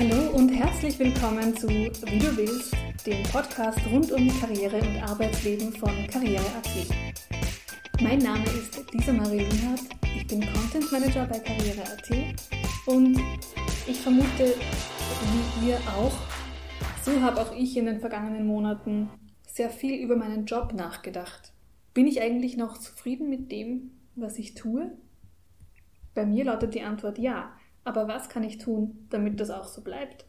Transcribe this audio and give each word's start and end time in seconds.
Hallo 0.00 0.30
und 0.34 0.48
herzlich 0.48 0.98
willkommen 0.98 1.54
zu 1.54 1.68
Wie 1.68 2.18
du 2.18 2.34
willst, 2.34 2.74
dem 3.04 3.22
Podcast 3.24 3.78
rund 3.92 4.10
um 4.10 4.30
Karriere 4.40 4.78
und 4.78 4.96
Arbeitsleben 5.02 5.74
von 5.74 5.90
Karriere.at. 6.06 8.00
Mein 8.00 8.20
Name 8.20 8.42
ist 8.44 8.90
Lisa 8.94 9.12
Marie 9.12 9.40
Lienhardt, 9.40 9.82
ich 10.02 10.26
bin 10.26 10.40
Content 10.54 10.90
Manager 10.90 11.26
bei 11.26 11.38
Karriere.at 11.40 12.10
und 12.86 13.20
ich 13.86 14.00
vermute, 14.00 14.54
wie 15.60 15.68
ihr 15.68 15.76
auch, 15.94 16.16
so 17.04 17.20
habe 17.20 17.38
auch 17.38 17.54
ich 17.54 17.76
in 17.76 17.84
den 17.84 18.00
vergangenen 18.00 18.46
Monaten 18.46 19.10
sehr 19.46 19.68
viel 19.68 20.02
über 20.02 20.16
meinen 20.16 20.46
Job 20.46 20.72
nachgedacht. 20.72 21.52
Bin 21.92 22.06
ich 22.06 22.22
eigentlich 22.22 22.56
noch 22.56 22.78
zufrieden 22.78 23.28
mit 23.28 23.52
dem, 23.52 23.90
was 24.16 24.38
ich 24.38 24.54
tue? 24.54 24.92
Bei 26.14 26.24
mir 26.24 26.46
lautet 26.46 26.74
die 26.74 26.82
Antwort 26.82 27.18
ja. 27.18 27.52
Aber 27.84 28.08
was 28.08 28.28
kann 28.28 28.44
ich 28.44 28.58
tun, 28.58 29.06
damit 29.10 29.40
das 29.40 29.50
auch 29.50 29.66
so 29.66 29.82
bleibt? 29.82 30.26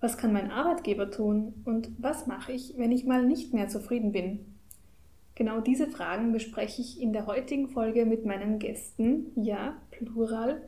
Was 0.00 0.16
kann 0.16 0.32
mein 0.32 0.50
Arbeitgeber 0.50 1.10
tun 1.10 1.62
und 1.64 1.90
was 1.98 2.26
mache 2.26 2.52
ich, 2.52 2.74
wenn 2.78 2.92
ich 2.92 3.04
mal 3.04 3.24
nicht 3.24 3.52
mehr 3.52 3.68
zufrieden 3.68 4.12
bin? 4.12 4.56
Genau 5.34 5.60
diese 5.60 5.88
Fragen 5.88 6.32
bespreche 6.32 6.82
ich 6.82 7.00
in 7.00 7.12
der 7.12 7.26
heutigen 7.26 7.68
Folge 7.68 8.04
mit 8.04 8.24
meinen 8.24 8.58
Gästen, 8.58 9.32
ja, 9.36 9.76
plural. 9.90 10.62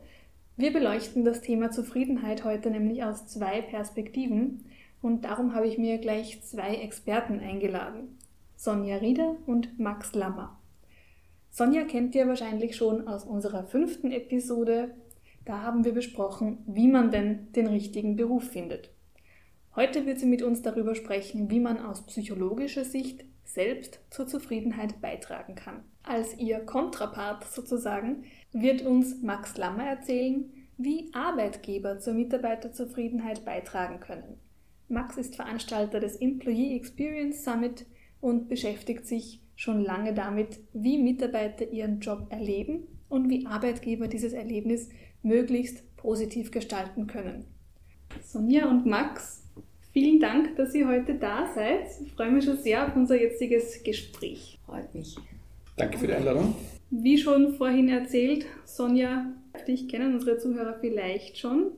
Wir 0.55 0.71
beleuchten 0.71 1.25
das 1.25 1.41
Thema 1.41 1.71
Zufriedenheit 1.71 2.43
heute 2.43 2.69
nämlich 2.69 3.03
aus 3.03 3.27
zwei 3.27 3.61
Perspektiven 3.61 4.65
und 5.01 5.25
darum 5.25 5.53
habe 5.53 5.67
ich 5.67 5.77
mir 5.77 5.97
gleich 5.97 6.43
zwei 6.43 6.75
Experten 6.75 7.39
eingeladen. 7.39 8.17
Sonja 8.55 8.97
Rieder 8.97 9.35
und 9.45 9.79
Max 9.79 10.13
Lammer. 10.13 10.57
Sonja 11.49 11.83
kennt 11.83 12.15
ihr 12.15 12.27
wahrscheinlich 12.27 12.75
schon 12.75 13.07
aus 13.07 13.25
unserer 13.25 13.65
fünften 13.65 14.11
Episode 14.11 14.95
da 15.45 15.61
haben 15.61 15.85
wir 15.85 15.93
besprochen, 15.93 16.59
wie 16.65 16.87
man 16.87 17.11
denn 17.11 17.51
den 17.53 17.67
richtigen 17.67 18.15
Beruf 18.15 18.49
findet. 18.49 18.91
Heute 19.75 20.05
wird 20.05 20.19
sie 20.19 20.25
mit 20.25 20.41
uns 20.43 20.61
darüber 20.61 20.95
sprechen, 20.95 21.49
wie 21.49 21.59
man 21.59 21.79
aus 21.79 22.05
psychologischer 22.05 22.85
Sicht 22.85 23.25
selbst 23.43 23.99
zur 24.09 24.27
Zufriedenheit 24.27 25.01
beitragen 25.01 25.55
kann. 25.55 25.83
Als 26.03 26.37
ihr 26.37 26.59
Kontrapart 26.59 27.45
sozusagen 27.45 28.23
wird 28.51 28.83
uns 28.83 29.21
Max 29.21 29.57
Lammer 29.57 29.85
erzählen, 29.85 30.51
wie 30.77 31.09
Arbeitgeber 31.13 31.99
zur 31.99 32.13
Mitarbeiterzufriedenheit 32.13 33.45
beitragen 33.45 33.99
können. 33.99 34.39
Max 34.89 35.17
ist 35.17 35.35
Veranstalter 35.35 35.99
des 35.99 36.17
Employee 36.17 36.75
Experience 36.75 37.43
Summit 37.43 37.85
und 38.21 38.47
beschäftigt 38.47 39.07
sich 39.07 39.41
schon 39.55 39.81
lange 39.81 40.13
damit, 40.13 40.59
wie 40.73 40.97
Mitarbeiter 40.97 41.69
ihren 41.69 41.99
Job 41.99 42.27
erleben 42.29 42.87
und 43.09 43.29
wie 43.29 43.45
Arbeitgeber 43.45 44.07
dieses 44.07 44.33
Erlebnis 44.33 44.89
möglichst 45.23 45.83
positiv 45.97 46.51
gestalten 46.51 47.07
können. 47.07 47.45
Sonja 48.21 48.69
und 48.69 48.85
Max, 48.85 49.43
vielen 49.91 50.19
Dank, 50.19 50.55
dass 50.55 50.75
ihr 50.75 50.87
heute 50.87 51.15
da 51.15 51.51
seid. 51.55 51.87
Ich 52.05 52.11
freue 52.13 52.31
mich 52.31 52.45
schon 52.45 52.57
sehr 52.57 52.85
auf 52.87 52.95
unser 52.95 53.19
jetziges 53.19 53.83
Gespräch. 53.83 54.59
Freut 54.65 54.93
mich. 54.93 55.15
Danke 55.75 55.97
für 55.97 56.07
die 56.07 56.13
Einladung. 56.13 56.55
Wie 56.91 57.17
schon 57.17 57.55
vorhin 57.55 57.89
erzählt, 57.89 58.45
Sonja, 58.65 59.25
dich 59.67 59.87
kennen 59.87 60.13
unsere 60.13 60.37
Zuhörer 60.37 60.77
vielleicht 60.79 61.39
schon, 61.39 61.71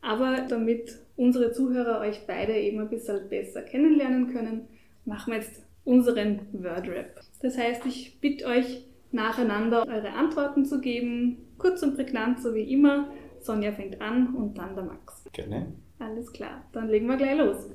aber 0.00 0.46
damit 0.48 0.98
unsere 1.16 1.52
Zuhörer 1.52 2.00
euch 2.00 2.22
beide 2.26 2.54
eben 2.54 2.80
ein 2.80 2.88
bisschen 2.88 3.28
besser 3.28 3.62
kennenlernen 3.62 4.32
können, 4.32 4.62
machen 5.04 5.32
wir 5.32 5.40
jetzt 5.40 5.62
unseren 5.84 6.40
Word-Rap. 6.52 7.20
Das 7.40 7.56
heißt, 7.56 7.86
ich 7.86 8.18
bitte 8.20 8.46
euch, 8.46 8.84
nacheinander 9.12 9.86
eure 9.86 10.10
Antworten 10.12 10.64
zu 10.64 10.80
geben. 10.80 11.54
Kurz 11.58 11.82
und 11.82 11.94
prägnant, 11.94 12.42
so 12.42 12.54
wie 12.54 12.72
immer. 12.72 13.10
Sonja 13.40 13.72
fängt 13.72 14.00
an 14.00 14.34
und 14.34 14.56
dann 14.56 14.74
der 14.74 14.84
Max. 14.84 15.24
Gerne. 15.32 15.72
Alles 15.98 16.32
klar, 16.32 16.64
dann 16.72 16.88
legen 16.88 17.06
wir 17.06 17.16
gleich 17.16 17.38
los. 17.38 17.70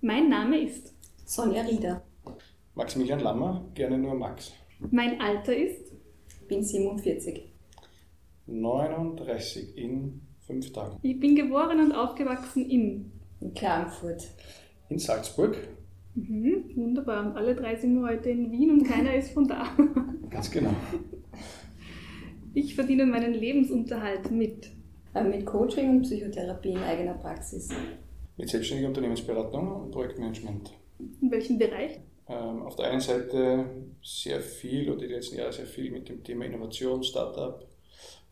Mein 0.00 0.28
Name 0.28 0.60
ist 0.60 0.94
Sonja 1.24 1.62
Rieder. 1.62 2.02
Maximilian 2.74 3.20
Lammer, 3.20 3.64
gerne 3.74 3.98
nur 3.98 4.14
Max. 4.14 4.52
Mein 4.90 5.20
Alter 5.20 5.56
ist 5.56 5.92
Bin 6.48 6.62
47. 6.62 7.52
39 8.46 9.76
in 9.76 10.20
fünf 10.46 10.72
Tagen. 10.72 10.98
Ich 11.02 11.18
bin 11.20 11.36
geboren 11.36 11.80
und 11.80 11.92
aufgewachsen 11.92 12.68
in. 12.68 13.12
In 13.40 13.54
Klagenfurt. 13.54 14.28
In 14.88 14.98
Salzburg. 14.98 15.56
Mhm, 16.14 16.70
wunderbar. 16.74 17.26
Und 17.26 17.36
alle 17.36 17.54
drei 17.54 17.76
sind 17.76 18.02
heute 18.02 18.30
in 18.30 18.50
Wien 18.50 18.70
und 18.72 18.84
keiner 18.84 19.14
ist 19.14 19.32
von 19.32 19.46
da. 19.46 19.76
Ganz 20.30 20.50
genau. 20.50 20.74
Ich 22.54 22.74
verdiene 22.74 23.06
meinen 23.06 23.34
Lebensunterhalt 23.34 24.30
mit. 24.30 24.70
Äh, 25.14 25.24
Mit 25.24 25.44
Coaching 25.44 25.90
und 25.90 26.02
Psychotherapie 26.02 26.70
in 26.70 26.78
eigener 26.78 27.14
Praxis. 27.14 27.68
Mit 28.36 28.48
selbstständiger 28.48 28.88
Unternehmensberatung 28.88 29.82
und 29.82 29.90
Projektmanagement. 29.90 30.72
In 31.20 31.30
welchem 31.30 31.58
Bereich? 31.58 31.98
Ähm, 32.28 32.62
auf 32.62 32.76
der 32.76 32.90
einen 32.90 33.00
Seite 33.00 33.64
sehr 34.02 34.40
viel 34.40 34.88
oder 34.88 35.00
die 35.00 35.12
letzten 35.12 35.36
Jahre 35.36 35.52
sehr 35.52 35.66
viel 35.66 35.90
mit 35.90 36.08
dem 36.08 36.22
Thema 36.22 36.44
Innovation, 36.44 37.02
Startup, 37.02 37.66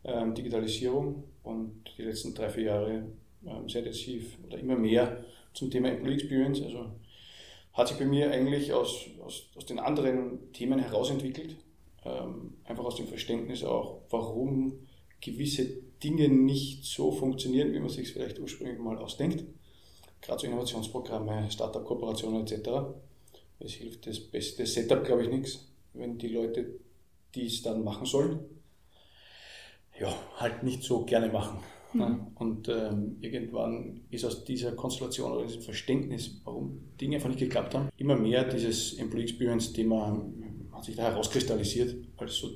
ähm, 0.05 0.35
Digitalisierung 0.35 1.25
und 1.43 1.83
die 1.97 2.03
letzten 2.03 2.33
drei, 2.33 2.49
vier 2.49 2.65
Jahre 2.65 3.03
ähm, 3.45 3.69
sehr 3.69 3.81
intensiv 3.81 4.39
oder 4.47 4.59
immer 4.59 4.77
mehr 4.77 5.25
zum 5.53 5.71
Thema 5.71 5.89
Employee 5.89 6.15
Experience. 6.15 6.63
Also 6.63 6.87
hat 7.79 7.89
sich 7.89 7.97
bei 7.97 8.07
mir 8.07 8.31
eigentlich 8.33 8.73
aus, 8.73 9.07
aus, 9.25 9.47
aus 9.57 9.65
den 9.65 9.79
anderen 9.79 10.53
Themen 10.53 10.81
herausentwickelt. 10.81 11.57
Ähm, 12.05 12.55
einfach 12.65 12.85
aus 12.85 12.97
dem 12.97 13.07
Verständnis 13.07 13.63
auch, 13.63 14.01
warum 14.11 14.87
gewisse 15.21 15.65
Dinge 16.03 16.29
nicht 16.29 16.85
so 16.85 17.13
funktionieren, 17.13 17.73
wie 17.73 17.79
man 17.79 17.89
sich 17.89 18.13
vielleicht 18.13 18.41
ursprünglich 18.41 18.79
mal 18.81 18.99
ausdenkt. 18.99 19.45
Gerade 20.21 20.41
so 20.41 20.47
Innovationsprogramme, 20.49 21.49
Startup-Kooperationen 21.51 22.43
etc. 22.43 22.69
Es 23.61 23.75
hilft 23.75 24.09
das 24.09 24.19
beste 24.19 24.67
Setup, 24.67 25.05
glaube 25.05 25.23
ich, 25.23 25.29
nichts, 25.29 25.69
wenn 25.93 26.19
die 26.19 26.29
Leute, 26.29 26.81
die 27.37 27.47
es 27.47 27.63
dann 27.63 27.85
machen 27.85 28.07
sollen, 28.07 28.41
ja, 30.01 30.13
halt 30.37 30.65
nicht 30.65 30.83
so 30.83 31.05
gerne 31.05 31.29
machen. 31.29 31.61
Mhm. 31.93 32.27
Und 32.35 32.69
ähm, 32.69 33.17
irgendwann 33.21 34.01
ist 34.11 34.25
aus 34.25 34.45
dieser 34.45 34.73
Konstellation 34.73 35.33
oder 35.33 35.47
diesem 35.47 35.63
Verständnis, 35.63 36.41
warum 36.45 36.81
Dinge 37.01 37.17
einfach 37.17 37.29
nicht 37.29 37.41
geklappt 37.41 37.75
haben, 37.75 37.89
immer 37.97 38.17
mehr 38.17 38.45
dieses 38.45 38.95
Employee 38.99 39.25
Experience 39.25 39.73
Thema 39.73 40.23
hat 40.73 40.85
sich 40.85 40.97
da 40.97 41.05
herauskristallisiert 41.05 41.97
als 42.17 42.37
so 42.37 42.51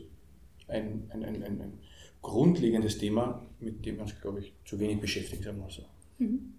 ein, 0.69 1.10
ein, 1.10 1.25
ein, 1.25 1.43
ein, 1.43 1.60
ein 1.60 1.78
grundlegendes 2.20 2.98
Thema, 2.98 3.44
mit 3.59 3.84
dem 3.84 3.97
wir 3.97 4.03
uns, 4.03 4.20
glaube 4.20 4.41
ich, 4.41 4.53
zu 4.65 4.78
wenig 4.78 5.00
beschäftigt 5.00 5.47
haben. 5.47 5.62
Also. 5.62 5.82
Mhm. 6.19 6.54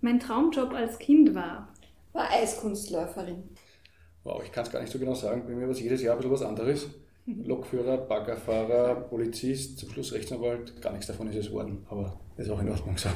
Mein 0.00 0.20
Traumjob 0.20 0.72
als 0.72 0.98
Kind 0.98 1.34
war. 1.34 1.72
War 2.12 2.30
Eiskunstläuferin. 2.30 3.44
Wow, 4.24 4.42
ich 4.44 4.50
kann 4.50 4.64
es 4.64 4.72
gar 4.72 4.80
nicht 4.80 4.92
so 4.92 4.98
genau 4.98 5.14
sagen. 5.14 5.44
Bei 5.46 5.54
mir 5.54 5.62
war 5.62 5.70
es 5.70 5.80
jedes 5.80 6.02
Jahr 6.02 6.14
ein 6.14 6.18
bisschen 6.18 6.32
was 6.32 6.42
anderes. 6.42 6.88
Lokführer, 7.26 7.98
Baggerfahrer, 7.98 8.94
Polizist, 9.08 9.78
zum 9.78 9.90
Schluss 9.90 10.12
Rechtsanwalt. 10.12 10.80
Gar 10.80 10.92
nichts 10.92 11.08
davon 11.08 11.28
ist 11.28 11.36
es 11.36 11.48
geworden, 11.48 11.84
aber 11.88 12.20
das 12.36 12.46
ist 12.46 12.52
auch 12.52 12.60
in 12.60 12.68
Ordnung 12.68 12.96
so. 12.96 13.08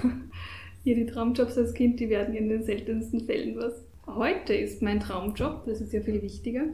Ja, 0.83 0.95
die 0.95 1.05
Traumjobs 1.05 1.59
als 1.59 1.75
Kind, 1.75 2.01
die 2.01 2.09
werden 2.09 2.35
in 2.35 2.49
den 2.49 2.63
seltensten 2.63 3.27
Fällen 3.27 3.55
was. 3.57 3.85
Heute 4.07 4.55
ist 4.55 4.81
mein 4.81 4.99
Traumjob, 4.99 5.67
das 5.67 5.83
ist 5.83 5.93
ja 5.93 6.01
viel 6.01 6.23
wichtiger. 6.23 6.65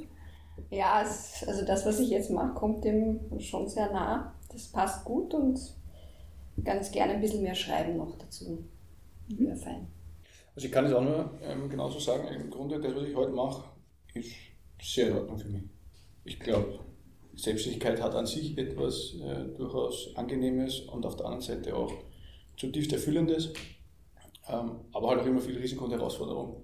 Ja, 0.70 1.02
es, 1.02 1.44
also 1.46 1.66
das, 1.66 1.84
was 1.84 1.98
ich 1.98 2.10
jetzt 2.10 2.30
mache, 2.30 2.54
kommt 2.54 2.84
dem 2.84 3.18
schon 3.40 3.68
sehr 3.68 3.92
nah. 3.92 4.32
Das 4.52 4.68
passt 4.68 5.04
gut 5.04 5.34
und 5.34 5.58
ganz 6.64 6.90
gerne 6.92 7.14
ein 7.14 7.20
bisschen 7.20 7.42
mehr 7.42 7.54
schreiben 7.54 7.96
noch 7.96 8.16
dazu. 8.16 8.64
Mhm. 9.28 9.46
Wäre 9.46 9.56
fein. 9.56 9.88
Also 10.54 10.66
ich 10.66 10.72
kann 10.72 10.86
es 10.86 10.92
auch 10.92 11.02
nur 11.02 11.30
ähm, 11.42 11.68
genauso 11.68 11.98
sagen, 11.98 12.28
im 12.28 12.48
Grunde 12.48 12.80
das, 12.80 12.94
was 12.94 13.02
ich 13.02 13.14
heute 13.14 13.32
mache, 13.32 13.64
ist 14.14 14.30
sehr 14.80 15.08
in 15.08 15.16
Ordnung 15.16 15.38
für 15.38 15.48
mich. 15.48 15.64
Ich 16.24 16.40
glaube, 16.40 16.78
Selbstständigkeit 17.36 18.00
hat 18.02 18.14
an 18.14 18.26
sich 18.26 18.56
etwas 18.56 19.14
äh, 19.20 19.44
durchaus 19.56 20.10
Angenehmes 20.16 20.80
und 20.80 21.04
auf 21.04 21.16
der 21.16 21.26
anderen 21.26 21.42
Seite 21.42 21.76
auch 21.76 21.92
zutiefst 22.56 22.92
Erfüllendes, 22.92 23.52
ähm, 24.48 24.72
aber 24.92 25.10
halt 25.10 25.20
auch 25.20 25.26
immer 25.26 25.40
viel 25.40 25.58
Risiko 25.58 25.84
und 25.84 25.92
Herausforderung. 25.92 26.62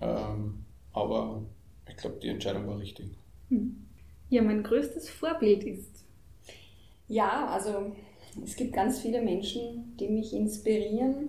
Ähm, 0.00 0.64
aber 0.92 1.42
ich 1.88 1.96
glaube, 1.96 2.16
die 2.22 2.28
Entscheidung 2.28 2.66
war 2.66 2.78
richtig. 2.78 3.10
Hm. 3.50 3.86
Ja, 4.30 4.42
mein 4.42 4.62
größtes 4.62 5.10
Vorbild 5.10 5.62
ist. 5.64 6.04
Ja, 7.08 7.46
also 7.48 7.92
es 8.42 8.56
gibt 8.56 8.72
ganz 8.72 9.00
viele 9.00 9.22
Menschen, 9.22 9.96
die 9.98 10.08
mich 10.08 10.32
inspirieren. 10.32 11.28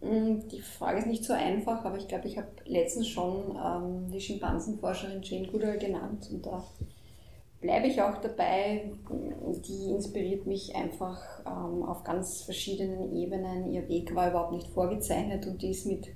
Mm, 0.00 0.48
Die 0.50 0.60
Frage 0.60 1.00
ist 1.00 1.06
nicht 1.06 1.24
so 1.24 1.32
einfach, 1.32 1.84
aber 1.84 1.98
ich 1.98 2.08
glaube, 2.08 2.26
ich 2.26 2.36
habe 2.38 2.48
letztens 2.64 3.08
schon 3.08 3.56
ähm, 3.56 4.10
die 4.10 4.20
Schimpansenforscherin 4.20 5.22
Jane 5.22 5.46
Goodall 5.48 5.78
genannt 5.78 6.28
und 6.32 6.44
da 6.44 6.64
bleibe 7.60 7.86
ich 7.88 8.00
auch 8.00 8.20
dabei. 8.20 8.92
Die 9.66 9.90
inspiriert 9.90 10.46
mich 10.46 10.74
einfach 10.74 11.20
ähm, 11.46 11.82
auf 11.82 12.04
ganz 12.04 12.42
verschiedenen 12.42 13.14
Ebenen. 13.16 13.72
Ihr 13.72 13.88
Weg 13.88 14.14
war 14.14 14.30
überhaupt 14.30 14.52
nicht 14.52 14.68
vorgezeichnet 14.68 15.46
und 15.46 15.60
die 15.62 15.70
ist 15.70 15.86
mit 15.86 16.08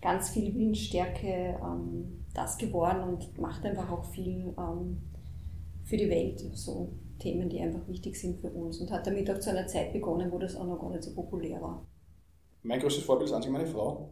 ganz 0.00 0.30
viel 0.30 0.54
Willensstärke 0.54 1.58
ähm, 1.62 2.24
das 2.34 2.56
geworden 2.56 3.02
und 3.02 3.38
macht 3.38 3.64
einfach 3.64 3.90
auch 3.90 4.04
viel 4.04 4.54
ähm, 4.56 4.98
für 5.84 5.96
die 5.96 6.08
Welt. 6.08 6.40
So 6.54 6.92
Themen, 7.18 7.48
die 7.48 7.60
einfach 7.60 7.86
wichtig 7.88 8.18
sind 8.18 8.40
für 8.40 8.50
uns 8.50 8.80
und 8.80 8.90
hat 8.90 9.06
damit 9.06 9.30
auch 9.30 9.40
zu 9.40 9.50
einer 9.50 9.66
Zeit 9.66 9.92
begonnen, 9.92 10.30
wo 10.30 10.38
das 10.38 10.54
auch 10.56 10.66
noch 10.66 10.78
gar 10.78 10.90
nicht 10.90 11.02
so 11.02 11.14
populär 11.14 11.60
war. 11.60 11.84
mein 12.62 12.80
größtes 12.80 13.04
Vorbild 13.04 13.28
ist 13.28 13.34
an 13.34 13.42
sich 13.42 13.50
meine 13.50 13.66
Frau, 13.66 14.10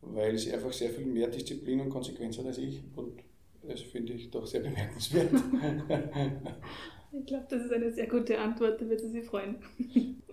weil 0.00 0.38
sie 0.38 0.52
einfach 0.52 0.72
sehr 0.72 0.90
viel 0.90 1.06
mehr 1.06 1.28
Disziplin 1.28 1.80
und 1.80 1.90
Konsequenz 1.90 2.38
hat 2.38 2.46
als 2.46 2.58
ich 2.58 2.80
und 2.94 3.20
das 3.68 3.80
finde 3.80 4.12
ich 4.14 4.30
doch 4.30 4.46
sehr 4.46 4.60
bemerkenswert. 4.60 5.30
ich 7.12 7.26
glaube, 7.26 7.46
das 7.48 7.64
ist 7.64 7.72
eine 7.72 7.92
sehr 7.92 8.06
gute 8.06 8.38
Antwort, 8.38 8.80
da 8.80 8.88
wird 8.88 9.00
sie 9.00 9.10
sich 9.10 9.24
freuen. 9.24 9.56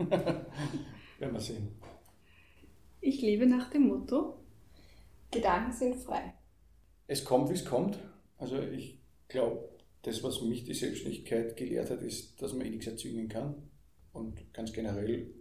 Werden 1.20 1.34
wir 1.34 1.40
sehen. 1.40 1.70
Ich 3.00 3.22
lebe 3.22 3.46
nach 3.46 3.70
dem 3.70 3.88
Motto: 3.88 4.40
Gedanken 5.32 5.72
sind 5.72 5.96
frei. 5.96 6.34
Es 7.08 7.26
kommt, 7.26 7.50
wie 7.50 7.54
es 7.54 7.66
kommt. 7.66 8.00
Also 8.38 8.60
ich 8.60 9.00
glaube, 9.28 9.70
das, 10.04 10.24
was 10.24 10.42
mich 10.42 10.64
die 10.64 10.74
Selbstständigkeit 10.74 11.56
gelehrt 11.56 11.90
hat, 11.90 12.02
ist, 12.02 12.42
dass 12.42 12.54
man 12.54 12.66
eh 12.66 12.70
nichts 12.70 12.88
erzwingen 12.88 13.28
kann. 13.30 13.56
Und 14.14 14.54
ganz 14.54 14.74
generell, 14.74 15.34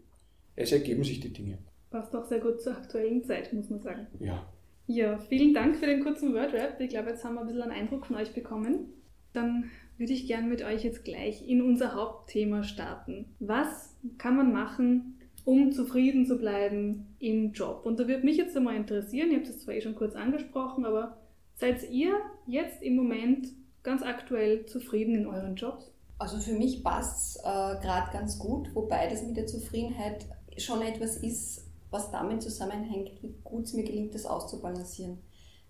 es 0.54 0.72
ergeben 0.72 1.02
sich 1.02 1.20
die 1.20 1.32
Dinge. 1.32 1.58
Passt 1.90 2.14
auch 2.14 2.24
sehr 2.24 2.40
gut 2.40 2.60
zur 2.60 2.76
aktuellen 2.76 3.24
Zeit, 3.24 3.52
muss 3.52 3.68
man 3.68 3.80
sagen. 3.80 4.06
Ja. 4.20 4.52
Ja, 4.92 5.18
vielen 5.18 5.54
Dank 5.54 5.76
für 5.76 5.86
den 5.86 6.02
kurzen 6.02 6.34
Wordrap. 6.34 6.80
Ich 6.80 6.88
glaube, 6.88 7.10
jetzt 7.10 7.24
haben 7.24 7.34
wir 7.34 7.42
ein 7.42 7.46
bisschen 7.46 7.62
einen 7.62 7.70
Eindruck 7.70 8.06
von 8.06 8.16
euch 8.16 8.34
bekommen. 8.34 8.92
Dann 9.32 9.70
würde 9.98 10.12
ich 10.12 10.26
gerne 10.26 10.48
mit 10.48 10.64
euch 10.64 10.82
jetzt 10.82 11.04
gleich 11.04 11.48
in 11.48 11.62
unser 11.62 11.94
Hauptthema 11.94 12.64
starten. 12.64 13.26
Was 13.38 13.96
kann 14.18 14.36
man 14.36 14.52
machen, 14.52 15.20
um 15.44 15.70
zufrieden 15.70 16.26
zu 16.26 16.38
bleiben 16.38 17.14
im 17.20 17.52
Job? 17.52 17.82
Und 17.86 18.00
da 18.00 18.08
würde 18.08 18.24
mich 18.24 18.36
jetzt 18.36 18.56
einmal 18.56 18.74
interessieren, 18.74 19.30
ihr 19.30 19.36
habt 19.36 19.46
es 19.46 19.60
zwar 19.60 19.74
eh 19.74 19.80
schon 19.80 19.94
kurz 19.94 20.16
angesprochen, 20.16 20.84
aber 20.84 21.18
seid 21.54 21.88
ihr 21.88 22.16
jetzt 22.48 22.82
im 22.82 22.96
Moment 22.96 23.46
ganz 23.84 24.02
aktuell 24.02 24.66
zufrieden 24.66 25.14
in 25.14 25.26
euren 25.28 25.54
Jobs? 25.54 25.94
Also 26.18 26.38
für 26.38 26.58
mich 26.58 26.82
passt 26.82 27.36
es 27.36 27.42
äh, 27.44 27.80
gerade 27.80 28.10
ganz 28.12 28.40
gut, 28.40 28.74
wobei 28.74 29.06
das 29.08 29.24
mit 29.24 29.36
der 29.36 29.46
Zufriedenheit 29.46 30.26
schon 30.56 30.82
etwas 30.82 31.16
ist, 31.18 31.69
was 31.90 32.10
damit 32.10 32.42
zusammenhängt, 32.42 33.10
wie 33.22 33.34
gut 33.44 33.64
es 33.64 33.74
mir 33.74 33.84
gelingt, 33.84 34.14
das 34.14 34.26
auszubalancieren. 34.26 35.18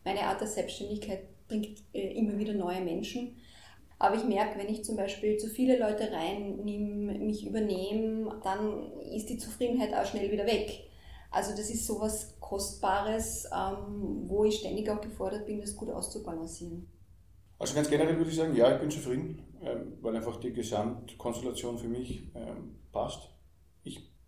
Meine 0.04 0.22
Art 0.22 0.40
der 0.40 0.48
Selbstständigkeit 0.48 1.46
bringt 1.48 1.82
äh, 1.92 2.12
immer 2.14 2.38
wieder 2.38 2.54
neue 2.54 2.80
Menschen. 2.80 3.36
Aber 3.98 4.16
ich 4.16 4.24
merke, 4.24 4.58
wenn 4.58 4.68
ich 4.68 4.82
zum 4.82 4.96
Beispiel 4.96 5.36
zu 5.36 5.48
viele 5.48 5.78
Leute 5.78 6.10
reinnehme, 6.10 7.18
mich 7.18 7.46
übernehme, 7.46 8.40
dann 8.42 8.98
ist 9.12 9.28
die 9.28 9.36
Zufriedenheit 9.36 9.92
auch 9.92 10.06
schnell 10.06 10.30
wieder 10.30 10.46
weg. 10.46 10.88
Also 11.30 11.50
das 11.50 11.70
ist 11.70 11.86
so 11.86 12.00
was 12.00 12.40
Kostbares, 12.40 13.46
ähm, 13.54 14.22
wo 14.26 14.44
ich 14.44 14.60
ständig 14.60 14.88
auch 14.90 15.00
gefordert 15.00 15.46
bin, 15.46 15.60
das 15.60 15.76
gut 15.76 15.90
auszubalancieren. 15.90 16.90
Also 17.58 17.74
ganz 17.74 17.90
generell 17.90 18.16
würde 18.16 18.30
ich 18.30 18.36
sagen, 18.36 18.56
ja, 18.56 18.72
ich 18.72 18.80
bin 18.80 18.90
zufrieden, 18.90 19.42
ähm, 19.60 19.98
weil 20.00 20.16
einfach 20.16 20.40
die 20.40 20.52
Gesamtkonstellation 20.52 21.78
für 21.78 21.88
mich 21.88 22.22
ähm, 22.34 22.80
passt. 22.90 23.28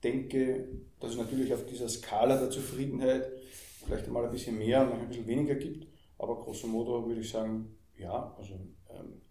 Denke, 0.02 0.68
dass 1.00 1.12
es 1.12 1.16
natürlich 1.16 1.52
auf 1.52 1.66
dieser 1.66 1.88
Skala 1.88 2.38
der 2.38 2.50
Zufriedenheit 2.50 3.30
vielleicht 3.84 4.06
einmal 4.06 4.24
ein 4.24 4.32
bisschen 4.32 4.58
mehr 4.58 4.82
und 4.90 5.00
ein 5.00 5.08
bisschen 5.08 5.26
weniger 5.26 5.54
gibt, 5.54 5.86
aber 6.18 6.38
grosso 6.38 6.66
modo 6.66 7.06
würde 7.06 7.20
ich 7.20 7.30
sagen, 7.30 7.76
ja, 7.96 8.34
also 8.38 8.54
ähm, 8.90 9.22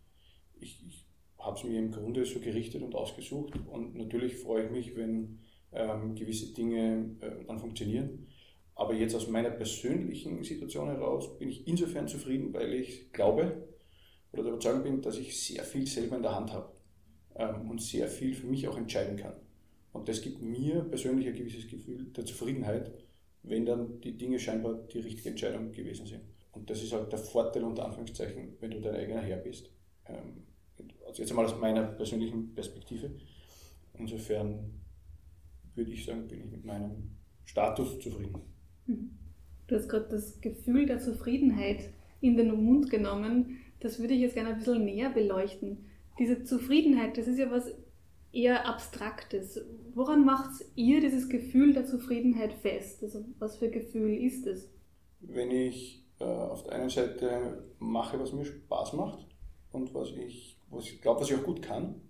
ich, 0.60 0.86
ich 0.86 1.06
habe 1.40 1.58
es 1.58 1.64
mir 1.64 1.80
im 1.80 1.92
Grunde 1.92 2.26
so 2.26 2.40
gerichtet 2.40 2.84
und 2.84 2.96
ausgesucht 2.96 3.54
und 3.68 3.96
natürlich 3.96 4.36
freue 4.36 4.66
ich 4.66 4.72
mich, 4.72 4.96
wenn 4.96 5.40
ähm, 5.72 6.16
gewisse 6.16 6.54
Dinge 6.54 7.16
äh, 7.22 7.46
dann 7.46 7.60
funktionieren. 7.60 8.28
Aber 8.76 8.94
jetzt 8.94 9.16
aus 9.16 9.28
meiner 9.28 9.52
persönlichen 9.52 10.44
Situation 10.44 10.88
heraus 10.88 11.38
bin 11.38 11.50
ich 11.50 11.68
insofern 11.68 12.08
zufrieden, 12.08 12.54
weil 12.54 12.74
ich 12.74 13.12
glaube 13.12 13.68
oder 14.32 14.44
der 14.44 14.54
Überzeugung 14.54 14.84
bin, 14.84 15.02
dass 15.02 15.18
ich 15.18 15.40
sehr 15.40 15.64
viel 15.64 15.86
selber 15.88 16.16
in 16.16 16.24
der 16.24 16.36
Hand 16.36 16.54
habe 16.54 16.72
ähm, 17.36 17.70
und 17.70 17.82
sehr 17.82 18.08
viel 18.08 18.34
für 18.34 18.48
mich 18.48 18.68
auch 18.68 18.78
entscheiden 18.78 19.18
kann. 19.18 19.34
Und 19.94 20.08
das 20.08 20.22
gibt 20.22 20.42
mir 20.42 20.82
persönlich 20.82 21.28
ein 21.28 21.36
gewisses 21.36 21.68
Gefühl 21.68 22.06
der 22.16 22.26
Zufriedenheit, 22.26 22.92
wenn 23.44 23.66
dann 23.66 24.00
die 24.02 24.18
Dinge 24.18 24.40
scheinbar 24.40 24.76
die 24.94 25.00
richtige 25.00 25.30
Entscheidung 25.30 25.72
gewesen 25.72 26.06
sind. 26.06 26.22
Und 26.54 26.70
das 26.70 26.84
ist 26.84 26.94
halt 26.94 27.12
der 27.12 27.20
Vorteil 27.20 27.64
unter 27.64 27.86
Anführungszeichen, 27.86 28.56
wenn 28.60 28.72
du 28.72 28.82
dein 28.82 28.96
eigener 28.96 29.22
Herr 29.22 29.38
bist. 29.38 29.70
Ähm, 30.08 30.44
also 31.06 31.22
jetzt 31.22 31.32
einmal 31.32 31.46
aus 31.46 31.60
meiner 31.60 31.84
persönlichen 31.84 32.54
Perspektive. 32.54 33.12
Insofern 33.98 34.82
würde 35.76 35.92
ich 35.92 36.06
sagen, 36.06 36.28
bin 36.28 36.40
ich 36.40 36.52
mit 36.52 36.66
meinem 36.66 37.18
Status 37.46 38.00
zufrieden. 38.00 38.42
Hm. 38.86 39.12
Du 39.68 39.76
hast 39.76 39.88
gerade 39.88 40.08
das 40.10 40.40
Gefühl 40.42 40.86
der 40.86 41.00
Zufriedenheit 41.00 41.90
in 42.20 42.38
den 42.38 42.64
Mund 42.64 42.90
genommen. 42.90 43.58
Das 43.80 44.00
würde 44.00 44.14
ich 44.14 44.22
jetzt 44.22 44.36
gerne 44.36 44.50
ein 44.50 44.58
bisschen 44.58 44.86
näher 44.86 45.10
beleuchten. 45.10 45.86
Diese 46.20 46.44
Zufriedenheit, 46.44 47.18
das 47.18 47.28
ist 47.28 47.40
ja 47.40 47.50
was 47.50 47.74
eher 48.32 48.68
Abstraktes. 48.68 49.60
Woran 49.94 50.26
macht 50.26 50.64
ihr 50.76 51.02
dieses 51.02 51.30
Gefühl 51.30 51.74
der 51.74 51.86
Zufriedenheit 51.86 52.54
fest? 52.54 53.04
Also 53.04 53.26
was 53.40 53.58
für 53.58 53.70
Gefühl 53.70 54.16
ist 54.16 54.48
es? 54.48 54.70
Wenn 55.20 55.52
ich 55.52 56.06
äh, 56.20 56.24
auf 56.24 56.64
der 56.64 56.74
einen 56.74 56.90
Seite 56.90 57.64
mache, 57.80 58.20
was 58.20 58.34
mir 58.34 58.46
Spaß 58.46 58.94
macht 58.94 59.28
und 59.72 59.94
was 59.94 60.10
ich, 60.12 60.58
was 60.70 60.86
ich 60.86 61.02
glaube, 61.02 61.22
was 61.22 61.30
ich 61.30 61.36
auch 61.36 61.44
gut 61.44 61.62
kann, 61.62 62.02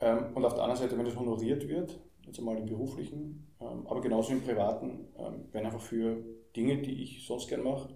ähm, 0.00 0.34
und 0.34 0.44
auf 0.44 0.54
der 0.54 0.64
anderen 0.64 0.80
Seite, 0.80 0.98
wenn 0.98 1.04
das 1.04 1.16
honoriert 1.16 1.68
wird, 1.68 2.00
jetzt 2.26 2.38
einmal 2.38 2.56
im 2.56 2.66
beruflichen, 2.66 3.46
ähm, 3.60 3.86
aber 3.86 4.00
genauso 4.00 4.32
im 4.32 4.42
privaten, 4.42 5.08
ähm, 5.18 5.48
wenn 5.52 5.66
einfach 5.66 5.80
für 5.80 6.24
Dinge, 6.56 6.78
die 6.82 7.02
ich 7.02 7.26
sonst 7.26 7.48
gern 7.48 7.62
mache, 7.62 7.90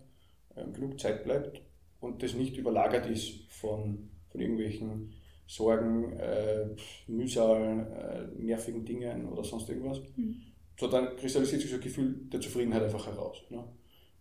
ähm, 0.57 0.73
genug 0.73 1.01
Zeit 1.01 1.25
bleibt 1.25 1.63
und 2.01 2.23
das 2.23 2.35
nicht 2.35 2.57
überlagert 2.57 3.07
ist 3.07 3.51
von, 3.51 4.11
von 4.29 4.41
irgendwelchen 4.41 5.15
Sorgen, 5.47 6.13
äh, 6.15 6.67
Mühsal, 7.07 8.31
äh, 8.39 8.43
nervigen 8.43 8.85
Dingen 8.85 9.29
oder 9.29 9.45
sonst 9.45 9.69
irgendwas. 9.69 10.01
Mhm. 10.17 10.41
So 10.79 10.89
dann 10.89 11.17
kristallisiert 11.17 11.61
sich 11.61 11.71
so 11.71 11.77
ein 11.77 11.83
Gefühl 11.83 12.15
der 12.33 12.41
Zufriedenheit 12.41 12.83
einfach 12.83 13.07
heraus. 13.07 13.43
Ne? 13.51 13.65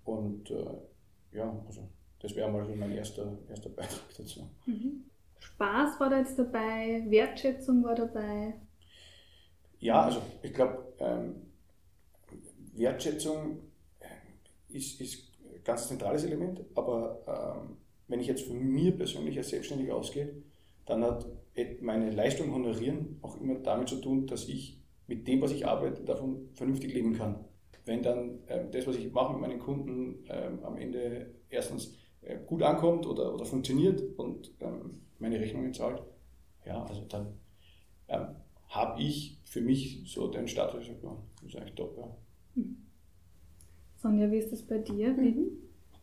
Und 0.03 0.51
äh, 0.51 1.37
ja, 1.37 1.63
also 1.65 1.89
das 2.19 2.35
wäre 2.35 2.51
mal 2.51 2.63
mein 2.75 2.91
erster, 2.91 3.37
erster 3.49 3.69
Beitrag 3.69 4.01
dazu. 4.17 4.49
Mhm. 4.65 5.05
Spaß 5.39 5.99
war 5.99 6.09
da 6.09 6.19
jetzt 6.19 6.37
dabei, 6.39 7.03
Wertschätzung 7.09 7.83
war 7.83 7.95
dabei. 7.95 8.53
Ja, 9.79 10.03
also 10.03 10.21
ich 10.41 10.53
glaube, 10.53 10.93
ähm, 10.99 11.35
Wertschätzung 12.75 13.59
ist, 14.69 15.01
ist 15.01 15.31
ein 15.43 15.63
ganz 15.63 15.87
zentrales 15.87 16.23
Element, 16.23 16.61
aber 16.75 17.63
ähm, 17.65 17.77
wenn 18.07 18.19
ich 18.19 18.27
jetzt 18.27 18.47
von 18.47 18.57
mir 18.57 18.95
persönlich 18.95 19.37
als 19.37 19.49
Selbstständiger 19.49 19.95
ausgehe, 19.95 20.33
dann 20.85 21.03
hat 21.03 21.27
meine 21.81 22.11
Leistung 22.11 22.53
honorieren 22.53 23.19
auch 23.21 23.39
immer 23.39 23.55
damit 23.55 23.89
zu 23.89 23.97
tun, 23.97 24.27
dass 24.27 24.47
ich 24.47 24.81
mit 25.07 25.27
dem, 25.27 25.41
was 25.41 25.51
ich 25.51 25.67
arbeite, 25.67 26.03
davon 26.03 26.49
vernünftig 26.53 26.93
leben 26.93 27.13
kann. 27.13 27.45
Wenn 27.85 28.01
dann 28.01 28.39
äh, 28.47 28.69
das, 28.71 28.87
was 28.87 28.95
ich 28.95 29.11
mache 29.11 29.33
mit 29.33 29.41
meinen 29.41 29.59
Kunden, 29.59 30.25
äh, 30.27 30.49
am 30.63 30.77
Ende 30.77 31.33
erstens 31.49 31.95
äh, 32.21 32.37
gut 32.45 32.63
ankommt 32.63 33.05
oder, 33.05 33.33
oder 33.33 33.45
funktioniert 33.45 34.01
und 34.17 34.51
ähm, 34.61 35.01
meine 35.19 35.39
Rechnungen 35.39 35.73
zahlt, 35.73 36.01
ja, 36.65 36.83
also 36.83 37.03
dann 37.09 37.33
ähm, 38.07 38.27
habe 38.69 39.01
ich 39.01 39.39
für 39.43 39.61
mich 39.61 40.03
so 40.05 40.27
den 40.27 40.47
Status, 40.47 40.87
ja, 40.87 40.93
das 41.41 41.49
ist 41.49 41.55
eigentlich 41.57 41.75
top. 41.75 41.97
Ja. 41.97 42.17
Hm. 42.55 42.77
Sonja, 43.97 44.31
wie 44.31 44.37
ist 44.37 44.51
das 44.51 44.61
bei 44.63 44.79
dir? 44.79 45.15
Wie, 45.17 45.31
mhm. 45.31 45.51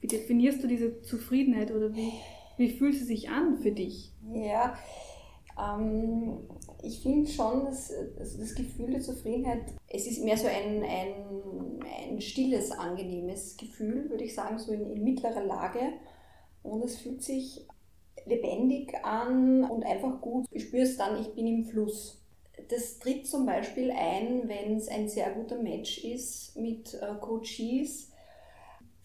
wie 0.00 0.06
definierst 0.06 0.62
du 0.62 0.68
diese 0.68 1.00
Zufriedenheit 1.02 1.70
oder 1.70 1.94
wie, 1.94 2.12
wie 2.60 2.70
fühlt 2.70 2.94
sie 2.94 3.04
sich 3.04 3.30
an 3.30 3.56
für 3.56 3.72
dich? 3.72 4.12
Ja, 4.32 4.76
ähm, 5.58 6.40
ich 6.82 7.00
finde 7.00 7.28
schon, 7.28 7.64
dass, 7.64 7.92
das 8.18 8.54
Gefühl 8.54 8.90
der 8.90 9.00
Zufriedenheit, 9.00 9.62
es 9.88 10.06
ist 10.06 10.22
mehr 10.22 10.36
so 10.36 10.46
ein, 10.46 10.84
ein, 10.84 11.80
ein 12.08 12.20
stilles, 12.20 12.70
angenehmes 12.70 13.56
Gefühl, 13.56 14.10
würde 14.10 14.24
ich 14.24 14.34
sagen, 14.34 14.58
so 14.58 14.72
in, 14.72 14.90
in 14.90 15.02
mittlerer 15.02 15.44
Lage. 15.44 15.80
Und 16.62 16.84
es 16.84 16.98
fühlt 16.98 17.22
sich 17.22 17.66
lebendig 18.26 18.94
an 19.02 19.64
und 19.64 19.82
einfach 19.84 20.20
gut. 20.20 20.46
Ich 20.50 20.64
spüre 20.64 20.82
es 20.82 20.98
dann, 20.98 21.18
ich 21.18 21.34
bin 21.34 21.46
im 21.46 21.64
Fluss. 21.64 22.20
Das 22.68 22.98
tritt 22.98 23.26
zum 23.26 23.46
Beispiel 23.46 23.90
ein, 23.90 24.46
wenn 24.48 24.76
es 24.76 24.88
ein 24.88 25.08
sehr 25.08 25.30
guter 25.30 25.60
Match 25.60 26.04
ist 26.04 26.56
mit 26.56 26.92
äh, 26.94 27.14
Coaches, 27.20 28.09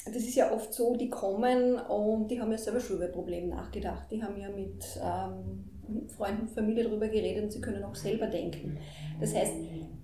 das 0.06 0.24
ist 0.24 0.36
ja 0.36 0.52
oft 0.52 0.74
so, 0.74 0.96
die 0.96 1.10
kommen 1.10 1.80
und 1.80 2.30
die 2.30 2.40
haben 2.40 2.52
ja 2.52 2.58
selber 2.58 2.80
schon 2.80 2.98
über 2.98 3.08
Probleme 3.08 3.48
nachgedacht. 3.48 4.10
Die 4.12 4.22
haben 4.22 4.40
ja 4.40 4.50
mit 4.50 4.84
ähm, 5.02 6.08
Freunden, 6.16 6.48
Familie 6.48 6.84
darüber 6.84 7.08
geredet 7.08 7.44
und 7.44 7.52
sie 7.52 7.62
können 7.62 7.84
auch 7.84 7.96
selber 7.96 8.28
denken. 8.28 8.78
Das 9.20 9.34
heißt, 9.34 9.54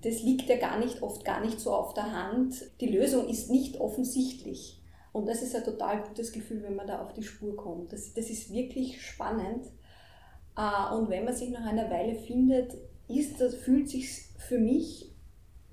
das 0.02 0.22
liegt 0.22 0.48
ja 0.48 0.56
gar 0.56 0.78
nicht, 0.78 1.02
oft 1.02 1.24
gar 1.24 1.40
nicht 1.40 1.60
so 1.60 1.72
auf 1.72 1.94
der 1.94 2.12
Hand. 2.12 2.54
Die 2.80 2.88
Lösung 2.88 3.28
ist 3.28 3.50
nicht 3.50 3.80
offensichtlich. 3.80 4.80
Und 5.12 5.28
das 5.28 5.42
ist 5.42 5.54
ein 5.54 5.64
total 5.64 6.02
gutes 6.02 6.32
Gefühl, 6.32 6.62
wenn 6.62 6.74
man 6.74 6.86
da 6.86 7.02
auf 7.02 7.12
die 7.12 7.22
Spur 7.22 7.56
kommt. 7.56 7.92
Das, 7.92 8.12
das 8.14 8.30
ist 8.30 8.52
wirklich 8.52 9.02
spannend. 9.02 9.66
Äh, 10.56 10.94
und 10.94 11.10
wenn 11.10 11.24
man 11.24 11.34
sich 11.34 11.50
nach 11.50 11.66
einer 11.66 11.90
Weile 11.90 12.14
findet, 12.14 12.74
ist 13.08 13.40
das, 13.40 13.54
fühlt 13.54 13.88
sich 13.88 14.10
für 14.38 14.58
mich 14.58 15.11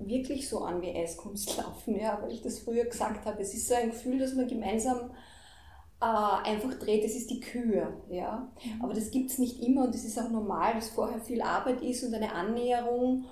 wirklich 0.00 0.48
so 0.48 0.60
an 0.60 0.82
wie 0.82 0.94
Eiskunstlaufen, 0.94 1.96
ja, 2.00 2.18
weil 2.22 2.32
ich 2.32 2.42
das 2.42 2.60
früher 2.60 2.84
gesagt 2.84 3.26
habe. 3.26 3.40
Es 3.40 3.54
ist 3.54 3.68
so 3.68 3.74
ein 3.74 3.90
Gefühl, 3.90 4.18
dass 4.18 4.34
man 4.34 4.48
gemeinsam 4.48 5.10
äh, 6.00 6.04
einfach 6.04 6.74
dreht, 6.74 7.04
das 7.04 7.14
ist 7.14 7.30
die 7.30 7.40
Kür. 7.40 7.92
Ja? 8.08 8.50
Mhm. 8.64 8.82
Aber 8.82 8.94
das 8.94 9.10
gibt 9.10 9.30
es 9.30 9.38
nicht 9.38 9.62
immer 9.62 9.84
und 9.84 9.94
das 9.94 10.04
ist 10.04 10.18
auch 10.18 10.30
normal, 10.30 10.74
dass 10.74 10.88
vorher 10.90 11.20
viel 11.20 11.42
Arbeit 11.42 11.82
ist 11.82 12.04
und 12.04 12.14
eine 12.14 12.32
Annäherung. 12.32 13.26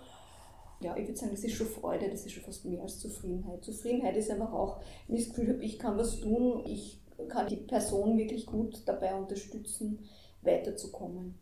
Ja, 0.81 0.97
ich 0.97 1.09
würde 1.09 1.19
sagen, 1.19 1.33
das 1.33 1.43
ist 1.43 1.55
schon 1.55 1.67
Freude, 1.67 2.09
das 2.09 2.25
ist 2.25 2.33
schon 2.33 2.45
fast 2.45 2.65
mehr 2.65 2.83
als 2.83 3.01
Zufriedenheit. 3.01 3.65
Zufriedenheit 3.65 4.17
ist 4.17 4.31
einfach 4.31 4.53
auch, 4.53 4.81
wenn 5.09 5.17
ich 5.17 5.27
das 5.27 5.35
Gefühl 5.35 5.55
habe, 5.55 5.65
ich 5.65 5.79
kann 5.79 5.99
was 5.99 6.21
tun, 6.21 6.63
ich 6.67 7.01
kann 7.29 7.49
die 7.49 7.57
Person 7.57 8.17
wirklich 8.17 8.47
gut 8.47 8.83
dabei 8.87 9.15
unterstützen, 9.17 10.09
weiterzukommen. 10.43 11.35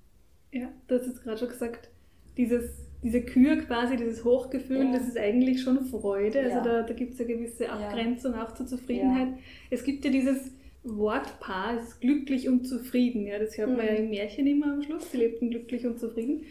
Ja, 0.53 0.71
du 0.87 0.99
hast 0.99 1.07
jetzt 1.07 1.23
gerade 1.23 1.37
schon 1.37 1.49
gesagt, 1.49 1.91
dieses, 2.39 2.71
diese 3.07 3.23
Kür 3.23 3.55
quasi, 3.59 3.97
dieses 3.97 4.25
Hochgefühl, 4.25 4.87
ja. 4.87 4.93
das 4.93 5.07
ist 5.07 5.17
eigentlich 5.17 5.63
schon 5.63 5.85
Freude. 5.85 6.41
Also 6.41 6.57
ja. 6.57 6.63
da, 6.65 6.83
da 6.83 6.93
gibt 6.93 7.15
es 7.15 7.21
eine 7.21 7.29
gewisse 7.29 7.71
Abgrenzung 7.71 8.33
ja. 8.33 8.45
auch 8.45 8.53
zur 8.55 8.67
Zufriedenheit. 8.67 9.29
Es 9.71 9.85
gibt 9.85 10.05
ja 10.05 10.11
dieses 10.11 10.51
Wortpaar, 10.83 11.77
es 11.77 11.91
ist 11.91 12.01
glücklich 12.01 12.49
und 12.49 12.67
zufrieden. 12.67 13.25
Ja, 13.25 13.39
das 13.39 13.57
hört 13.57 13.71
mhm. 13.71 13.77
man 13.77 13.87
ja 13.87 13.93
mhm. 13.93 13.99
im 13.99 14.11
Märchen 14.11 14.49
immer 14.49 14.73
am 14.73 14.83
Schluss. 14.83 15.13
Sie 15.13 15.19
lebten 15.19 15.51
glücklich 15.51 15.87
und 15.87 16.01
zufrieden. 16.01 16.47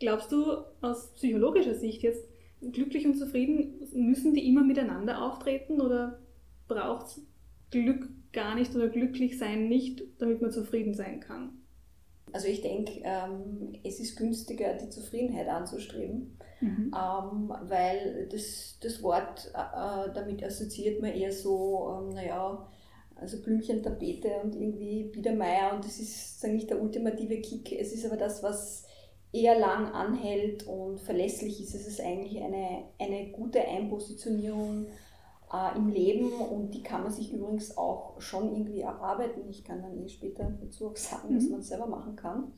Glaubst 0.00 0.32
du 0.32 0.42
aus 0.80 1.14
psychologischer 1.14 1.76
Sicht 1.76 2.02
jetzt, 2.02 2.26
glücklich 2.72 3.06
und 3.06 3.14
zufrieden, 3.14 3.74
müssen 3.94 4.34
die 4.34 4.48
immer 4.48 4.64
miteinander 4.64 5.22
auftreten 5.22 5.80
oder 5.80 6.18
braucht 6.66 7.06
es 7.06 7.26
Glück 7.70 8.08
gar 8.32 8.56
nicht 8.56 8.74
oder 8.74 8.88
glücklich 8.88 9.38
sein 9.38 9.68
nicht, 9.68 10.02
damit 10.18 10.42
man 10.42 10.50
zufrieden 10.50 10.92
sein 10.92 11.20
kann? 11.20 11.59
Also 12.32 12.48
ich 12.48 12.60
denke, 12.60 13.00
ähm, 13.02 13.72
es 13.84 14.00
ist 14.00 14.16
günstiger, 14.16 14.74
die 14.74 14.90
Zufriedenheit 14.90 15.48
anzustreben, 15.48 16.38
mhm. 16.60 16.94
ähm, 16.94 17.52
weil 17.62 18.28
das, 18.30 18.78
das 18.80 19.02
Wort, 19.02 19.52
äh, 19.54 19.58
äh 20.06 20.12
damit 20.12 20.42
assoziiert 20.44 21.00
man 21.00 21.12
eher 21.12 21.32
so, 21.32 22.00
ähm, 22.00 22.14
naja, 22.14 22.66
also 23.16 23.42
Blümchen, 23.42 23.82
Tapete 23.82 24.30
und 24.42 24.54
irgendwie 24.54 25.04
Biedermeier 25.04 25.74
und 25.74 25.84
das 25.84 25.98
ist 26.00 26.30
sozusagen 26.30 26.54
nicht 26.54 26.70
der 26.70 26.80
ultimative 26.80 27.40
Kick. 27.40 27.72
Es 27.72 27.92
ist 27.92 28.06
aber 28.06 28.16
das, 28.16 28.42
was 28.42 28.86
eher 29.32 29.58
lang 29.58 29.92
anhält 29.92 30.66
und 30.66 31.00
verlässlich 31.00 31.60
ist. 31.60 31.74
Es 31.74 31.86
ist 31.86 32.00
eigentlich 32.00 32.42
eine, 32.42 32.84
eine 32.98 33.30
gute 33.30 33.60
Einpositionierung 33.60 34.86
äh, 35.52 35.76
im 35.76 35.88
Leben 35.88 36.32
und 36.32 36.70
die 36.72 36.82
kann 36.82 37.02
man 37.02 37.12
sich 37.12 37.32
übrigens 37.32 37.76
auch 37.76 38.20
schon 38.20 38.52
irgendwie 38.52 38.80
erarbeiten. 38.80 39.48
Ich 39.48 39.64
kann 39.64 39.82
dann 39.82 39.98
eh 39.98 40.08
später 40.08 40.52
dazu 40.60 40.88
auch 40.88 40.96
sagen, 40.96 41.30
mhm. 41.30 41.34
dass 41.34 41.48
man 41.48 41.60
es 41.60 41.68
selber 41.68 41.86
machen 41.86 42.16
kann. 42.16 42.52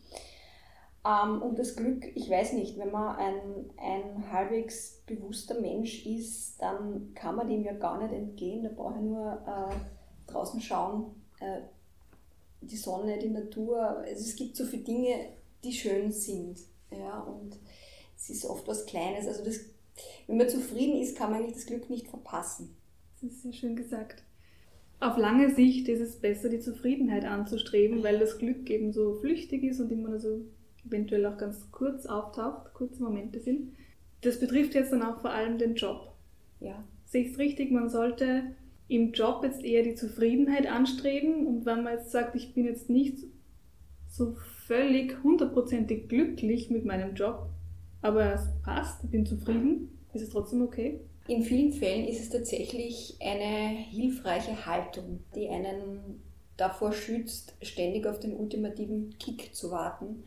Ähm, 1.05 1.43
und 1.43 1.59
das 1.59 1.75
Glück, 1.75 2.05
ich 2.15 2.31
weiß 2.31 2.53
nicht, 2.53 2.79
wenn 2.79 2.93
man 2.93 3.17
ein, 3.17 3.71
ein 3.77 4.33
halbwegs 4.33 5.03
bewusster 5.07 5.61
Mensch 5.61 6.07
ist, 6.07 6.61
dann 6.61 7.13
kann 7.15 7.35
man 7.35 7.49
dem 7.49 7.65
ja 7.65 7.73
gar 7.73 8.01
nicht 8.01 8.13
entgehen. 8.13 8.63
Da 8.63 8.71
brauche 8.71 8.95
ich 8.95 9.05
nur 9.05 9.33
äh, 9.47 10.31
draußen 10.31 10.61
schauen, 10.61 11.23
äh, 11.41 11.63
die 12.61 12.77
Sonne, 12.77 13.19
die 13.19 13.31
Natur. 13.31 13.81
Also 13.81 14.23
es 14.23 14.37
gibt 14.37 14.57
so 14.57 14.65
viele 14.65 14.85
Dinge, 14.85 15.15
die 15.65 15.73
schön 15.73 16.13
sind. 16.13 16.61
Ja, 16.91 17.21
und 17.21 17.59
es 18.17 18.31
ist 18.31 18.45
oft 18.45 18.69
was 18.69 18.87
Kleines. 18.87 19.27
Also 19.27 19.45
das, 19.45 19.59
wenn 20.27 20.37
man 20.37 20.49
zufrieden 20.49 21.01
ist, 21.01 21.17
kann 21.17 21.31
man 21.31 21.41
eigentlich 21.41 21.57
das 21.57 21.67
Glück 21.67 21.91
nicht 21.91 22.07
verpassen. 22.07 22.77
Das 23.23 23.31
ist 23.31 23.43
sehr 23.43 23.53
schön 23.53 23.77
gesagt. 23.77 24.25
Auf 24.99 25.17
lange 25.17 25.55
Sicht 25.55 25.89
ist 25.89 26.01
es 26.01 26.17
besser, 26.17 26.49
die 26.49 26.59
Zufriedenheit 26.59 27.25
anzustreben, 27.25 28.03
weil 28.03 28.19
das 28.19 28.39
Glück 28.39 28.69
eben 28.69 28.93
so 28.93 29.15
flüchtig 29.15 29.63
ist 29.63 29.79
und 29.79 29.93
immer 29.93 30.09
nur 30.09 30.19
so 30.19 30.41
eventuell 30.85 31.27
auch 31.27 31.39
ganz 31.39 31.71
kurz 31.71 32.07
auftaucht, 32.07 32.75
kurze 32.75 33.01
Momente 33.01 33.39
sind. 33.39 33.75
Das 34.23 34.41
betrifft 34.41 34.75
jetzt 34.75 34.93
dann 34.93 35.05
auch 35.05 35.21
vor 35.21 35.31
allem 35.31 35.57
den 35.57 35.77
Job. 35.77 36.17
Ja. 36.59 36.83
Sehe 37.05 37.23
ich 37.23 37.33
es 37.33 37.39
richtig, 37.39 37.71
man 37.71 37.91
sollte 37.91 38.43
im 38.89 39.13
Job 39.13 39.45
jetzt 39.45 39.65
eher 39.65 39.85
die 39.85 39.95
Zufriedenheit 39.95 40.67
anstreben 40.67 41.47
und 41.47 41.65
wenn 41.65 41.85
man 41.85 41.99
jetzt 41.99 42.11
sagt, 42.11 42.35
ich 42.35 42.55
bin 42.55 42.65
jetzt 42.65 42.91
nicht 42.91 43.19
so 44.09 44.35
völlig 44.67 45.23
hundertprozentig 45.23 46.09
glücklich 46.09 46.71
mit 46.71 46.85
meinem 46.85 47.15
Job, 47.15 47.51
aber 48.01 48.35
es 48.35 48.49
passt, 48.65 49.05
ich 49.05 49.11
bin 49.11 49.27
zufrieden, 49.27 49.97
ist 50.13 50.23
es 50.23 50.31
trotzdem 50.31 50.63
okay? 50.63 51.01
In 51.29 51.43
vielen 51.43 51.73
Fällen 51.73 52.07
ist 52.07 52.21
es 52.21 52.31
tatsächlich 52.31 53.17
eine 53.21 53.69
hilfreiche 53.69 54.67
Haltung, 54.67 55.21
die 55.35 55.49
einen 55.49 56.23
davor 56.57 56.93
schützt, 56.93 57.55
ständig 57.63 58.07
auf 58.07 58.19
den 58.19 58.37
ultimativen 58.37 59.17
Kick 59.19 59.55
zu 59.55 59.71
warten. 59.71 60.25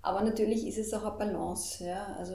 Aber 0.00 0.22
natürlich 0.22 0.66
ist 0.66 0.78
es 0.78 0.94
auch 0.94 1.04
eine 1.04 1.18
Balance. 1.18 1.84
Ja? 1.84 2.14
Also 2.18 2.34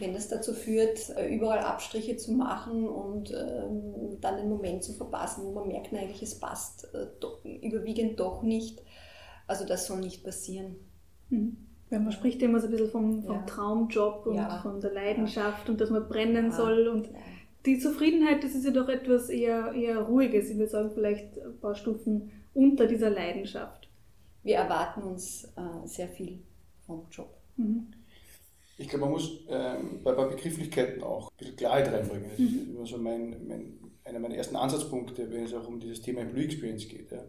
wenn 0.00 0.12
das 0.12 0.28
dazu 0.28 0.52
führt, 0.52 1.10
überall 1.30 1.60
Abstriche 1.60 2.16
zu 2.16 2.32
machen 2.32 2.88
und 2.88 3.30
ähm, 3.30 4.20
dann 4.20 4.36
den 4.36 4.48
Moment 4.48 4.82
zu 4.82 4.92
verpassen, 4.92 5.44
wo 5.44 5.52
man 5.52 5.68
merkt, 5.68 5.92
eigentlich 5.94 6.22
es 6.22 6.38
passt 6.38 6.92
äh, 6.94 7.06
doch, 7.20 7.44
überwiegend 7.44 8.18
doch 8.18 8.42
nicht. 8.42 8.82
Also 9.46 9.64
das 9.64 9.86
soll 9.86 10.00
nicht 10.00 10.24
passieren. 10.24 10.76
Mhm. 11.30 11.67
Ja, 11.90 11.98
man 11.98 12.12
spricht 12.12 12.42
immer 12.42 12.60
so 12.60 12.66
ein 12.66 12.72
bisschen 12.72 12.90
vom, 12.90 13.22
vom 13.22 13.36
ja. 13.36 13.42
Traumjob 13.42 14.26
und 14.26 14.36
ja. 14.36 14.60
von 14.60 14.80
der 14.80 14.92
Leidenschaft 14.92 15.66
ja. 15.66 15.72
und 15.72 15.80
dass 15.80 15.90
man 15.90 16.06
brennen 16.06 16.52
soll. 16.52 16.88
Und 16.88 17.08
die 17.64 17.78
Zufriedenheit, 17.78 18.44
das 18.44 18.54
ist 18.54 18.64
ja 18.64 18.72
doch 18.72 18.88
etwas 18.88 19.30
eher, 19.30 19.72
eher 19.72 20.00
Ruhiges. 20.00 20.50
Ich 20.50 20.58
würde 20.58 20.70
sagen, 20.70 20.90
vielleicht 20.92 21.38
ein 21.38 21.58
paar 21.60 21.74
Stufen 21.74 22.30
unter 22.52 22.86
dieser 22.86 23.10
Leidenschaft. 23.10 23.88
Wir 24.42 24.56
erwarten 24.56 25.02
uns 25.02 25.44
äh, 25.56 25.86
sehr 25.86 26.08
viel 26.08 26.40
vom 26.86 27.06
Job. 27.10 27.34
Mhm. 27.56 27.88
Ich 28.76 28.88
glaube, 28.88 29.06
man 29.06 29.14
muss 29.14 29.44
ähm, 29.48 30.00
bei, 30.04 30.12
bei 30.12 30.26
Begrifflichkeiten 30.26 31.02
auch 31.02 31.30
ein 31.30 31.36
bisschen 31.38 31.56
Klarheit 31.56 31.92
reinbringen. 31.92 32.30
Das 32.30 32.38
mhm. 32.38 32.46
ist 32.46 32.68
immer 32.68 32.86
so 32.86 32.98
mein, 32.98 33.46
mein, 33.48 33.78
einer 34.04 34.20
meiner 34.20 34.36
ersten 34.36 34.56
Ansatzpunkte, 34.56 35.30
wenn 35.30 35.44
es 35.44 35.54
auch 35.54 35.66
um 35.66 35.80
dieses 35.80 36.02
Thema 36.02 36.20
Employee 36.20 36.44
Experience 36.44 36.86
geht. 36.86 37.10
Ja 37.10 37.24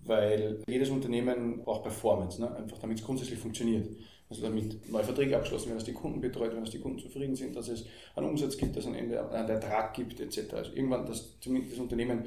weil 0.00 0.62
jedes 0.66 0.90
Unternehmen 0.90 1.62
braucht 1.62 1.82
Performance, 1.82 2.40
ne? 2.40 2.54
einfach 2.54 2.78
damit 2.78 2.98
es 2.98 3.04
grundsätzlich 3.04 3.38
funktioniert. 3.38 3.88
Also 4.30 4.42
damit 4.42 4.90
neue 4.90 5.04
Verträge 5.04 5.36
abgeschlossen 5.36 5.68
werden, 5.68 5.78
dass 5.78 5.86
die 5.86 5.94
Kunden 5.94 6.20
betreut 6.20 6.50
werden, 6.50 6.60
dass 6.60 6.70
die 6.70 6.80
Kunden 6.80 6.98
zufrieden 6.98 7.34
sind, 7.34 7.56
dass 7.56 7.68
es 7.68 7.86
einen 8.14 8.28
Umsatz 8.28 8.58
gibt, 8.58 8.76
dass 8.76 8.84
es 8.84 8.90
am 8.90 8.94
Ende 8.94 9.26
einen 9.30 9.48
Ertrag 9.48 9.94
gibt, 9.94 10.20
etc. 10.20 10.52
Also 10.52 10.72
irgendwann, 10.74 11.06
dass 11.06 11.40
zumindest 11.40 11.72
das 11.72 11.80
Unternehmen 11.80 12.26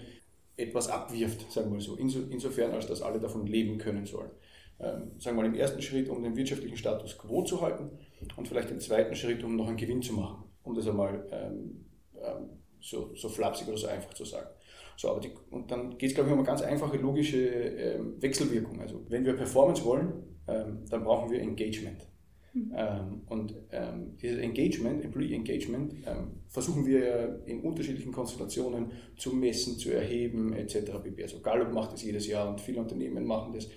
etwas 0.58 0.88
abwirft, 0.90 1.52
sagen 1.52 1.68
wir 1.70 1.76
mal 1.76 1.82
so, 1.82 1.96
insofern, 1.96 2.72
als 2.72 2.88
dass 2.88 3.02
alle 3.02 3.20
davon 3.20 3.46
leben 3.46 3.78
können 3.78 4.06
sollen. 4.06 4.32
Ähm, 4.80 5.12
sagen 5.20 5.38
wir 5.38 5.44
mal 5.44 5.46
im 5.46 5.56
ersten 5.56 5.82
Schritt, 5.82 6.10
um 6.10 6.24
den 6.24 6.36
wirtschaftlichen 6.36 6.76
Status 6.76 7.18
quo 7.18 7.44
zu 7.44 7.62
halten 7.62 7.92
und 8.36 8.48
vielleicht 8.48 8.72
im 8.72 8.80
zweiten 8.80 9.16
Schritt, 9.16 9.44
um 9.44 9.56
noch 9.56 9.68
einen 9.68 9.78
Gewinn 9.78 10.02
zu 10.02 10.14
machen, 10.14 10.44
um 10.64 10.74
das 10.74 10.88
einmal 10.88 11.24
ähm, 11.32 11.86
ähm, 12.16 12.50
so, 12.80 13.14
so 13.16 13.30
flapsig 13.30 13.68
oder 13.68 13.78
so 13.78 13.88
einfach 13.88 14.14
zu 14.16 14.26
sagen. 14.26 14.50
So, 14.98 15.10
aber 15.10 15.20
die, 15.20 15.32
und 15.50 15.72
dann 15.72 15.98
geht 15.98 16.10
es, 16.10 16.16
glaube 16.16 16.30
ich, 16.30 16.34
um 16.34 16.40
eine 16.40 16.48
ganz 16.48 16.62
einfache 16.62 16.98
logische 16.98 17.38
ähm, 17.38 18.22
Wechselwirkung. 18.22 18.80
Also 18.80 19.02
wenn 19.10 19.26
wir 19.26 19.34
Performance 19.34 19.84
wollen, 19.84 20.14
ähm, 20.48 20.86
dann 20.90 21.04
brauchen 21.04 21.32
wir 21.32 21.42
Engagement. 21.42 22.08
Mhm. 22.54 22.74
Ähm, 22.76 23.22
und 23.28 23.56
ähm, 23.72 24.18
dieses 24.22 24.40
Engagement, 24.40 25.04
Employee 25.04 25.36
Engagement, 25.36 25.94
ähm, 26.06 26.42
versuchen 26.48 26.86
wir 26.86 27.42
in 27.46 27.62
unterschiedlichen 27.62 28.12
Konstellationen 28.12 28.92
zu 29.18 29.34
messen, 29.34 29.78
zu 29.78 29.92
erheben 29.92 30.54
etc. 30.54 30.92
Also 31.22 31.40
Gallup 31.40 31.72
macht 31.74 31.94
das 31.94 32.04
jedes 32.04 32.28
Jahr 32.28 32.50
und 32.50 32.60
viele 32.60 32.82
Unternehmen 32.82 33.26
machen 33.26 33.54
das. 33.54 33.70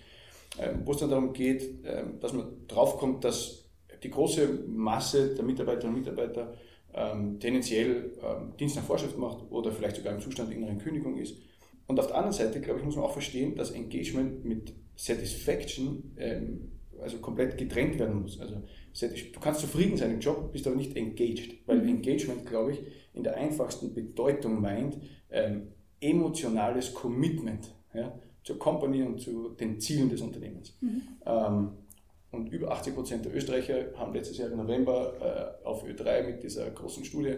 Ähm, 0.58 0.82
wo 0.84 0.92
es 0.92 0.98
dann 0.98 1.10
darum 1.10 1.32
geht, 1.32 1.84
dass 2.20 2.32
man 2.32 2.66
draufkommt, 2.68 3.24
dass 3.24 3.64
die 4.04 4.10
große 4.10 4.64
Masse 4.68 5.34
der 5.34 5.44
Mitarbeiterinnen 5.44 5.96
und 5.96 6.00
Mitarbeiter 6.00 6.54
ähm, 6.94 7.38
tendenziell 7.40 8.12
ähm, 8.22 8.56
Dienst 8.58 8.76
nach 8.76 8.84
Vorschrift 8.84 9.18
macht 9.18 9.50
oder 9.50 9.72
vielleicht 9.72 9.96
sogar 9.96 10.14
im 10.14 10.20
Zustand 10.20 10.52
inneren 10.52 10.78
Kündigung 10.78 11.16
ist. 11.18 11.36
Und 11.86 11.98
auf 12.00 12.06
der 12.06 12.16
anderen 12.16 12.32
Seite, 12.32 12.60
glaube 12.60 12.80
ich, 12.80 12.84
muss 12.84 12.96
man 12.96 13.04
auch 13.04 13.12
verstehen, 13.12 13.56
dass 13.56 13.70
Engagement 13.70 14.44
mit 14.44 14.72
Satisfaction 14.96 16.14
ähm, 16.16 16.72
also 17.02 17.18
komplett 17.18 17.58
getrennt 17.58 17.98
werden 17.98 18.22
muss. 18.22 18.40
Also 18.40 18.62
du 19.00 19.40
kannst 19.40 19.60
zufrieden 19.60 19.96
sein 19.96 20.12
im 20.12 20.20
Job, 20.20 20.52
bist 20.52 20.66
aber 20.66 20.76
nicht 20.76 20.96
engaged, 20.96 21.66
weil 21.66 21.82
mhm. 21.82 21.88
Engagement, 21.88 22.46
glaube 22.46 22.72
ich, 22.72 22.80
in 23.12 23.22
der 23.22 23.36
einfachsten 23.36 23.92
Bedeutung 23.92 24.60
meint 24.60 24.98
ähm, 25.30 25.68
emotionales 26.00 26.94
Commitment 26.94 27.74
ja, 27.92 28.18
zur 28.42 28.58
Company 28.58 29.02
und 29.02 29.20
zu 29.20 29.50
den 29.50 29.80
Zielen 29.80 30.08
des 30.08 30.20
Unternehmens. 30.20 30.76
Mhm. 30.80 31.02
Und 32.34 32.52
über 32.52 32.70
80 32.72 32.94
Prozent 32.94 33.24
der 33.24 33.34
Österreicher 33.34 33.86
haben 33.96 34.12
letztes 34.12 34.38
Jahr 34.38 34.50
im 34.50 34.58
November 34.58 35.60
äh, 35.62 35.66
auf 35.66 35.84
Ö3 35.84 36.24
mit 36.24 36.42
dieser 36.42 36.70
großen 36.70 37.04
Studie 37.04 37.36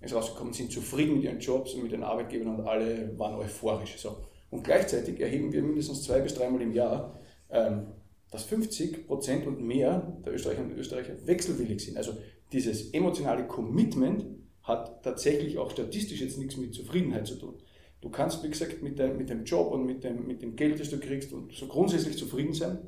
ist 0.00 0.14
rausgekommen, 0.14 0.52
sind 0.52 0.70
zufrieden 0.70 1.14
mit 1.14 1.24
ihren 1.24 1.40
Jobs 1.40 1.74
und 1.74 1.82
mit 1.82 1.92
den 1.92 2.02
Arbeitgebern 2.02 2.56
und 2.56 2.66
alle 2.66 3.18
waren 3.18 3.34
euphorisch. 3.34 3.96
So. 3.98 4.16
Und 4.50 4.64
gleichzeitig 4.64 5.20
erheben 5.20 5.52
wir 5.52 5.62
mindestens 5.62 6.04
zwei 6.04 6.20
bis 6.20 6.34
dreimal 6.34 6.62
im 6.62 6.72
Jahr, 6.72 7.18
ähm, 7.50 7.88
dass 8.30 8.44
50 8.44 9.06
Prozent 9.06 9.46
und 9.46 9.60
mehr 9.60 10.20
der 10.24 10.34
Österreicherinnen 10.34 10.72
und 10.72 10.78
Österreicher 10.78 11.14
wechselwillig 11.26 11.84
sind. 11.84 11.96
Also 11.96 12.12
dieses 12.52 12.92
emotionale 12.92 13.46
Commitment 13.46 14.24
hat 14.62 15.02
tatsächlich 15.02 15.58
auch 15.58 15.70
statistisch 15.70 16.20
jetzt 16.20 16.38
nichts 16.38 16.56
mit 16.56 16.74
Zufriedenheit 16.74 17.26
zu 17.26 17.36
tun. 17.36 17.54
Du 18.00 18.10
kannst, 18.10 18.44
wie 18.44 18.50
gesagt, 18.50 18.82
mit, 18.82 18.98
dein, 18.98 19.16
mit 19.16 19.28
dem 19.28 19.44
Job 19.44 19.72
und 19.72 19.84
mit 19.84 20.04
dem, 20.04 20.26
mit 20.26 20.42
dem 20.42 20.54
Geld, 20.54 20.78
das 20.78 20.90
du 20.90 21.00
kriegst, 21.00 21.32
und 21.32 21.52
so 21.52 21.66
grundsätzlich 21.66 22.16
zufrieden 22.16 22.52
sein. 22.52 22.78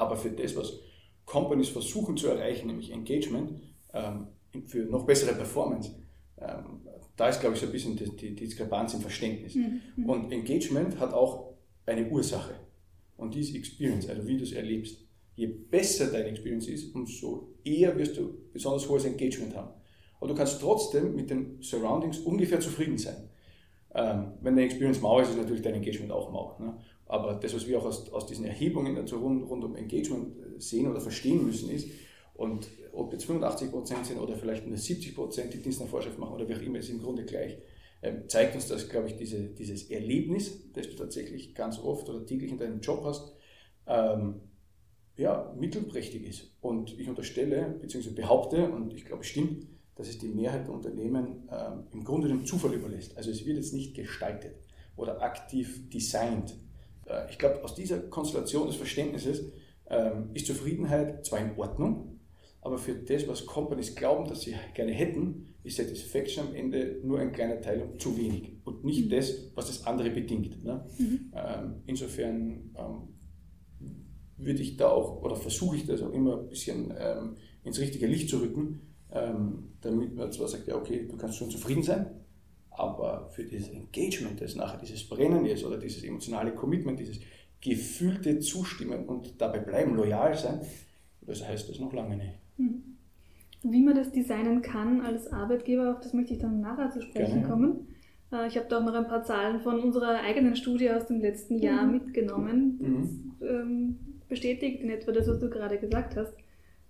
Aber 0.00 0.16
für 0.16 0.30
das, 0.30 0.56
was 0.56 0.80
Companies 1.26 1.68
versuchen 1.68 2.16
zu 2.16 2.28
erreichen, 2.28 2.68
nämlich 2.68 2.90
Engagement, 2.90 3.52
ähm, 3.92 4.28
für 4.66 4.84
noch 4.86 5.04
bessere 5.04 5.34
Performance, 5.34 5.94
ähm, 6.38 6.80
da 7.16 7.28
ist, 7.28 7.40
glaube 7.40 7.54
ich, 7.54 7.60
so 7.60 7.66
ein 7.66 7.72
bisschen 7.72 7.96
die, 7.96 8.16
die 8.16 8.34
Diskrepanz 8.34 8.94
im 8.94 9.02
Verständnis. 9.02 9.54
Mhm. 9.54 10.08
Und 10.08 10.32
Engagement 10.32 10.98
hat 10.98 11.12
auch 11.12 11.52
eine 11.84 12.08
Ursache. 12.08 12.54
Und 13.18 13.34
die 13.34 13.40
ist 13.40 13.54
Experience, 13.54 14.08
also 14.08 14.26
wie 14.26 14.38
du 14.38 14.44
es 14.44 14.52
erlebst. 14.52 15.06
Je 15.36 15.46
besser 15.46 16.10
deine 16.10 16.28
Experience 16.28 16.66
ist, 16.66 16.94
umso 16.94 17.54
eher 17.62 17.96
wirst 17.98 18.16
du 18.16 18.38
besonders 18.54 18.88
hohes 18.88 19.04
Engagement 19.04 19.54
haben. 19.54 19.70
aber 20.16 20.28
du 20.28 20.34
kannst 20.34 20.60
trotzdem 20.60 21.14
mit 21.14 21.28
den 21.28 21.60
Surroundings 21.60 22.20
ungefähr 22.20 22.60
zufrieden 22.60 22.96
sein. 22.96 23.28
Ähm, 23.94 24.32
wenn 24.40 24.56
deine 24.56 24.66
Experience 24.66 25.00
mau 25.00 25.20
ist, 25.20 25.30
ist 25.30 25.36
natürlich 25.36 25.62
dein 25.62 25.74
Engagement 25.74 26.12
auch 26.12 26.30
mau. 26.30 26.56
Ne? 26.58 26.78
Aber 27.10 27.34
das, 27.34 27.52
was 27.54 27.66
wir 27.66 27.76
auch 27.76 27.86
aus, 27.86 28.08
aus 28.12 28.26
diesen 28.26 28.44
Erhebungen 28.44 28.94
dazu 28.94 29.16
rund, 29.16 29.42
rund 29.50 29.64
um 29.64 29.74
Engagement 29.74 30.38
äh, 30.38 30.60
sehen 30.60 30.88
oder 30.88 31.00
verstehen 31.00 31.44
müssen, 31.44 31.68
ist, 31.68 31.88
und 32.34 32.68
ob 32.92 33.12
jetzt 33.12 33.28
85% 33.28 34.04
sind 34.04 34.20
oder 34.20 34.36
vielleicht 34.36 34.66
nur 34.66 34.78
70%, 34.78 35.48
die 35.48 35.58
Dienst 35.58 35.80
nach 35.80 35.88
Vorschrift 35.88 36.18
machen 36.18 36.34
oder 36.34 36.48
wie 36.48 36.54
auch 36.54 36.62
immer, 36.62 36.78
ist 36.78 36.88
im 36.88 37.02
Grunde 37.02 37.24
gleich. 37.24 37.58
Ähm, 38.00 38.28
zeigt 38.28 38.54
uns 38.54 38.68
das, 38.68 38.88
glaube 38.88 39.08
ich, 39.08 39.16
diese, 39.16 39.40
dieses 39.40 39.90
Erlebnis, 39.90 40.72
das 40.72 40.88
du 40.88 40.94
tatsächlich 40.94 41.54
ganz 41.54 41.80
oft 41.80 42.08
oder 42.08 42.24
täglich 42.24 42.52
in 42.52 42.58
deinem 42.58 42.80
Job 42.80 43.02
hast, 43.04 43.34
ähm, 43.88 44.36
ja, 45.16 45.52
mittelprächtig 45.58 46.24
ist. 46.24 46.56
Und 46.60 46.98
ich 46.98 47.08
unterstelle, 47.08 47.76
beziehungsweise 47.80 48.14
behaupte, 48.14 48.70
und 48.70 48.94
ich 48.94 49.04
glaube, 49.04 49.22
es 49.22 49.28
stimmt, 49.28 49.66
dass 49.96 50.08
es 50.08 50.18
die 50.18 50.28
Mehrheit 50.28 50.68
der 50.68 50.74
Unternehmen 50.74 51.48
ähm, 51.50 51.88
im 51.92 52.04
Grunde 52.04 52.28
dem 52.28 52.46
Zufall 52.46 52.72
überlässt. 52.72 53.16
Also 53.16 53.32
es 53.32 53.44
wird 53.44 53.56
jetzt 53.56 53.74
nicht 53.74 53.94
gestaltet 53.94 54.54
oder 54.96 55.20
aktiv 55.20 55.90
designt. 55.90 56.54
Äh, 57.10 57.30
ich 57.30 57.38
glaube, 57.38 57.62
aus 57.64 57.74
dieser 57.74 57.98
Konstellation 57.98 58.66
des 58.66 58.76
Verständnisses 58.76 59.44
ähm, 59.88 60.30
ist 60.34 60.46
Zufriedenheit 60.46 61.24
zwar 61.24 61.40
in 61.40 61.56
Ordnung, 61.56 62.20
aber 62.62 62.78
für 62.78 62.94
das, 62.94 63.26
was 63.26 63.46
Companies 63.46 63.94
glauben, 63.94 64.28
dass 64.28 64.42
sie 64.42 64.54
gerne 64.74 64.92
hätten, 64.92 65.54
ist 65.62 65.76
Satisfaction 65.76 66.48
am 66.48 66.54
Ende 66.54 67.00
nur 67.02 67.18
ein 67.18 67.32
kleiner 67.32 67.60
Teil 67.60 67.82
und 67.82 68.00
zu 68.00 68.16
wenig 68.16 68.52
und 68.64 68.84
nicht 68.84 69.06
mhm. 69.06 69.10
das, 69.10 69.50
was 69.54 69.66
das 69.66 69.86
andere 69.86 70.10
bedingt. 70.10 70.64
Ne? 70.64 70.86
Mhm. 70.98 71.32
Ähm, 71.34 71.74
insofern 71.86 72.70
ähm, 72.78 73.08
würde 74.36 74.62
ich 74.62 74.76
da 74.76 74.88
auch, 74.90 75.22
oder 75.22 75.36
versuche 75.36 75.76
ich 75.76 75.86
das 75.86 76.02
auch 76.02 76.12
immer 76.12 76.38
ein 76.38 76.48
bisschen 76.48 76.94
ähm, 76.98 77.36
ins 77.62 77.78
richtige 77.78 78.06
Licht 78.06 78.30
zu 78.30 78.38
rücken, 78.38 78.94
ähm, 79.12 79.72
damit 79.80 80.14
man 80.14 80.32
zwar 80.32 80.48
sagt, 80.48 80.66
ja 80.66 80.76
okay, 80.76 81.06
du 81.08 81.16
kannst 81.16 81.36
schon 81.36 81.50
zufrieden 81.50 81.82
sein, 81.82 82.06
aber 82.70 83.28
für 83.30 83.44
dieses 83.44 83.68
Engagement, 83.68 84.40
das 84.40 84.54
nachher 84.54 84.78
dieses 84.78 85.08
Brennen 85.08 85.44
ist 85.46 85.64
oder 85.64 85.78
dieses 85.78 86.04
emotionale 86.04 86.52
Commitment, 86.52 86.98
dieses 86.98 87.20
gefühlte 87.60 88.40
Zustimmen 88.40 89.06
und 89.06 89.40
dabei 89.40 89.58
bleiben, 89.58 89.94
loyal 89.94 90.36
sein, 90.36 90.60
das 91.20 91.46
heißt 91.46 91.68
das 91.68 91.78
noch 91.78 91.92
lange 91.92 92.16
nicht. 92.16 92.32
Mhm. 92.56 92.82
Wie 93.62 93.82
man 93.82 93.94
das 93.94 94.10
designen 94.10 94.62
kann 94.62 95.02
als 95.02 95.30
Arbeitgeber, 95.30 95.90
auf 95.92 96.00
das 96.00 96.14
möchte 96.14 96.32
ich 96.32 96.40
dann 96.40 96.60
nachher 96.60 96.90
zu 96.90 97.02
sprechen 97.02 97.40
Gerne. 97.40 97.48
kommen. 97.48 97.88
Äh, 98.32 98.46
ich 98.48 98.56
habe 98.56 98.66
da 98.68 98.78
auch 98.78 98.84
noch 98.84 98.94
ein 98.94 99.06
paar 99.06 99.22
Zahlen 99.22 99.60
von 99.60 99.80
unserer 99.80 100.20
eigenen 100.20 100.56
Studie 100.56 100.90
aus 100.90 101.06
dem 101.06 101.20
letzten 101.20 101.58
Jahr 101.58 101.84
mhm. 101.84 101.92
mitgenommen. 101.92 102.78
Mhm. 102.80 103.34
Das, 103.38 103.50
ähm, 103.50 103.98
bestätigt 104.30 104.80
in 104.80 104.88
etwa 104.88 105.12
das, 105.12 105.28
was 105.28 105.40
du 105.40 105.50
gerade 105.50 105.78
gesagt 105.78 106.16
hast. 106.16 106.32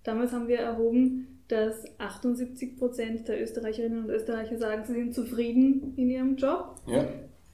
Damals 0.03 0.31
haben 0.31 0.47
wir 0.47 0.59
erhoben, 0.59 1.40
dass 1.51 1.83
78 1.99 2.77
Prozent 2.77 3.27
der 3.27 3.41
Österreicherinnen 3.41 4.05
und 4.05 4.09
Österreicher 4.09 4.57
sagen, 4.57 4.83
sie 4.85 4.93
sind 4.93 5.13
zufrieden 5.13 5.93
in 5.97 6.09
ihrem 6.09 6.35
Job. 6.37 6.75
Ja. 6.87 7.07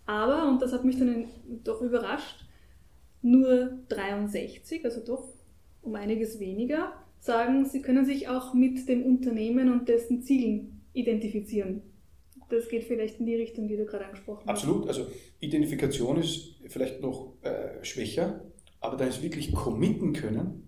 Aber, 0.05 0.47
und 0.47 0.61
das 0.61 0.71
hat 0.71 0.85
mich 0.85 0.99
dann 0.99 1.25
doch 1.63 1.81
überrascht, 1.81 2.45
nur 3.21 3.79
63, 3.89 4.85
also 4.85 5.01
doch 5.03 5.27
um 5.81 5.95
einiges 5.95 6.39
weniger, 6.39 6.93
sagen, 7.19 7.65
sie 7.65 7.81
können 7.81 8.05
sich 8.05 8.27
auch 8.27 8.53
mit 8.53 8.87
dem 8.87 9.03
Unternehmen 9.03 9.71
und 9.71 9.89
dessen 9.89 10.21
Zielen 10.21 10.81
identifizieren. 10.93 11.81
Das 12.49 12.69
geht 12.69 12.83
vielleicht 12.83 13.19
in 13.19 13.25
die 13.25 13.35
Richtung, 13.35 13.67
die 13.67 13.75
du 13.75 13.85
gerade 13.85 14.05
angesprochen 14.05 14.43
hast. 14.45 14.63
Absolut. 14.63 14.87
Also 14.87 15.07
Identifikation 15.39 16.17
ist 16.17 16.55
vielleicht 16.67 17.01
noch 17.01 17.33
äh, 17.41 17.83
schwächer, 17.83 18.45
aber 18.79 18.95
da 18.95 19.05
ist 19.05 19.21
wirklich 19.23 19.53
committen 19.53 20.13
können, 20.13 20.66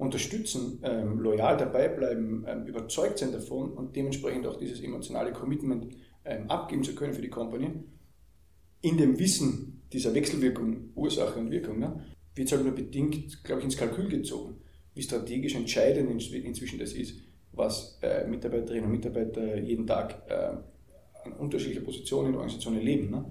unterstützen, 0.00 0.80
ähm, 0.82 1.18
loyal 1.18 1.56
dabei 1.56 1.88
bleiben, 1.88 2.44
ähm, 2.48 2.66
überzeugt 2.66 3.18
sein 3.18 3.32
davon 3.32 3.72
und 3.72 3.94
dementsprechend 3.94 4.46
auch 4.46 4.56
dieses 4.56 4.80
emotionale 4.80 5.32
Commitment 5.32 5.94
ähm, 6.24 6.50
abgeben 6.50 6.82
zu 6.82 6.94
können 6.94 7.14
für 7.14 7.22
die 7.22 7.28
Company, 7.28 7.70
in 8.82 8.96
dem 8.96 9.18
Wissen 9.18 9.82
dieser 9.92 10.14
Wechselwirkung, 10.14 10.90
Ursache 10.94 11.38
und 11.38 11.50
Wirkung, 11.50 11.78
ne, 11.78 12.04
wird 12.34 12.46
es 12.48 12.52
halt 12.52 12.64
nur 12.64 12.74
bedingt, 12.74 13.44
glaube 13.44 13.60
ich, 13.60 13.64
ins 13.66 13.76
Kalkül 13.76 14.08
gezogen 14.08 14.60
wie 14.94 15.02
strategisch 15.02 15.54
entscheidend 15.54 16.10
inzwischen 16.32 16.78
das 16.78 16.92
ist, 16.92 17.18
was 17.52 17.98
äh, 18.02 18.26
Mitarbeiterinnen 18.26 18.84
und 18.84 18.92
Mitarbeiter 18.92 19.58
jeden 19.58 19.86
Tag 19.86 20.22
äh, 20.28 20.56
an 21.24 21.32
unterschiedlicher 21.38 21.84
Position 21.84 22.26
in 22.26 22.32
der 22.32 22.40
Organisation 22.40 22.76
erleben. 22.76 23.10
Ne? 23.10 23.24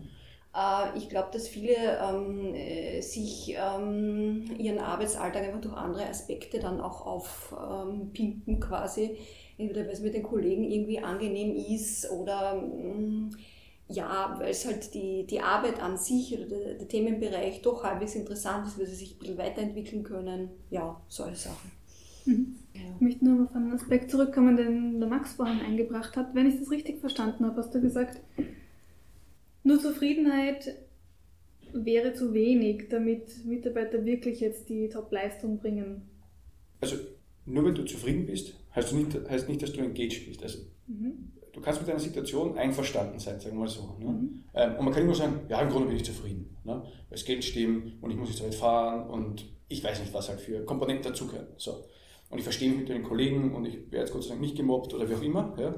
Äh, 0.56 0.98
ich 0.98 1.10
glaube, 1.10 1.30
dass 1.32 1.48
viele 1.48 1.76
ähm, 1.76 2.54
äh, 2.56 3.02
sich 3.02 3.56
ähm, 3.58 4.46
ihren 4.58 4.80
Arbeitsalltag 4.80 5.44
einfach 5.44 5.62
durch 5.62 5.76
andere 5.76 6.08
Aspekte 6.08 6.60
dann 6.60 6.82
auch 6.82 7.06
aufpimpen 7.06 8.54
ähm, 8.56 8.60
quasi. 8.60 9.18
Entweder 9.58 9.86
weil 9.86 9.94
es 9.94 10.02
mit 10.02 10.14
den 10.14 10.24
Kollegen 10.24 10.64
irgendwie 10.64 11.00
angenehm 11.00 11.56
ist 11.56 12.10
oder 12.10 12.56
mm, 12.56 13.32
ja, 13.90 14.36
weil 14.40 14.52
es 14.52 14.66
halt 14.66 14.94
die, 14.94 15.26
die 15.26 15.42
Arbeit 15.42 15.82
an 15.82 15.98
sich 15.98 16.34
oder 16.38 16.46
der, 16.46 16.76
der 16.76 16.88
Themenbereich 16.88 17.62
doch 17.62 17.84
halbwegs 17.84 18.16
interessant 18.16 18.68
ist, 18.68 18.80
weil 18.80 18.86
sie 18.86 18.96
sich 18.96 19.16
ein 19.16 19.20
bisschen 19.20 19.38
weiterentwickeln 19.38 20.04
können. 20.04 20.50
Ja, 20.70 21.02
solche 21.08 21.36
Sachen. 21.36 21.72
Mhm. 22.26 22.56
Ja. 22.74 22.82
Ich 22.96 23.02
möchte 23.02 23.26
nur 23.26 23.46
auf 23.46 23.56
einen 23.56 23.74
Aspekt 23.74 24.12
zurückkommen, 24.12 24.56
den 24.56 25.00
der 25.00 25.10
Max 25.10 25.34
vorhin 25.34 25.60
eingebracht 25.60 26.16
hat. 26.16 26.36
Wenn 26.36 26.48
ich 26.48 26.60
das 26.60 26.70
richtig 26.70 27.00
verstanden 27.00 27.46
habe, 27.46 27.58
hast 27.58 27.74
du 27.74 27.82
gesagt, 27.82 28.22
nur 29.63 29.80
Zufriedenheit 29.80 30.76
wäre 31.74 32.13
zu 32.13 32.34
wenig, 32.34 32.89
damit 32.89 33.45
Mitarbeiter 33.45 34.04
wirklich 34.06 34.39
jetzt 34.39 34.69
die 34.69 34.89
Top-Leistung 34.89 35.60
bringen. 35.60 36.02
Also 36.82 36.95
nur 37.45 37.65
wenn 37.65 37.76
du 37.76 37.84
zufrieden 37.84 38.26
bist, 38.26 38.56
heißt, 38.76 38.93
nicht, 38.93 39.30
heißt 39.30 39.48
nicht, 39.50 39.62
dass 39.62 39.74
du 39.74 39.82
engaged 39.82 40.26
bist. 40.26 40.41
Also 40.41 40.60
mhm 40.88 41.32
du 41.60 41.62
kannst 41.62 41.82
mit 41.82 41.89
deiner 41.89 42.00
Situation 42.00 42.58
einverstanden 42.58 43.19
sein, 43.19 43.39
sagen 43.39 43.56
wir 43.56 43.62
mal 43.62 43.67
so. 43.67 43.95
Ne? 44.00 44.08
Mhm. 44.08 44.43
Ähm, 44.54 44.76
und 44.78 44.86
man 44.86 44.93
kann 44.93 45.04
immer 45.04 45.15
sagen, 45.15 45.41
ja, 45.50 45.62
im 45.62 45.69
Grunde 45.69 45.88
bin 45.88 45.98
ich 45.98 46.06
zufrieden. 46.06 46.56
Ne? 46.63 46.74
Weil 46.82 46.91
das 47.10 47.26
Geld 47.26 47.43
stimmt 47.43 48.02
und 48.02 48.12
ich 48.12 48.17
muss 48.17 48.30
nicht 48.30 48.39
so 48.39 48.45
weit 48.45 48.56
fahren 48.56 49.10
und 49.10 49.45
ich 49.67 49.84
weiß 49.84 50.00
nicht, 50.00 50.13
was 50.13 50.30
halt 50.30 50.39
für 50.39 50.63
Komponenten 50.65 51.12
dazugehören. 51.12 51.48
So. 51.58 51.84
Und 52.30 52.38
ich 52.38 52.43
verstehe 52.43 52.69
mich 52.69 52.80
mit 52.80 52.89
den 52.89 53.04
Kollegen 53.04 53.54
und 53.56 53.65
ich 53.65 53.76
werde 53.91 54.06
jetzt 54.06 54.13
Gott 54.13 54.24
sei 54.24 54.30
Dank 54.30 54.41
nicht 54.41 54.56
gemobbt 54.56 54.93
oder 54.93 55.10
wie 55.10 55.15
auch 55.15 55.22
immer. 55.22 55.56
Ja? 55.60 55.76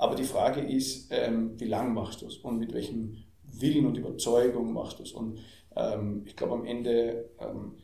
Aber 0.00 0.14
die 0.14 0.24
Frage 0.24 0.62
ist, 0.62 1.08
ähm, 1.10 1.60
wie 1.60 1.66
lange 1.66 1.90
machst 1.90 2.22
du 2.22 2.26
es 2.26 2.38
und 2.38 2.58
mit 2.58 2.72
welchem 2.72 3.18
Willen 3.44 3.84
und 3.84 3.98
Überzeugung 3.98 4.72
machst 4.72 4.98
du 4.98 5.02
es. 5.02 5.12
Und 5.12 5.40
ähm, 5.76 6.22
ich 6.24 6.36
glaube 6.36 6.54
am 6.54 6.64
Ende, 6.64 7.28
ähm, 7.38 7.74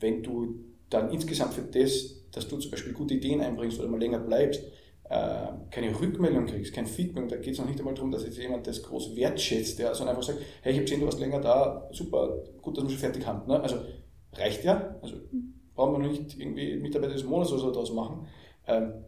wenn 0.00 0.24
du 0.24 0.56
dann 0.90 1.10
insgesamt 1.10 1.54
für 1.54 1.62
das, 1.62 2.28
dass 2.32 2.48
du 2.48 2.56
zum 2.56 2.72
Beispiel 2.72 2.92
gute 2.92 3.14
Ideen 3.14 3.40
einbringst 3.40 3.78
oder 3.78 3.88
mal 3.88 4.00
länger 4.00 4.18
bleibst, 4.18 4.64
äh, 5.04 5.46
keine 5.70 5.96
Rückmeldung 6.00 6.46
kriegst, 6.46 6.74
kein 6.74 6.86
Feedback, 6.86 7.28
da 7.28 7.36
geht 7.36 7.52
es 7.52 7.60
noch 7.60 7.68
nicht 7.68 7.78
einmal 7.78 7.94
darum, 7.94 8.10
dass 8.10 8.24
jetzt 8.24 8.38
jemand 8.38 8.66
das 8.66 8.82
groß 8.82 9.14
wertschätzt, 9.14 9.78
ja, 9.78 9.94
sondern 9.94 10.16
einfach 10.16 10.26
sagt, 10.26 10.40
hey, 10.62 10.72
ich 10.72 10.78
habe 10.78 10.86
gesehen, 10.86 10.98
du 10.98 11.06
warst 11.06 11.20
länger 11.20 11.40
da, 11.40 11.88
super, 11.92 12.42
gut, 12.60 12.76
dass 12.76 12.82
wir 12.82 12.90
schon 12.90 12.98
fertig 12.98 13.24
haben. 13.24 13.46
Ne? 13.46 13.60
Also 13.60 13.76
reicht 14.32 14.64
ja, 14.64 14.96
also 15.00 15.14
brauchen 15.72 16.02
wir 16.02 16.08
nicht 16.08 16.36
irgendwie 16.36 16.74
Mitarbeiter 16.78 17.12
des 17.12 17.22
Monats 17.22 17.52
oder 17.52 17.60
so 17.60 17.70
daraus 17.70 17.92
machen. 17.92 18.26
Ähm, 18.66 19.04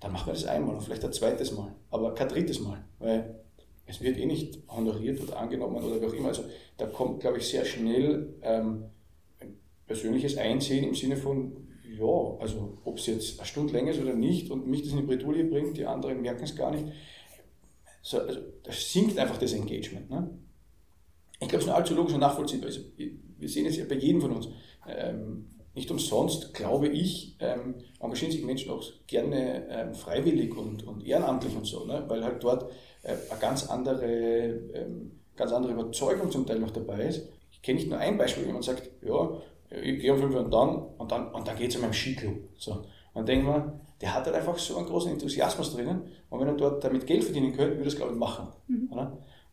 dann 0.00 0.12
machen 0.12 0.28
wir 0.28 0.34
das 0.34 0.44
einmal 0.44 0.74
und 0.74 0.82
vielleicht 0.82 1.04
ein 1.04 1.12
zweites 1.12 1.52
Mal, 1.52 1.74
aber 1.90 2.14
kein 2.14 2.28
drittes 2.28 2.60
Mal, 2.60 2.84
weil 2.98 3.34
es 3.86 4.00
wird 4.00 4.18
eh 4.18 4.26
nicht 4.26 4.58
honoriert 4.68 5.20
oder 5.20 5.38
angenommen 5.38 5.82
oder 5.82 6.00
wie 6.00 6.06
auch 6.06 6.12
immer. 6.12 6.28
Also 6.28 6.44
da 6.76 6.86
kommt, 6.86 7.20
glaube 7.20 7.38
ich, 7.38 7.48
sehr 7.48 7.64
schnell 7.64 8.34
ähm, 8.42 8.84
ein 9.40 9.58
persönliches 9.86 10.36
Einsehen 10.36 10.84
im 10.84 10.94
Sinne 10.94 11.16
von, 11.16 11.68
ja, 11.98 12.36
also 12.38 12.78
ob 12.84 12.98
es 12.98 13.06
jetzt 13.06 13.40
eine 13.40 13.46
Stunde 13.46 13.72
länger 13.72 13.92
ist 13.92 14.00
oder 14.00 14.14
nicht 14.14 14.50
und 14.50 14.66
mich 14.66 14.82
das 14.82 14.92
in 14.92 14.98
die 14.98 15.04
Bredouille 15.04 15.44
bringt, 15.44 15.76
die 15.78 15.86
anderen 15.86 16.20
merken 16.20 16.44
es 16.44 16.54
gar 16.54 16.70
nicht. 16.70 16.84
So, 18.02 18.20
also, 18.20 18.40
das 18.62 18.92
sinkt 18.92 19.18
einfach 19.18 19.38
das 19.38 19.54
Engagement. 19.54 20.08
Ne? 20.10 20.30
Ich 21.40 21.48
glaube, 21.48 21.56
es 21.56 21.62
ist 21.62 21.66
nur 21.66 21.76
allzu 21.76 21.94
logisch 21.94 22.14
und 22.14 22.20
nachvollziehbar. 22.20 22.66
Also, 22.66 22.80
wir 22.96 23.48
sehen 23.48 23.66
es 23.66 23.76
ja 23.76 23.84
bei 23.88 23.96
jedem 23.96 24.20
von 24.20 24.32
uns. 24.32 24.48
Ähm, 24.86 25.46
nicht 25.78 25.90
umsonst, 25.90 26.52
glaube 26.54 26.88
ich, 26.88 27.36
ähm, 27.40 27.76
engagieren 28.00 28.32
sich 28.32 28.44
Menschen 28.44 28.70
auch 28.70 28.82
gerne 29.06 29.66
ähm, 29.70 29.94
freiwillig 29.94 30.56
und, 30.56 30.86
und 30.86 31.06
ehrenamtlich 31.06 31.56
und 31.56 31.66
so, 31.66 31.84
ne? 31.84 32.04
weil 32.08 32.22
halt 32.24 32.42
dort 32.42 32.70
äh, 33.02 33.14
eine 33.30 33.40
ganz 33.40 33.68
andere, 33.68 34.06
ähm, 34.74 35.12
ganz 35.36 35.52
andere 35.52 35.72
Überzeugung 35.72 36.30
zum 36.30 36.46
Teil 36.46 36.58
noch 36.58 36.70
dabei 36.70 37.04
ist. 37.04 37.28
Ich 37.52 37.62
kenne 37.62 37.78
nicht 37.78 37.88
nur 37.88 37.98
ein 37.98 38.18
Beispiel, 38.18 38.44
wo 38.44 38.48
jemand 38.48 38.64
sagt, 38.64 38.90
ja, 39.02 39.30
ich 39.70 40.00
gehe 40.00 40.12
um 40.12 40.18
5 40.18 40.34
Uhr 40.34 40.44
und 40.44 40.52
dann, 40.52 40.82
und 40.98 41.12
dann, 41.12 41.32
und 41.32 41.46
dann 41.46 41.56
geht 41.56 41.70
es 41.70 41.76
um 41.76 41.84
einen 41.84 41.92
Skiclub. 41.92 42.36
So. 42.56 42.72
Und 42.72 42.84
dann 43.14 43.26
denkt 43.26 43.46
man, 43.46 43.80
der 44.00 44.14
hat 44.14 44.26
halt 44.26 44.36
einfach 44.36 44.58
so 44.58 44.76
einen 44.76 44.86
großen 44.86 45.12
Enthusiasmus 45.12 45.74
drinnen 45.74 46.02
und 46.30 46.40
wenn 46.40 46.48
er 46.48 46.54
dort 46.54 46.84
damit 46.84 47.06
Geld 47.06 47.24
verdienen 47.24 47.52
könnte, 47.52 47.76
würde 47.76 47.84
er 47.84 47.88
es 47.88 47.96
glaube 47.96 48.12
ich 48.12 48.18
machen. 48.18 48.48
Mhm. 48.68 48.90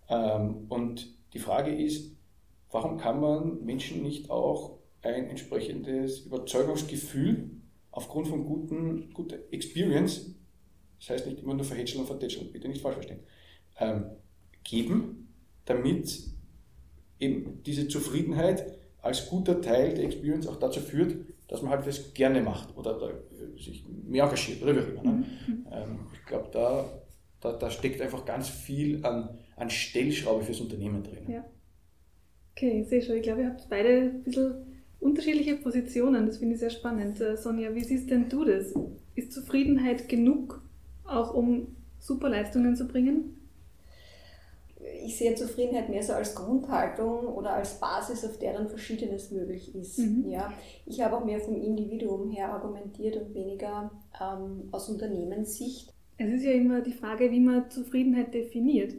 Ähm, 0.08 0.66
und 0.70 1.08
die 1.34 1.40
Frage 1.40 1.74
ist, 1.74 2.16
warum 2.72 2.98
kann 2.98 3.20
man 3.20 3.64
Menschen 3.64 4.04
nicht 4.04 4.30
auch 4.30 4.75
ein 5.06 5.30
entsprechendes 5.30 6.22
Überzeugungsgefühl 6.22 7.52
aufgrund 7.92 8.28
von 8.28 8.46
guten, 8.46 9.14
guter 9.14 9.38
Experience, 9.52 10.36
das 11.00 11.10
heißt 11.10 11.28
nicht 11.28 11.42
immer 11.42 11.54
nur 11.54 11.66
verhätscheln 11.66 12.02
und 12.02 12.08
vertätscheln, 12.08 12.52
bitte 12.52 12.68
nicht 12.68 12.82
falsch 12.82 12.96
verstehen, 12.96 13.20
ähm, 13.80 14.06
geben, 14.64 15.34
damit 15.66 16.20
eben 17.20 17.64
diese 17.64 17.88
Zufriedenheit 17.88 18.78
als 19.02 19.30
guter 19.30 19.62
Teil 19.62 19.94
der 19.94 20.06
Experience 20.06 20.48
auch 20.48 20.58
dazu 20.58 20.80
führt, 20.80 21.16
dass 21.48 21.62
man 21.62 21.72
halt 21.72 21.86
das 21.86 22.14
gerne 22.14 22.42
macht 22.42 22.76
oder, 22.76 22.98
oder 22.98 23.14
sich 23.58 23.86
mehr 23.88 24.24
engagiert 24.24 24.64
oder 24.64 24.76
wie 24.76 24.80
auch 24.80 25.04
immer. 25.04 25.04
Ne? 25.04 25.26
Mhm. 25.48 25.68
Ähm, 25.72 26.00
ich 26.14 26.26
glaube, 26.26 26.50
da, 26.52 26.90
da, 27.40 27.54
da 27.54 27.70
steckt 27.70 28.02
einfach 28.02 28.26
ganz 28.26 28.50
viel 28.50 29.06
an, 29.06 29.38
an 29.56 29.70
Stellschraube 29.70 30.44
fürs 30.44 30.60
Unternehmen 30.60 31.04
drin. 31.04 31.30
Ja. 31.30 31.46
Okay, 32.54 32.82
ich 32.82 32.88
sehe 32.88 33.02
schon. 33.02 33.18
Ich 33.18 33.24
glaube, 33.24 33.42
ihr 33.42 33.50
habt 33.50 33.70
beide 33.70 33.90
ein 33.90 34.24
bisschen 34.24 34.75
unterschiedliche 35.06 35.56
Positionen. 35.56 36.26
Das 36.26 36.38
finde 36.38 36.56
ich 36.56 36.60
sehr 36.60 36.72
spannend. 36.72 37.22
Äh, 37.22 37.38
Sonja, 37.38 37.74
wie 37.76 37.84
siehst 37.84 38.10
denn 38.10 38.28
du 38.28 38.44
das? 38.44 38.74
Ist 39.14 39.32
Zufriedenheit 39.32 40.10
genug, 40.10 40.62
auch 41.06 41.34
um 41.34 41.76
super 42.00 42.30
Leistungen 42.30 42.76
zu 42.76 42.88
bringen? 42.88 43.38
Ich 45.06 45.18
sehe 45.18 45.36
Zufriedenheit 45.36 45.90
mehr 45.90 46.04
so 46.04 46.14
als 46.14 46.36
Grundhaltung 46.36 47.28
oder 47.28 47.54
als 47.54 47.80
Basis, 47.80 48.26
auf 48.26 48.38
der 48.40 48.54
dann 48.54 48.68
Verschiedenes 48.68 49.32
möglich 49.32 49.74
ist. 49.76 50.00
Mhm. 50.00 50.26
Ja, 50.28 50.52
ich 50.86 51.02
habe 51.02 51.18
auch 51.18 51.26
mehr 51.26 51.40
vom 51.40 51.62
Individuum 51.62 52.32
her 52.32 52.52
argumentiert 52.52 53.16
und 53.16 53.34
weniger 53.34 53.92
ähm, 54.20 54.70
aus 54.72 54.90
Unternehmenssicht. 54.90 55.94
Es 56.18 56.34
ist 56.34 56.44
ja 56.44 56.52
immer 56.52 56.82
die 56.82 56.94
Frage, 56.94 57.32
wie 57.32 57.40
man 57.40 57.70
Zufriedenheit 57.70 58.34
definiert. 58.34 58.94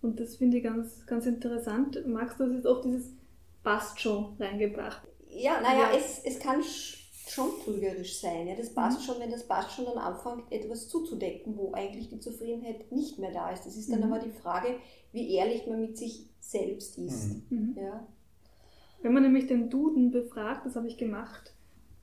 Und 0.00 0.18
das 0.18 0.36
finde 0.36 0.56
ich 0.56 0.64
ganz, 0.64 1.06
ganz 1.06 1.26
interessant. 1.26 2.04
Magst 2.06 2.40
du 2.40 2.46
das 2.46 2.54
jetzt 2.54 2.66
auch 2.66 2.80
dieses 2.80 3.12
passt 3.62 4.00
schon 4.00 4.36
reingebracht? 4.38 5.02
Ja, 5.34 5.60
naja, 5.60 5.92
ja. 5.92 5.96
Es, 5.96 6.20
es 6.24 6.38
kann 6.38 6.62
schon 7.28 7.50
trügerisch 7.64 8.20
sein. 8.20 8.46
Ja? 8.46 8.54
Das 8.54 8.74
passt 8.74 9.00
mhm. 9.00 9.04
schon, 9.04 9.20
wenn 9.20 9.30
das 9.30 9.46
passt 9.46 9.74
schon 9.74 9.86
dann 9.86 9.98
anfängt, 9.98 10.50
etwas 10.50 10.88
zuzudecken, 10.88 11.56
wo 11.56 11.72
eigentlich 11.72 12.08
die 12.08 12.20
Zufriedenheit 12.20 12.90
nicht 12.92 13.18
mehr 13.18 13.32
da 13.32 13.50
ist. 13.50 13.64
Das 13.64 13.76
ist 13.76 13.90
dann 13.90 14.00
mhm. 14.00 14.12
aber 14.12 14.18
die 14.18 14.30
Frage, 14.30 14.76
wie 15.12 15.34
ehrlich 15.34 15.66
man 15.66 15.80
mit 15.80 15.96
sich 15.96 16.26
selbst 16.40 16.98
ist. 16.98 17.50
Mhm. 17.50 17.58
mhm. 17.58 17.74
Ja? 17.76 18.06
Wenn 19.02 19.14
man 19.14 19.24
nämlich 19.24 19.48
den 19.48 19.68
Duden 19.68 20.12
befragt, 20.12 20.64
das 20.64 20.76
habe 20.76 20.86
ich 20.86 20.96
gemacht, 20.96 21.52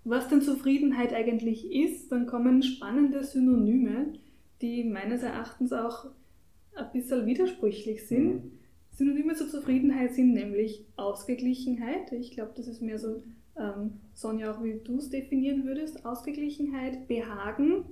was 0.04 0.28
denn 0.28 0.42
Zufriedenheit 0.42 1.13
eigentlich 1.13 1.72
ist, 1.72 2.12
dann 2.12 2.26
kommen 2.26 2.62
spannende 2.62 3.24
Synonyme, 3.24 4.13
die 4.62 4.84
meines 4.84 5.24
Erachtens 5.24 5.72
auch 5.72 6.08
ein 6.76 6.92
bisschen 6.92 7.26
widersprüchlich 7.26 8.08
sind. 8.08 8.52
Synonyme 8.91 9.36
zur 9.36 9.49
Zufriedenheit 9.49 10.13
sind 10.13 10.34
nämlich 10.34 10.86
Ausgeglichenheit. 10.97 12.12
Ich 12.12 12.32
glaube, 12.32 12.52
das 12.56 12.67
ist 12.67 12.82
mehr 12.82 12.99
so, 12.99 13.23
ähm, 13.58 13.99
Sonja, 14.13 14.54
auch 14.54 14.63
wie 14.63 14.80
du 14.84 14.97
es 14.97 15.10
definieren 15.10 15.65
würdest. 15.65 16.06
Ausgeglichenheit, 16.06 17.08
Behagen, 17.08 17.86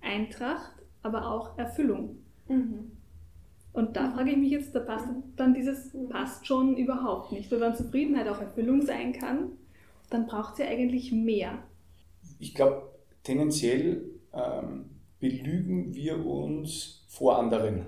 Eintracht, 0.00 0.72
aber 1.02 1.30
auch 1.30 1.58
Erfüllung. 1.58 2.16
Mhm. 2.48 2.92
Und 3.72 3.96
da 3.96 4.08
mhm. 4.08 4.12
frage 4.14 4.30
ich 4.32 4.36
mich 4.36 4.50
jetzt, 4.50 4.74
da 4.74 4.80
passt 4.80 5.08
dann 5.36 5.54
dieses 5.54 5.96
passt 6.08 6.46
schon 6.46 6.76
überhaupt 6.76 7.32
nicht. 7.32 7.50
Weil 7.50 7.60
wenn 7.60 7.74
Zufriedenheit 7.74 8.28
auch 8.28 8.40
Erfüllung 8.40 8.82
sein 8.82 9.12
kann, 9.12 9.52
dann 10.10 10.26
braucht 10.26 10.56
sie 10.56 10.62
ja 10.62 10.68
eigentlich 10.68 11.12
mehr. 11.12 11.62
Ich 12.38 12.54
glaube, 12.54 12.90
tendenziell 13.22 14.04
ähm, 14.32 14.86
belügen 15.20 15.94
wir 15.94 16.24
uns 16.24 17.04
vor 17.08 17.38
anderen. 17.38 17.86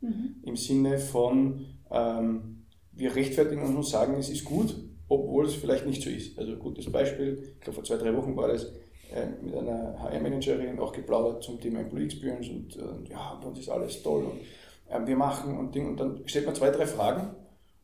Mhm. 0.00 0.36
Im 0.42 0.56
Sinne 0.56 0.98
von, 0.98 1.66
ähm, 1.90 2.66
wir 2.92 3.14
rechtfertigen 3.14 3.62
uns 3.62 3.76
und 3.76 3.86
sagen, 3.86 4.14
es 4.18 4.28
ist 4.28 4.44
gut, 4.44 4.74
obwohl 5.08 5.46
es 5.46 5.54
vielleicht 5.54 5.86
nicht 5.86 6.02
so 6.02 6.10
ist. 6.10 6.38
Also 6.38 6.56
gutes 6.56 6.90
Beispiel, 6.90 7.54
ich 7.54 7.60
glaube 7.60 7.76
vor 7.76 7.84
zwei, 7.84 7.96
drei 7.96 8.16
Wochen 8.16 8.36
war 8.36 8.48
das 8.48 8.64
äh, 9.12 9.26
mit 9.42 9.54
einer 9.54 9.98
HR-Managerin 9.98 10.78
auch 10.78 10.92
geplaudert 10.92 11.42
zum 11.42 11.60
Thema 11.60 11.80
Employee 11.80 12.04
Experience 12.04 12.48
und 12.48 12.76
äh, 12.76 13.10
ja, 13.10 13.38
bei 13.40 13.48
uns 13.48 13.58
ist 13.58 13.68
alles 13.68 14.02
toll 14.02 14.24
und 14.24 14.40
äh, 14.88 15.06
wir 15.06 15.16
machen 15.16 15.58
und 15.58 15.74
Ding 15.74 15.88
und 15.88 15.98
dann 15.98 16.22
stellt 16.26 16.46
man 16.46 16.54
zwei, 16.54 16.70
drei 16.70 16.86
Fragen 16.86 17.34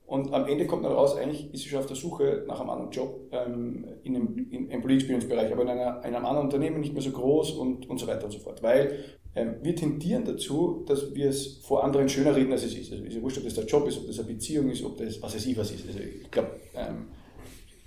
und 0.07 0.33
am 0.33 0.47
Ende 0.47 0.67
kommt 0.67 0.85
dann 0.85 0.93
raus, 0.93 1.17
eigentlich 1.17 1.53
ist 1.53 1.65
sie 1.65 1.69
schon 1.69 1.81
auf 1.81 1.87
der 1.87 1.97
Suche 1.97 2.45
nach 2.47 2.61
einem 2.61 2.71
anderen 2.71 2.91
Job 2.93 3.29
ähm, 3.33 3.85
in 4.05 4.15
einem 4.15 4.47
im 4.51 4.71
Employee 4.71 4.97
Experience 4.97 5.29
Bereich, 5.29 5.53
aber 5.53 5.63
in, 5.63 5.69
einer, 5.69 5.99
in 6.05 6.15
einem 6.15 6.25
anderen 6.25 6.47
Unternehmen 6.47 6.81
nicht 6.81 6.93
mehr 6.93 7.03
so 7.03 7.11
groß 7.11 7.53
und, 7.53 7.91
und 7.91 7.99
so 7.99 8.07
weiter 8.07 8.25
und 8.25 8.31
so 8.31 8.39
fort. 8.39 8.63
Weil 8.63 9.05
ähm, 9.35 9.57
wir 9.63 9.75
tendieren 9.75 10.25
dazu, 10.25 10.85
dass 10.87 11.13
wir 11.13 11.29
es 11.29 11.59
vor 11.59 11.83
anderen 11.83 12.09
schöner 12.09 12.37
reden, 12.37 12.53
als 12.53 12.65
es 12.65 12.77
ist. 12.77 12.93
Also 12.93 13.05
ist 13.05 13.17
ja 13.17 13.21
ob 13.21 13.45
das 13.45 13.55
der 13.55 13.65
Job 13.65 13.89
ist, 13.89 13.99
ob 13.99 14.07
das 14.07 14.19
eine 14.21 14.29
Beziehung 14.29 14.71
ist, 14.71 14.85
ob 14.85 14.97
das 14.97 15.21
was 15.21 15.35
weiß 15.35 15.45
ich 15.45 15.59
was 15.59 15.73
ist. 15.73 15.87
Also 15.89 15.99
ich 15.99 16.31
glaube, 16.31 16.53
ähm, 16.77 17.09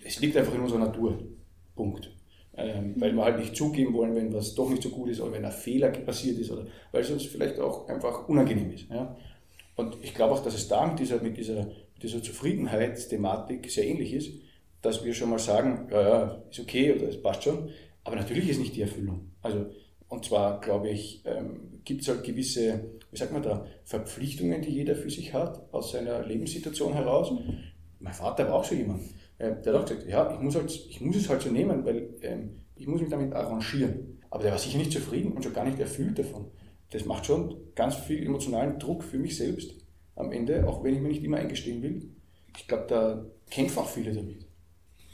es 0.03 0.19
liegt 0.19 0.35
einfach 0.35 0.53
in 0.53 0.61
unserer 0.61 0.79
Natur. 0.79 1.17
Punkt. 1.73 2.11
Ähm, 2.57 2.95
weil 2.97 3.13
wir 3.13 3.23
halt 3.23 3.39
nicht 3.39 3.55
zugeben 3.55 3.93
wollen, 3.93 4.13
wenn 4.15 4.33
was 4.33 4.53
doch 4.53 4.69
nicht 4.69 4.83
so 4.83 4.89
gut 4.89 5.09
ist 5.09 5.21
oder 5.21 5.31
wenn 5.31 5.45
ein 5.45 5.51
Fehler 5.53 5.87
passiert 5.89 6.37
ist 6.37 6.51
oder 6.51 6.67
weil 6.91 7.01
es 7.01 7.09
uns 7.09 7.25
vielleicht 7.25 7.57
auch 7.59 7.87
einfach 7.87 8.27
unangenehm 8.27 8.71
ist. 8.71 8.89
Ja? 8.89 9.15
Und 9.77 9.95
ich 10.01 10.13
glaube 10.13 10.33
auch, 10.33 10.43
dass 10.43 10.55
es 10.55 10.67
da 10.67 10.85
mit 10.85 10.99
dieser, 10.99 11.21
mit 11.21 11.37
dieser, 11.37 11.67
dieser 12.01 12.23
Zufriedenheitsthematik 12.23 13.69
sehr 13.69 13.87
ähnlich 13.87 14.13
ist, 14.13 14.31
dass 14.81 15.03
wir 15.03 15.13
schon 15.13 15.29
mal 15.29 15.39
sagen, 15.39 15.87
ja, 15.91 16.01
ja, 16.01 16.43
ist 16.49 16.59
okay 16.59 16.93
oder 16.93 17.09
es 17.09 17.21
passt 17.21 17.43
schon, 17.43 17.69
aber 18.03 18.15
natürlich 18.15 18.49
ist 18.49 18.59
nicht 18.59 18.75
die 18.75 18.81
Erfüllung. 18.81 19.31
Also 19.41 19.67
und 20.09 20.25
zwar, 20.25 20.59
glaube 20.59 20.89
ich, 20.89 21.21
ähm, 21.25 21.81
gibt 21.85 22.01
es 22.01 22.07
halt 22.07 22.23
gewisse, 22.23 22.83
wie 23.11 23.17
sagt 23.17 23.31
man 23.31 23.43
da, 23.43 23.65
Verpflichtungen, 23.83 24.61
die 24.61 24.71
jeder 24.71 24.95
für 24.95 25.09
sich 25.09 25.33
hat, 25.33 25.71
aus 25.71 25.91
seiner 25.91 26.25
Lebenssituation 26.25 26.93
heraus. 26.93 27.31
Mein 27.99 28.13
Vater 28.13 28.47
war 28.47 28.55
auch 28.55 28.63
so 28.63 28.73
jemand. 28.73 29.01
Äh, 29.37 29.61
der 29.61 29.73
hat 29.73 29.81
auch 29.81 29.85
gesagt, 29.85 30.09
ja, 30.09 30.33
ich 30.33 30.39
muss, 30.39 30.55
halt, 30.55 30.71
ich 30.71 30.99
muss 30.99 31.15
es 31.15 31.29
halt 31.29 31.43
so 31.43 31.51
nehmen, 31.51 31.85
weil 31.85 32.09
ähm, 32.21 32.55
ich 32.75 32.87
muss 32.87 33.01
mich 33.01 33.11
damit 33.11 33.33
arrangieren. 33.33 34.19
Aber 34.31 34.41
der 34.41 34.51
war 34.51 34.59
sicher 34.59 34.79
nicht 34.79 34.91
zufrieden 34.91 35.31
und 35.33 35.43
schon 35.43 35.53
gar 35.53 35.65
nicht 35.65 35.79
erfüllt 35.79 36.17
davon. 36.17 36.47
Das 36.89 37.05
macht 37.05 37.27
schon 37.27 37.55
ganz 37.75 37.95
viel 37.95 38.25
emotionalen 38.25 38.79
Druck 38.79 39.03
für 39.03 39.19
mich 39.19 39.37
selbst 39.37 39.78
am 40.19 40.31
Ende, 40.31 40.67
auch 40.67 40.83
wenn 40.83 40.95
ich 40.95 41.01
mir 41.01 41.09
nicht 41.09 41.23
immer 41.23 41.37
eingestehen 41.37 41.81
will. 41.81 42.11
Ich 42.55 42.67
glaube, 42.67 42.85
da 42.87 43.25
kämpfen 43.49 43.79
auch 43.79 43.87
viele 43.87 44.13
damit. 44.13 44.45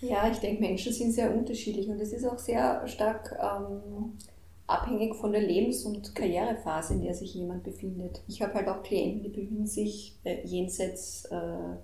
Ja, 0.01 0.29
ich 0.29 0.39
denke, 0.39 0.61
Menschen 0.61 0.91
sind 0.91 1.11
sehr 1.11 1.33
unterschiedlich 1.33 1.87
und 1.87 1.99
es 2.01 2.11
ist 2.11 2.25
auch 2.25 2.37
sehr 2.37 2.85
stark 2.87 3.37
ähm, 3.41 4.13
abhängig 4.67 5.15
von 5.15 5.31
der 5.31 5.41
Lebens- 5.41 5.83
und 5.85 6.13
Karrierephase, 6.15 6.95
in 6.95 7.03
der 7.03 7.13
sich 7.13 7.33
jemand 7.33 7.63
befindet. 7.63 8.21
Ich 8.27 8.41
habe 8.41 8.53
halt 8.55 8.67
auch 8.67 8.83
Klienten, 8.83 9.23
die 9.23 9.29
befinden 9.29 9.67
sich 9.67 10.17
äh, 10.23 10.45
jenseits 10.45 11.25
äh, 11.25 11.75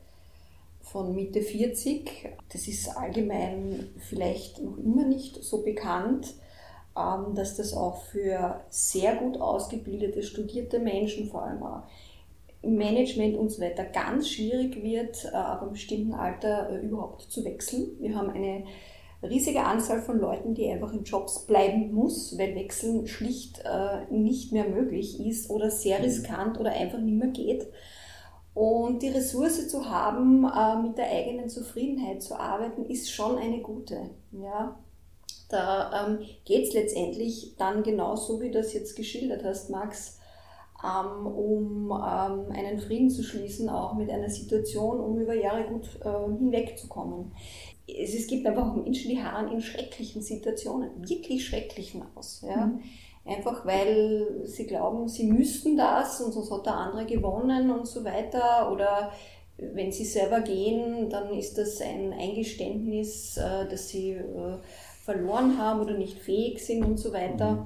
von 0.81 1.15
Mitte 1.15 1.41
40. 1.41 2.29
Das 2.51 2.67
ist 2.67 2.89
allgemein 2.89 3.87
vielleicht 3.97 4.61
noch 4.61 4.77
immer 4.77 5.05
nicht 5.05 5.43
so 5.43 5.61
bekannt, 5.63 6.33
ähm, 6.97 7.33
dass 7.35 7.55
das 7.55 7.73
auch 7.73 8.01
für 8.03 8.61
sehr 8.69 9.15
gut 9.15 9.39
ausgebildete, 9.39 10.23
studierte 10.23 10.79
Menschen, 10.79 11.29
vor 11.29 11.43
allem 11.43 11.63
auch 11.63 11.83
Management 12.63 13.37
und 13.37 13.49
so 13.49 13.61
weiter, 13.61 13.83
ganz 13.85 14.29
schwierig 14.29 14.83
wird, 14.83 15.25
äh, 15.25 15.35
ab 15.35 15.61
einem 15.61 15.71
bestimmten 15.71 16.13
Alter 16.13 16.69
äh, 16.69 16.85
überhaupt 16.85 17.21
zu 17.21 17.43
wechseln. 17.43 17.97
Wir 17.99 18.15
haben 18.15 18.29
eine 18.29 18.65
riesige 19.23 19.63
Anzahl 19.63 20.01
von 20.01 20.19
Leuten, 20.19 20.53
die 20.53 20.69
einfach 20.69 20.93
in 20.93 21.03
Jobs 21.03 21.45
bleiben 21.45 21.93
muss, 21.93 22.37
weil 22.37 22.55
Wechseln 22.55 23.07
schlicht 23.07 23.63
äh, 23.65 24.11
nicht 24.11 24.51
mehr 24.51 24.67
möglich 24.67 25.19
ist 25.19 25.49
oder 25.49 25.69
sehr 25.69 25.99
mhm. 25.99 26.05
riskant 26.05 26.59
oder 26.59 26.71
einfach 26.71 26.99
nicht 26.99 27.17
mehr 27.17 27.29
geht. 27.29 27.67
Und 28.53 29.01
die 29.01 29.09
Ressource 29.09 29.69
zu 29.69 29.89
haben, 29.89 30.45
äh, 30.45 30.87
mit 30.87 30.97
der 30.97 31.09
eigenen 31.09 31.49
Zufriedenheit 31.49 32.21
zu 32.21 32.35
arbeiten, 32.35 32.85
ist 32.85 33.11
schon 33.11 33.37
eine 33.37 33.59
gute. 33.59 34.09
Ja? 34.31 34.77
Da 35.49 36.07
ähm, 36.07 36.19
geht 36.45 36.67
es 36.67 36.73
letztendlich 36.73 37.55
dann 37.57 37.83
genauso, 37.83 38.41
wie 38.41 38.51
du 38.51 38.59
das 38.59 38.73
jetzt 38.73 38.95
geschildert 38.95 39.43
hast, 39.43 39.69
Max, 39.69 40.17
ähm, 40.83 41.27
um 41.27 41.91
ähm, 41.91 42.51
einen 42.51 42.79
Frieden 42.79 43.09
zu 43.09 43.23
schließen, 43.23 43.69
auch 43.69 43.93
mit 43.93 44.09
einer 44.09 44.29
Situation, 44.29 44.99
um 44.99 45.19
über 45.19 45.33
Jahre 45.33 45.65
gut 45.65 45.99
äh, 46.03 46.37
hinwegzukommen 46.37 47.31
es, 47.97 48.13
es 48.13 48.27
gibt 48.27 48.45
einfach 48.45 48.71
auch 48.71 48.75
Menschen, 48.75 49.09
die 49.09 49.21
harren 49.21 49.51
in 49.51 49.61
schrecklichen 49.61 50.21
Situationen, 50.21 51.07
wirklich 51.07 51.45
schrecklichen 51.45 52.03
aus. 52.15 52.43
Ja? 52.47 52.67
Mhm. 52.67 52.79
Einfach 53.25 53.65
weil 53.65 54.41
sie 54.45 54.65
glauben, 54.65 55.07
sie 55.07 55.31
müssten 55.31 55.77
das 55.77 56.21
und 56.21 56.31
sonst 56.31 56.51
hat 56.51 56.65
der 56.65 56.75
andere 56.75 57.05
gewonnen 57.05 57.69
und 57.69 57.87
so 57.87 58.03
weiter. 58.03 58.71
Oder 58.71 59.11
wenn 59.57 59.91
sie 59.91 60.05
selber 60.05 60.41
gehen, 60.41 61.09
dann 61.09 61.33
ist 61.33 61.57
das 61.57 61.81
ein 61.81 62.13
Eingeständnis, 62.13 63.37
äh, 63.37 63.67
dass 63.69 63.89
sie 63.89 64.11
äh, 64.13 64.57
verloren 65.03 65.57
haben 65.57 65.81
oder 65.81 65.93
nicht 65.97 66.17
fähig 66.17 66.65
sind 66.65 66.83
und 66.83 66.97
so 66.97 67.13
weiter. 67.13 67.51
Mhm. 67.51 67.65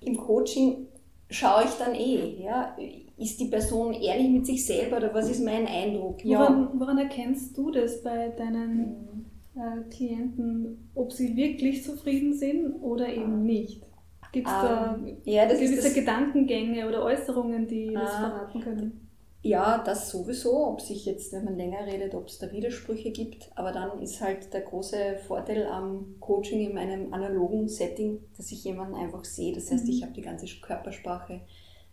Im 0.00 0.16
Coaching 0.16 0.88
schaue 1.30 1.64
ich 1.64 1.70
dann 1.72 1.94
eh, 1.94 2.42
ja, 2.42 2.76
ist 3.16 3.40
die 3.40 3.46
Person 3.46 3.92
ehrlich 3.94 4.28
mit 4.28 4.46
sich 4.46 4.64
selber 4.66 4.98
oder 4.98 5.14
was 5.14 5.28
ist 5.30 5.44
mein 5.44 5.66
Eindruck? 5.66 6.24
Woran, 6.24 6.68
woran 6.78 6.98
erkennst 6.98 7.56
du 7.56 7.70
das 7.70 8.02
bei 8.02 8.28
deinen 8.28 9.26
äh, 9.54 9.88
Klienten, 9.90 10.90
ob 10.94 11.12
sie 11.12 11.36
wirklich 11.36 11.82
zufrieden 11.84 12.34
sind 12.34 12.74
oder 12.82 13.08
eben 13.08 13.34
ah. 13.34 13.38
nicht? 13.38 13.82
Gibt 14.32 14.48
es 14.48 14.52
da 14.52 14.96
ähm, 14.96 15.16
ja, 15.24 15.46
gewisse 15.46 15.94
Gedankengänge 15.94 16.86
oder 16.86 17.02
Äußerungen, 17.04 17.66
die 17.66 17.92
das 17.92 18.10
ah. 18.10 18.18
verraten 18.18 18.60
können? 18.60 19.05
Ja, 19.46 19.78
das 19.78 20.10
sowieso, 20.10 20.66
ob 20.66 20.80
sich 20.80 21.06
jetzt, 21.06 21.32
wenn 21.32 21.44
man 21.44 21.56
länger 21.56 21.86
redet, 21.86 22.16
ob 22.16 22.26
es 22.26 22.40
da 22.40 22.50
Widersprüche 22.50 23.12
gibt. 23.12 23.48
Aber 23.54 23.70
dann 23.70 24.02
ist 24.02 24.20
halt 24.20 24.52
der 24.52 24.62
große 24.62 25.18
Vorteil 25.28 25.66
am 25.66 26.16
Coaching 26.18 26.66
in 26.66 26.74
meinem 26.74 27.14
analogen 27.14 27.68
Setting, 27.68 28.18
dass 28.36 28.50
ich 28.50 28.64
jemanden 28.64 28.96
einfach 28.96 29.24
sehe. 29.24 29.54
Das 29.54 29.70
heißt, 29.70 29.84
mhm. 29.84 29.90
ich 29.90 30.02
habe 30.02 30.12
die 30.12 30.22
ganze 30.22 30.46
Körpersprache, 30.60 31.42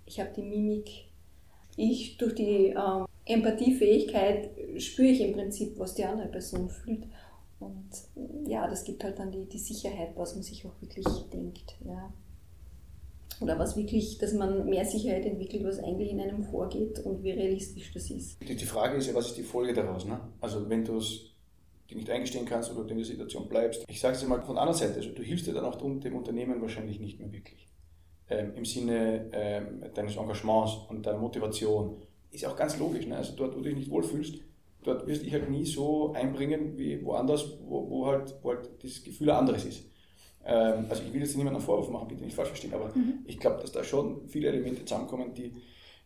ich 0.08 0.20
habe 0.20 0.32
die 0.36 0.42
Mimik, 0.42 0.89
ich 1.76 2.18
durch 2.18 2.34
die 2.34 2.74
ähm, 2.76 3.06
Empathiefähigkeit 3.26 4.50
spüre 4.82 5.10
ich 5.10 5.22
im 5.22 5.34
Prinzip, 5.34 5.78
was 5.78 5.94
die 5.94 6.06
andere 6.06 6.30
Person 6.30 6.70
fühlt. 6.70 7.06
Und 7.60 7.92
ja, 8.48 8.68
das 8.68 8.84
gibt 8.84 9.04
halt 9.04 9.20
dann 9.20 9.32
die, 9.32 9.46
die 9.46 9.60
Sicherheit, 9.60 10.13
was 10.16 10.34
man 10.34 10.44
sich 10.44 10.66
auch 10.66 10.82
wirklich 10.82 11.06
denkt. 11.32 11.76
Ja. 11.86 12.12
Oder 13.41 13.58
was 13.60 13.76
wirklich, 13.76 14.17
dass 14.17 14.34
man 14.34 14.65
mehr 14.65 14.86
Sicherheit 14.86 15.26
entwickelt, 15.26 15.63
was 15.63 15.80
eigentlich 15.80 16.12
in 16.12 16.22
einem 16.22 16.43
vorgeht 16.43 17.00
und 17.00 17.24
wie 17.24 17.32
realistisch 17.32 17.91
das 17.93 18.10
ist. 18.10 18.38
Die, 18.41 18.56
Frage 18.65 18.98
ist 18.98 19.08
ja, 19.08 19.15
was 19.15 19.28
ist 19.28 19.38
die 19.38 19.43
Folge 19.43 19.74
daraus? 19.74 20.06
Ne? 20.06 20.19
Also 20.41 20.69
wenn 20.69 20.86
du 20.86 20.98
es 20.98 21.34
dir 21.89 21.98
nicht 21.98 22.10
eingestehen 22.10 22.46
kannst 22.46 22.72
oder 22.72 22.89
in 22.89 22.98
der 22.98 23.06
Situation 23.06 23.48
bleibst. 23.48 23.86
Ich 23.88 24.00
sage 24.00 24.15
es 24.15 24.26
mal 24.28 24.41
von 24.41 24.56
der 24.56 24.74
Seite, 24.74 24.96
also 24.96 25.10
du 25.10 25.22
hilfst 25.22 25.48
dir 25.48 25.54
dann 25.54 25.65
auch 25.65 25.76
dem 25.76 26.15
Unternehmen 26.15 26.62
wahrscheinlich 26.62 27.00
nicht 27.00 27.19
mehr 27.19 27.32
wirklich. 27.32 27.67
Ähm, 28.30 28.54
Im 28.56 28.65
Sinne 28.65 29.30
ähm, 29.34 29.84
deines 29.93 30.15
Engagements 30.15 30.78
und 30.89 31.06
deiner 31.06 31.19
Motivation. 31.19 31.98
Ist 32.32 32.46
auch 32.46 32.56
ganz 32.56 32.78
logisch. 32.80 33.06
Ne? 33.06 33.17
Also 33.17 33.34
dort, 33.36 33.54
wo 33.54 33.58
du 33.58 33.65
dich 33.65 33.76
nicht 33.76 33.91
wohlfühlst, 33.91 34.39
dort 34.84 35.06
wirst 35.06 35.22
du 35.22 35.26
dich 35.26 35.34
halt 35.34 35.50
nie 35.50 35.65
so 35.65 36.13
einbringen 36.13 36.78
wie 36.78 37.04
woanders, 37.04 37.58
wo, 37.65 37.89
wo, 37.89 38.08
halt, 38.08 38.34
wo 38.41 38.52
halt 38.52 38.69
dieses 38.82 39.04
Gefühl 39.04 39.30
anderes 39.30 39.65
ist. 39.65 39.84
Ähm, 40.46 40.86
also 40.90 41.04
ich 41.04 41.14
will 41.14 41.22
jetzt 41.22 41.36
niemandem 41.36 41.58
einen 41.58 41.66
Vorwurf 41.66 41.90
machen, 41.90 42.08
bitte 42.08 42.24
nicht 42.24 42.36
falsch 42.36 42.50
verstehen, 42.50 42.74
aber 42.74 42.92
mhm. 42.96 43.20
ich 43.26 43.40
glaube, 43.40 43.62
dass 43.62 43.72
da 43.72 43.84
schon 43.84 44.28
viele 44.28 44.50
Elemente 44.50 44.84
zusammenkommen, 44.86 45.34
die 45.34 45.54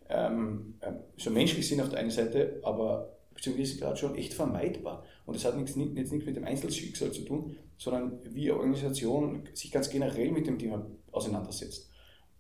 ähm, 0.10 0.76
ähm, 0.82 0.96
so 1.18 1.30
menschlich 1.32 1.68
sind 1.68 1.82
auf 1.82 1.90
der 1.90 2.00
einen 2.00 2.12
Seite, 2.12 2.60
aber 2.64 3.18
zu 3.42 3.52
gewissen 3.52 3.80
Grad 3.80 4.00
schon 4.00 4.16
echt 4.16 4.34
vermeidbar. 4.34 5.04
Und 5.26 5.36
das 5.36 5.46
hat 5.46 5.56
nichts, 5.58 5.76
jetzt 5.76 6.12
nichts 6.12 6.26
mit 6.26 6.36
dem 6.36 6.46
Einzelschicksal 6.46 7.12
zu 7.12 7.24
tun, 7.24 7.56
sondern 7.78 8.20
wie 8.24 8.50
eine 8.50 8.60
Organisation 8.60 9.44
sich 9.54 9.72
ganz 9.72 9.90
generell 9.90 10.32
mit 10.32 10.48
dem 10.48 10.58
Thema 10.58 10.86
auseinandersetzt. 11.12 11.90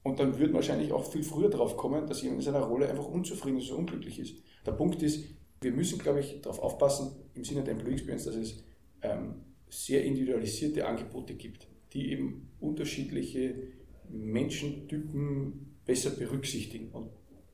Und 0.04 0.20
dann 0.20 0.40
wird 0.40 0.54
wahrscheinlich 0.54 0.92
auch 0.92 1.12
viel 1.12 1.24
früher 1.24 1.50
darauf 1.50 1.78
kommen, 1.78 2.08
dass 2.08 2.22
jemand 2.22 2.42
in 2.42 2.46
seiner 2.46 2.66
Rolle 2.66 2.90
einfach 2.90 3.08
unzufrieden 3.08 3.60
ist 3.60 3.70
oder 3.70 3.80
unglücklich 3.80 4.20
ist. 4.20 4.38
Der 4.66 4.72
Punkt 4.72 5.04
ist, 5.04 5.26
wir 5.62 5.72
müssen, 5.72 6.00
glaube 6.00 6.22
ich, 6.22 6.42
darauf 6.42 6.60
aufpassen, 6.60 7.12
im 7.34 7.44
Sinne 7.44 7.64
der 7.64 7.74
Employee 7.74 7.94
Experience, 7.94 8.26
dass 8.26 8.36
es 8.36 8.64
ähm, 9.02 9.42
sehr 9.70 10.04
individualisierte 10.06 10.86
Angebote 10.88 11.36
gibt, 11.36 11.68
die 11.94 12.12
eben 12.12 12.50
unterschiedliche 12.60 13.56
Menschentypen 14.10 15.78
besser 15.86 16.12
berücksichtigen. 16.12 16.90
Und, 16.92 17.10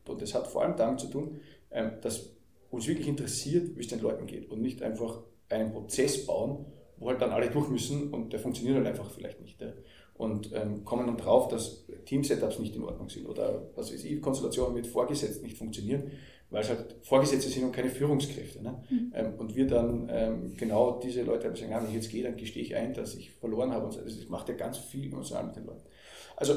und 0.07 0.21
das 0.21 0.33
hat 0.33 0.47
vor 0.47 0.63
allem 0.63 0.75
damit 0.75 0.99
zu 0.99 1.07
tun, 1.07 1.39
ähm, 1.71 1.91
dass 2.01 2.33
uns 2.69 2.87
wirklich 2.87 3.07
interessiert, 3.07 3.75
wie 3.75 3.81
es 3.81 3.87
den 3.87 3.99
Leuten 4.01 4.25
geht 4.25 4.49
und 4.49 4.61
nicht 4.61 4.81
einfach 4.81 5.21
einen 5.49 5.71
Prozess 5.71 6.25
bauen, 6.25 6.65
wo 6.97 7.09
halt 7.09 7.21
dann 7.21 7.31
alle 7.31 7.49
durch 7.49 7.69
müssen 7.69 8.11
und 8.11 8.33
der 8.33 8.39
funktioniert 8.39 8.77
halt 8.77 8.87
einfach 8.87 9.11
vielleicht 9.11 9.41
nicht. 9.41 9.61
Ja. 9.61 9.73
Und 10.15 10.51
ähm, 10.53 10.83
kommen 10.85 11.07
dann 11.07 11.17
drauf, 11.17 11.47
dass 11.47 11.85
Team-Setups 12.05 12.59
nicht 12.59 12.75
in 12.75 12.83
Ordnung 12.83 13.09
sind 13.09 13.27
oder 13.27 13.69
was 13.75 13.91
weiß 13.91 14.03
ich, 14.03 14.21
Konstellationen 14.21 14.73
mit 14.73 14.87
Vorgesetzten 14.87 15.45
nicht 15.45 15.57
funktionieren, 15.57 16.11
weil 16.53 16.61
es 16.61 16.69
halt 16.69 16.95
Vorgesetzte 17.01 17.49
sind 17.49 17.63
und 17.63 17.71
keine 17.71 17.89
Führungskräfte. 17.89 18.61
Ne? 18.61 18.83
Mhm. 18.89 19.11
Ähm, 19.15 19.33
und 19.39 19.55
wir 19.55 19.65
dann 19.65 20.07
ähm, 20.11 20.55
genau 20.55 20.99
diese 20.99 21.23
Leute 21.23 21.53
sagen, 21.55 21.71
ja, 21.71 21.81
wenn 21.81 21.89
ich 21.89 21.95
jetzt 21.95 22.11
gehe, 22.11 22.23
dann 22.23 22.37
gestehe 22.37 22.61
ich 22.61 22.75
ein, 22.75 22.93
dass 22.93 23.15
ich 23.15 23.31
verloren 23.31 23.71
habe. 23.71 23.85
Und 23.85 23.91
so. 23.93 23.99
Also 23.99 24.19
das 24.19 24.29
macht 24.29 24.49
ja 24.49 24.55
ganz 24.55 24.77
viel 24.77 25.07
emotional 25.07 25.47
mit 25.47 25.55
den 25.55 25.65
Leuten. 25.65 25.81
Also, 26.35 26.53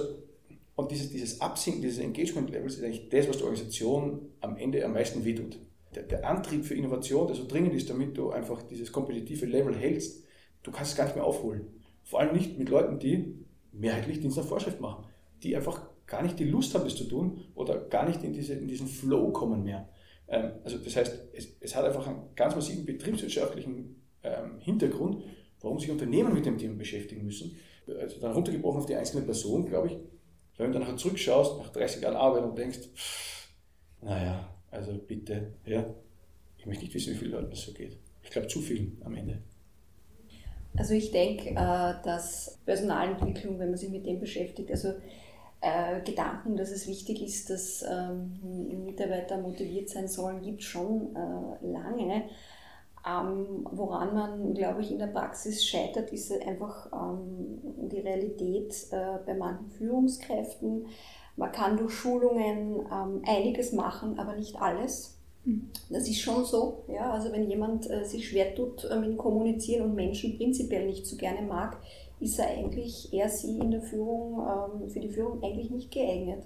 und 0.74 0.90
dieses, 0.90 1.10
dieses 1.10 1.40
Absinken, 1.40 1.80
dieses 1.80 1.98
Engagement-Levels 1.98 2.76
ist 2.76 2.84
eigentlich 2.84 3.08
das, 3.08 3.26
was 3.26 3.38
der 3.38 3.46
Organisation 3.46 4.20
am 4.42 4.58
Ende 4.58 4.84
am 4.84 4.92
meisten 4.92 5.24
wehtut. 5.24 5.58
Der, 5.94 6.02
der 6.02 6.28
Antrieb 6.28 6.66
für 6.66 6.74
Innovation, 6.74 7.26
der 7.26 7.34
so 7.34 7.46
dringend 7.46 7.72
ist, 7.72 7.88
damit 7.88 8.18
du 8.18 8.30
einfach 8.30 8.62
dieses 8.64 8.92
kompetitive 8.92 9.46
Level 9.46 9.74
hältst, 9.74 10.24
du 10.62 10.72
kannst 10.72 10.90
es 10.90 10.96
gar 10.98 11.04
nicht 11.04 11.16
mehr 11.16 11.24
aufholen. 11.24 11.68
Vor 12.02 12.20
allem 12.20 12.34
nicht 12.34 12.58
mit 12.58 12.68
Leuten, 12.68 12.98
die 12.98 13.46
mehrheitlich 13.72 14.20
Dienst 14.20 14.36
nach 14.36 14.44
Vorschrift 14.44 14.78
machen, 14.78 15.06
die 15.42 15.56
einfach 15.56 15.80
gar 16.06 16.22
nicht 16.22 16.38
die 16.38 16.44
Lust 16.44 16.74
haben, 16.74 16.84
das 16.84 16.96
zu 16.96 17.04
tun 17.04 17.44
oder 17.54 17.78
gar 17.78 18.06
nicht 18.06 18.22
in, 18.22 18.32
diese, 18.32 18.54
in 18.54 18.68
diesen 18.68 18.86
Flow 18.86 19.30
kommen 19.32 19.64
mehr. 19.64 19.88
Ähm, 20.28 20.52
also 20.64 20.78
das 20.78 20.96
heißt, 20.96 21.20
es, 21.32 21.48
es, 21.60 21.74
hat 21.74 21.84
einfach 21.84 22.06
einen 22.06 22.34
ganz 22.34 22.54
massiven 22.54 22.84
betriebswirtschaftlichen 22.84 24.02
ähm, 24.22 24.60
Hintergrund, 24.60 25.22
warum 25.60 25.78
sich 25.78 25.90
Unternehmen 25.90 26.34
mit 26.34 26.46
dem 26.46 26.58
Thema 26.58 26.74
beschäftigen 26.74 27.24
müssen. 27.24 27.56
Also 27.88 28.20
dann 28.20 28.32
runtergebrochen 28.32 28.80
auf 28.80 28.86
die 28.86 28.96
einzelne 28.96 29.24
Person, 29.24 29.66
glaube 29.66 29.88
ich, 29.88 29.96
wenn 30.56 30.68
du 30.68 30.78
dann 30.78 30.82
nachher 30.82 30.96
zurückschaust, 30.96 31.58
nach 31.58 31.70
30 31.70 32.02
Jahren 32.02 32.16
Arbeit 32.16 32.44
und 32.44 32.58
denkst, 32.58 32.80
naja, 34.02 34.48
also 34.70 34.92
bitte, 34.94 35.52
ja, 35.64 35.84
ich 36.58 36.66
möchte 36.66 36.84
nicht 36.84 36.94
wissen, 36.94 37.14
wie 37.14 37.18
vielen 37.18 37.32
Leuten 37.32 37.50
das 37.50 37.62
so 37.62 37.72
geht. 37.72 37.96
Ich 38.22 38.30
glaube, 38.30 38.48
zu 38.48 38.60
viel 38.60 38.92
am 39.04 39.14
Ende. 39.14 39.38
Also 40.76 40.94
ich 40.94 41.10
denke, 41.10 41.50
äh, 41.50 41.54
dass 42.04 42.58
Personalentwicklung, 42.66 43.58
wenn 43.58 43.70
man 43.70 43.78
sich 43.78 43.88
mit 43.88 44.04
dem 44.04 44.20
beschäftigt, 44.20 44.70
also 44.70 44.94
äh, 45.60 46.00
Gedanken, 46.02 46.56
dass 46.56 46.70
es 46.70 46.86
wichtig 46.86 47.22
ist, 47.22 47.50
dass 47.50 47.84
ähm, 47.88 48.84
Mitarbeiter 48.84 49.38
motiviert 49.38 49.88
sein 49.88 50.08
sollen, 50.08 50.42
gibt 50.42 50.60
es 50.60 50.66
schon 50.66 51.14
äh, 51.16 51.66
lange. 51.66 52.24
Ähm, 53.08 53.66
woran 53.70 54.14
man, 54.14 54.54
glaube 54.54 54.80
ich, 54.82 54.90
in 54.90 54.98
der 54.98 55.06
Praxis 55.06 55.64
scheitert, 55.64 56.12
ist 56.12 56.32
einfach 56.44 56.90
ähm, 56.92 57.60
die 57.88 58.00
Realität 58.00 58.74
äh, 58.90 59.18
bei 59.24 59.34
manchen 59.34 59.70
Führungskräften. 59.70 60.86
Man 61.36 61.52
kann 61.52 61.76
durch 61.76 61.92
Schulungen 61.92 62.80
ähm, 62.92 63.22
einiges 63.24 63.72
machen, 63.72 64.18
aber 64.18 64.34
nicht 64.34 64.60
alles. 64.60 65.18
Mhm. 65.44 65.70
Das 65.88 66.08
ist 66.08 66.20
schon 66.20 66.44
so. 66.44 66.84
Ja? 66.88 67.12
Also 67.12 67.30
wenn 67.30 67.48
jemand 67.48 67.88
äh, 67.88 68.04
sich 68.04 68.28
schwer 68.28 68.54
tut 68.54 68.84
äh, 68.84 68.98
mit 68.98 69.16
Kommunizieren 69.16 69.84
und 69.84 69.94
Menschen 69.94 70.36
prinzipiell 70.36 70.86
nicht 70.86 71.06
so 71.06 71.16
gerne 71.16 71.42
mag, 71.42 71.78
ist 72.20 72.38
er 72.38 72.48
eigentlich, 72.48 73.12
er, 73.12 73.28
sie 73.28 73.58
in 73.58 73.70
der 73.70 73.82
Führung, 73.82 74.40
ähm, 74.40 74.88
für 74.90 75.00
die 75.00 75.10
Führung 75.10 75.42
eigentlich 75.42 75.70
nicht 75.70 75.90
geeignet. 75.90 76.44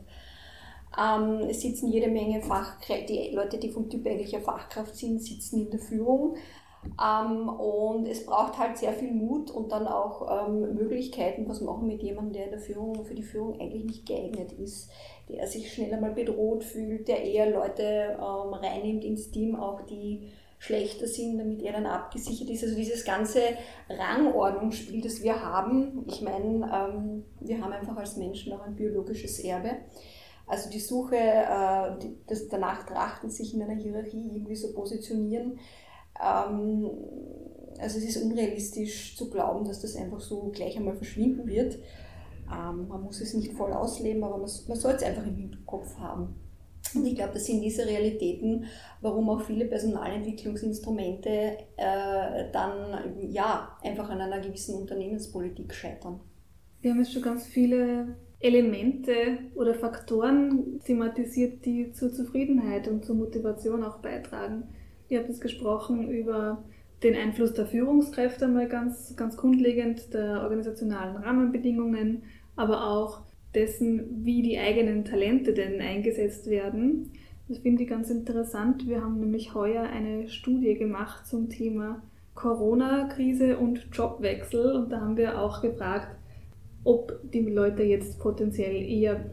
Ähm, 0.99 1.49
es 1.49 1.61
sitzen 1.61 1.89
jede 1.89 2.09
Menge 2.09 2.43
Fachkräfte, 2.43 3.13
die 3.13 3.35
Leute, 3.35 3.59
die 3.59 3.71
vom 3.71 3.89
Typ 3.89 4.07
eigentlich 4.07 4.35
eine 4.35 4.45
Fachkraft 4.45 4.97
sind, 4.97 5.23
sitzen 5.23 5.67
in 5.67 5.71
der 5.71 5.81
Führung. 5.81 6.37
Ähm, 7.01 7.49
und 7.49 8.07
es 8.07 8.25
braucht 8.25 8.59
halt 8.59 8.79
sehr 8.79 8.93
viel 8.95 9.13
Mut 9.13 9.51
und 9.51 9.71
dann 9.71 9.87
auch 9.87 10.49
ähm, 10.49 10.75
Möglichkeiten, 10.75 11.49
was 11.49 11.61
machen 11.61 11.87
mit 11.87 12.03
jemandem, 12.03 12.33
der 12.33 12.45
in 12.47 12.51
der 12.53 12.61
Führung, 12.61 13.05
für 13.05 13.15
die 13.15 13.23
Führung 13.23 13.61
eigentlich 13.61 13.85
nicht 13.85 14.07
geeignet 14.07 14.53
ist, 14.53 14.91
der 15.29 15.47
sich 15.47 15.73
schneller 15.73 16.01
mal 16.01 16.13
bedroht 16.13 16.65
fühlt, 16.65 17.07
der 17.07 17.23
eher 17.23 17.51
Leute 17.51 18.19
ähm, 18.19 18.55
reinnimmt 18.55 19.05
ins 19.05 19.31
Team, 19.31 19.57
auch 19.57 19.83
die 19.83 20.31
schlechter 20.61 21.07
sind, 21.07 21.39
damit 21.39 21.63
er 21.63 21.73
dann 21.73 21.87
abgesichert 21.87 22.51
ist. 22.51 22.63
Also 22.63 22.77
dieses 22.77 23.05
ganze 23.05 23.41
Rangordnungsspiel, 23.89 25.01
das 25.01 25.23
wir 25.23 25.43
haben, 25.43 26.05
ich 26.07 26.21
meine, 26.21 26.71
ähm, 26.71 27.25
wir 27.41 27.63
haben 27.63 27.73
einfach 27.73 27.97
als 27.97 28.19
Menschen 28.19 28.53
auch 28.53 28.61
ein 28.61 28.77
biologisches 28.77 29.41
Erbe. 29.41 29.71
Also 30.47 30.69
die 30.69 30.81
Suche, 30.81 31.17
äh, 31.17 31.99
die, 32.03 32.19
das 32.27 32.49
danach 32.49 32.85
trachten, 32.85 33.31
sich 33.31 33.55
in 33.55 33.63
einer 33.63 33.81
Hierarchie 33.81 34.33
irgendwie 34.35 34.55
so 34.55 34.75
positionieren, 34.75 35.59
ähm, 36.23 36.91
also 37.79 37.97
es 37.97 38.05
ist 38.05 38.23
unrealistisch 38.23 39.17
zu 39.17 39.31
glauben, 39.31 39.65
dass 39.65 39.81
das 39.81 39.97
einfach 39.97 40.21
so 40.21 40.51
gleich 40.51 40.77
einmal 40.77 40.97
verschwinden 40.97 41.47
wird. 41.47 41.79
Ähm, 42.53 42.87
man 42.89 43.03
muss 43.03 43.23
es 43.23 43.33
nicht 43.33 43.55
voll 43.55 43.73
ausleben, 43.73 44.23
aber 44.25 44.37
man, 44.37 44.51
man 44.69 44.77
soll 44.77 44.93
es 44.93 45.03
einfach 45.03 45.27
im 45.27 45.37
Hinterkopf 45.37 45.97
haben. 45.97 46.35
Und 46.95 47.07
ich 47.07 47.15
glaube, 47.15 47.35
das 47.35 47.47
sind 47.47 47.61
diese 47.61 47.87
Realitäten, 47.87 48.65
warum 49.01 49.31
auch 49.31 49.43
viele 49.43 49.67
Personalentwicklungsinstrumente 49.67 51.29
äh, 51.77 52.51
dann 52.53 53.15
ja 53.31 53.77
einfach 53.83 54.11
an 54.11 54.21
einer 54.21 54.41
gewissen 54.41 54.75
Unternehmenspolitik 54.75 55.75
scheitern. 55.75 56.21
Wir 56.81 56.93
haben 56.93 57.01
jetzt 57.01 57.13
schon 57.13 57.23
ganz 57.23 57.47
viele 57.47 58.17
Elemente 58.41 59.39
oder 59.55 59.75
Faktoren 59.75 60.81
thematisiert, 60.85 61.65
die 61.67 61.93
zur 61.93 62.13
Zufriedenheit 62.13 62.89
und 62.89 63.05
zur 63.05 63.17
Motivation 63.17 63.85
auch 63.85 63.99
beitragen. 63.99 64.65
Ihr 65.09 65.19
habt 65.19 65.29
jetzt 65.29 65.43
gesprochen 65.43 66.09
über 66.11 66.65
den 67.03 67.15
Einfluss 67.15 67.53
der 67.53 67.67
Führungskräfte 67.67 68.49
mal 68.49 68.69
ganz, 68.69 69.15
ganz 69.17 69.37
grundlegend, 69.37 70.13
der 70.15 70.43
organisationalen 70.43 71.17
Rahmenbedingungen, 71.17 72.23
aber 72.57 72.87
auch 72.89 73.23
dessen, 73.55 74.25
wie 74.25 74.43
die 74.43 74.59
eigenen 74.59 75.05
Talente 75.05 75.53
denn 75.53 75.81
eingesetzt 75.81 76.49
werden. 76.49 77.13
Das 77.49 77.59
finde 77.59 77.83
ich 77.83 77.89
ganz 77.89 78.11
interessant. 78.11 78.87
Wir 78.87 79.03
haben 79.03 79.19
nämlich 79.19 79.55
heuer 79.55 79.83
eine 79.83 80.29
Studie 80.29 80.75
gemacht 80.75 81.27
zum 81.27 81.49
Thema 81.49 82.03
Corona-Krise 82.35 83.59
und 83.59 83.89
Jobwechsel 83.93 84.77
und 84.77 84.91
da 84.91 85.01
haben 85.01 85.17
wir 85.17 85.41
auch 85.41 85.61
gefragt, 85.61 86.17
ob 86.85 87.21
die 87.33 87.41
Leute 87.41 87.83
jetzt 87.83 88.19
potenziell 88.19 88.75
eher 88.75 89.27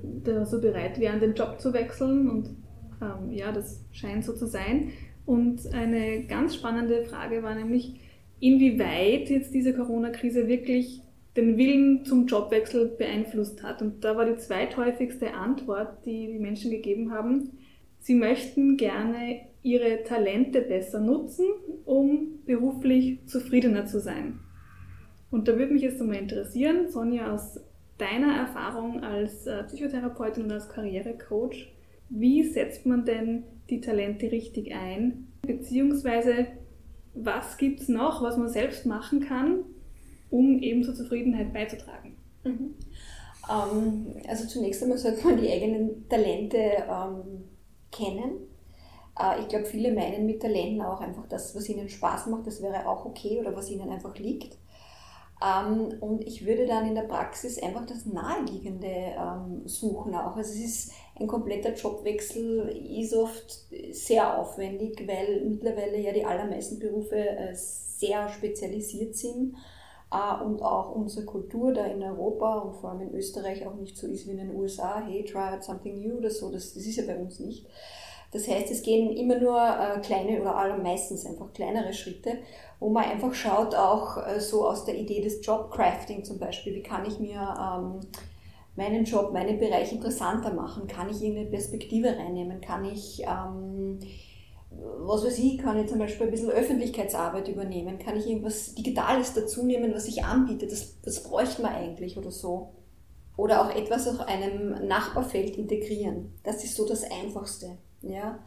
so 0.46 0.60
bereit 0.60 1.00
wären, 1.00 1.20
den 1.20 1.34
Job 1.34 1.60
zu 1.60 1.74
wechseln 1.74 2.30
und 2.30 2.50
ähm, 3.02 3.32
ja, 3.32 3.52
das 3.52 3.86
scheint 3.92 4.26
so 4.26 4.34
zu 4.34 4.48
sein. 4.48 4.90
Und 5.26 5.74
eine 5.74 6.24
ganz 6.24 6.56
spannende 6.56 7.04
Frage 7.04 7.44
war 7.44 7.56
nämlich, 7.56 8.00
inwieweit 8.40 9.30
jetzt 9.30 9.54
diese 9.54 9.74
Corona-Krise 9.74 10.48
wirklich 10.48 11.02
den 11.38 11.58
Willen 11.58 12.04
zum 12.04 12.26
Jobwechsel 12.26 12.88
beeinflusst 12.98 13.64
hat. 13.64 13.82
Und 13.82 14.04
da 14.04 14.18
war 14.18 14.26
die 14.26 14.38
zweithäufigste 14.38 15.34
Antwort, 15.34 16.06
die 16.06 16.28
die 16.28 16.40
Menschen 16.40 16.72
gegeben 16.72 17.12
haben, 17.12 17.52
sie 18.00 18.16
möchten 18.16 18.76
gerne 18.76 19.42
ihre 19.62 20.04
Talente 20.04 20.62
besser 20.62 21.00
nutzen, 21.00 21.46
um 21.86 22.40
beruflich 22.46 23.26
zufriedener 23.28 23.86
zu 23.86 24.00
sein. 24.00 24.40
Und 25.30 25.48
da 25.48 25.58
würde 25.58 25.74
mich 25.74 25.82
jetzt 25.82 26.02
einmal 26.02 26.18
interessieren, 26.18 26.90
Sonja, 26.90 27.34
aus 27.34 27.60
deiner 27.98 28.36
Erfahrung 28.36 29.04
als 29.04 29.46
äh, 29.46 29.64
Psychotherapeutin 29.64 30.44
und 30.44 30.52
als 30.52 30.70
Karrierecoach, 30.70 31.74
wie 32.10 32.44
setzt 32.44 32.86
man 32.86 33.06
denn 33.06 33.44
die 33.70 33.82
Talente 33.82 34.32
richtig 34.32 34.74
ein? 34.74 35.28
Beziehungsweise 35.42 36.48
was 37.14 37.58
gibt 37.58 37.82
es 37.82 37.90
noch, 37.90 38.22
was 38.22 38.38
man 38.38 38.48
selbst 38.48 38.86
machen 38.86 39.22
kann, 39.22 39.66
um 40.30 40.60
eben 40.60 40.84
zur 40.84 40.96
Zufriedenheit 40.96 41.54
beizutragen? 41.54 42.18
Mhm. 42.44 42.76
Ähm, 43.50 44.16
also 44.28 44.48
zunächst 44.48 44.84
einmal 44.84 44.98
sollte 44.98 45.26
man 45.26 45.38
die 45.38 45.52
eigenen 45.52 46.08
Talente 46.10 46.58
ähm, 46.58 47.50
kennen. 47.92 48.48
Äh, 49.20 49.42
ich 49.42 49.48
glaube, 49.48 49.66
viele 49.66 49.94
meinen 49.94 50.26
mit 50.26 50.42
Talenten 50.42 50.82
auch 50.82 51.02
einfach 51.02 51.28
das, 51.28 51.56
was 51.56 51.70
ihnen 51.70 51.90
Spaß 51.90 52.28
macht, 52.28 52.48
das 52.48 52.62
wäre 52.62 52.88
auch 52.88 53.06
okay 53.06 53.40
oder 53.40 53.56
was 53.56 53.70
ihnen 53.70 53.90
einfach 53.90 54.18
liegt. 54.18 54.58
Ähm, 55.40 55.94
und 56.00 56.26
ich 56.26 56.46
würde 56.46 56.66
dann 56.66 56.88
in 56.88 56.96
der 56.96 57.04
Praxis 57.04 57.62
einfach 57.62 57.86
das 57.86 58.06
Naheliegende 58.06 58.88
ähm, 58.88 59.62
suchen 59.66 60.16
auch. 60.16 60.36
Also 60.36 60.52
es 60.54 60.66
ist 60.66 60.92
ein 61.20 61.28
kompletter 61.28 61.74
Jobwechsel, 61.74 62.70
ist 63.00 63.14
oft 63.14 63.68
sehr 63.92 64.40
aufwendig, 64.40 65.08
weil 65.08 65.46
mittlerweile 65.46 66.00
ja 66.00 66.12
die 66.12 66.26
allermeisten 66.26 66.80
Berufe 66.80 67.18
äh, 67.18 67.54
sehr 67.54 68.30
spezialisiert 68.30 69.16
sind 69.16 69.56
und 70.10 70.62
auch 70.62 70.96
unsere 70.96 71.26
Kultur 71.26 71.74
da 71.74 71.86
in 71.86 72.02
Europa 72.02 72.60
und 72.60 72.76
vor 72.76 72.92
allem 72.92 73.02
in 73.02 73.14
Österreich 73.14 73.68
auch 73.68 73.76
nicht 73.76 73.98
so 73.98 74.08
ist 74.08 74.26
wie 74.26 74.32
in 74.32 74.38
den 74.38 74.56
USA, 74.56 75.02
hey, 75.06 75.26
try 75.26 75.54
out 75.54 75.64
something 75.64 76.00
new 76.00 76.18
oder 76.18 76.30
so, 76.30 76.50
das, 76.50 76.74
das 76.74 76.86
ist 76.86 76.96
ja 76.96 77.06
bei 77.06 77.18
uns 77.18 77.40
nicht. 77.40 77.66
Das 78.32 78.48
heißt, 78.48 78.72
es 78.72 78.84
gehen 78.84 79.16
immer 79.16 79.40
nur 79.40 79.58
äh, 79.58 80.00
kleine 80.00 80.42
oder 80.42 80.56
allermeistens 80.56 81.26
einfach 81.26 81.52
kleinere 81.54 81.94
Schritte, 81.94 82.40
wo 82.80 82.90
man 82.90 83.06
einfach 83.06 83.34
schaut, 83.34 83.74
auch 83.74 84.18
äh, 84.26 84.40
so 84.40 84.68
aus 84.68 84.86
der 84.86 84.96
Idee 84.96 85.22
des 85.22 85.46
Jobcrafting 85.46 86.24
zum 86.24 86.38
Beispiel, 86.38 86.76
wie 86.76 86.84
kann 86.84 87.06
ich 87.06 87.20
mir 87.20 87.40
ähm, 87.40 88.02
meinen 88.76 89.06
Job, 89.06 89.34
meinen 89.34 89.60
Bereich 89.60 89.92
interessanter 89.92 90.54
machen, 90.54 90.88
kann 90.88 91.10
ich 91.10 91.22
irgendeine 91.22 91.50
Perspektive 91.50 92.16
reinnehmen, 92.18 92.62
kann 92.62 92.86
ich 92.86 93.24
ähm, 93.24 94.00
was 94.70 95.24
weiß 95.24 95.40
ich, 95.40 95.58
kann 95.58 95.80
ich 95.80 95.88
zum 95.88 96.00
Beispiel 96.00 96.28
ein 96.28 96.32
bisschen 96.32 96.50
Öffentlichkeitsarbeit 96.50 97.48
übernehmen, 97.48 98.00
kann 98.00 98.18
ich 98.18 98.28
irgendwas 98.28 98.76
Digitales 98.76 99.34
dazu 99.34 99.64
nehmen, 99.64 99.94
was 99.94 100.08
ich 100.08 100.24
anbiete, 100.24 100.68
das, 100.68 101.02
das 101.02 101.24
bräuchte 101.24 101.62
man 101.62 101.74
eigentlich 101.74 102.18
oder 102.18 102.32
so. 102.32 102.74
Oder 103.38 103.62
auch 103.62 103.76
etwas 103.76 104.08
aus 104.08 104.20
einem 104.20 104.88
Nachbarfeld 104.88 105.58
integrieren. 105.58 106.34
Das 106.44 106.64
ist 106.64 106.76
so 106.76 106.88
das 106.88 107.04
Einfachste. 107.04 107.78
Ja. 108.02 108.40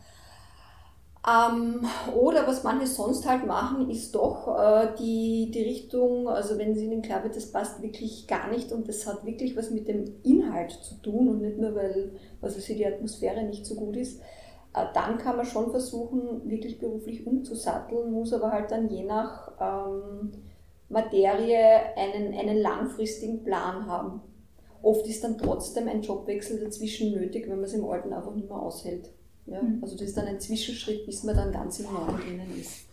Ähm, 1.26 1.86
oder 2.16 2.46
was 2.46 2.64
manche 2.64 2.86
sonst 2.86 3.28
halt 3.28 3.46
machen, 3.46 3.90
ist 3.90 4.14
doch 4.14 4.48
äh, 4.58 4.88
die, 4.98 5.50
die 5.52 5.62
Richtung, 5.62 6.28
also 6.28 6.56
wenn 6.56 6.74
sie 6.74 6.86
ihnen 6.86 7.02
klar 7.02 7.22
wird, 7.22 7.36
das 7.36 7.52
passt 7.52 7.82
wirklich 7.82 8.26
gar 8.26 8.50
nicht 8.50 8.72
und 8.72 8.88
das 8.88 9.06
hat 9.06 9.24
wirklich 9.26 9.54
was 9.54 9.70
mit 9.70 9.86
dem 9.86 10.14
Inhalt 10.22 10.72
zu 10.72 10.94
tun 10.94 11.28
und 11.28 11.42
nicht 11.42 11.58
nur, 11.58 11.74
weil 11.74 12.12
also 12.40 12.58
die 12.60 12.86
Atmosphäre 12.86 13.42
nicht 13.44 13.66
so 13.66 13.74
gut 13.74 13.96
ist, 13.96 14.20
dann 14.72 15.18
kann 15.18 15.36
man 15.36 15.46
schon 15.46 15.70
versuchen, 15.70 16.48
wirklich 16.48 16.78
beruflich 16.78 17.26
umzusatteln, 17.26 18.12
muss 18.12 18.32
aber 18.32 18.52
halt 18.52 18.70
dann 18.70 18.88
je 18.88 19.04
nach 19.04 19.52
ähm, 19.60 20.30
Materie 20.88 21.96
einen, 21.96 22.34
einen 22.34 22.58
langfristigen 22.58 23.42
Plan 23.42 23.86
haben. 23.86 24.20
Oft 24.82 25.06
ist 25.06 25.24
dann 25.24 25.36
trotzdem 25.36 25.88
ein 25.88 26.02
Jobwechsel 26.02 26.60
dazwischen 26.60 27.12
nötig, 27.12 27.48
wenn 27.48 27.56
man 27.56 27.64
es 27.64 27.74
im 27.74 27.84
Alten 27.84 28.12
einfach 28.12 28.34
nicht 28.34 28.48
mehr 28.48 28.58
aushält. 28.58 29.10
Ja? 29.46 29.60
Mhm. 29.60 29.80
Also 29.82 29.96
das 29.96 30.08
ist 30.08 30.16
dann 30.16 30.26
ein 30.26 30.40
Zwischenschritt, 30.40 31.04
bis 31.04 31.24
man 31.24 31.36
dann 31.36 31.52
ganz 31.52 31.80
im 31.80 31.86
Neuen 31.92 32.16
drinnen 32.18 32.60
ist. 32.60 32.86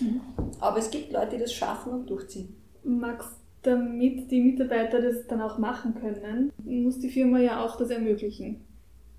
Mhm. 0.00 0.20
Aber 0.60 0.78
es 0.78 0.90
gibt 0.90 1.12
Leute, 1.12 1.36
die 1.36 1.42
das 1.42 1.52
schaffen 1.52 1.92
und 1.92 2.10
durchziehen. 2.10 2.54
Max, 2.84 3.26
damit 3.62 4.30
die 4.30 4.40
Mitarbeiter 4.40 5.00
das 5.00 5.26
dann 5.26 5.40
auch 5.40 5.58
machen 5.58 5.94
können, 5.94 6.52
muss 6.64 7.00
die 7.00 7.08
Firma 7.08 7.40
ja 7.40 7.64
auch 7.64 7.76
das 7.76 7.90
ermöglichen. 7.90 8.64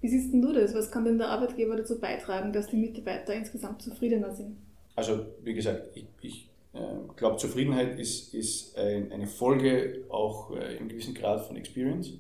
Wie 0.02 0.08
siehst 0.08 0.32
denn 0.32 0.42
du 0.42 0.54
das? 0.54 0.74
Was 0.74 0.92
kann 0.92 1.06
denn 1.06 1.18
der 1.18 1.30
Arbeitgeber 1.30 1.76
dazu 1.76 2.00
beitragen, 2.00 2.54
dass 2.54 2.68
die 2.68 2.78
Mitarbeiter 2.78 3.34
insgesamt 3.34 3.82
zufriedener 3.82 4.34
sind? 4.34 4.58
Also, 4.96 5.26
wie 5.44 5.54
gesagt, 5.54 5.96
ich, 5.96 6.08
ich 6.22 6.50
äh, 6.74 6.80
glaube, 7.16 7.38
Zufriedenheit 7.38 8.00
ist, 8.00 8.34
ist 8.34 8.78
ein, 8.78 9.12
eine 9.12 9.28
Folge 9.28 10.06
auch 10.10 10.56
äh, 10.56 10.78
im 10.78 10.88
gewissen 10.88 11.14
Grad 11.14 11.46
von 11.46 11.56
Experience. 11.56 12.14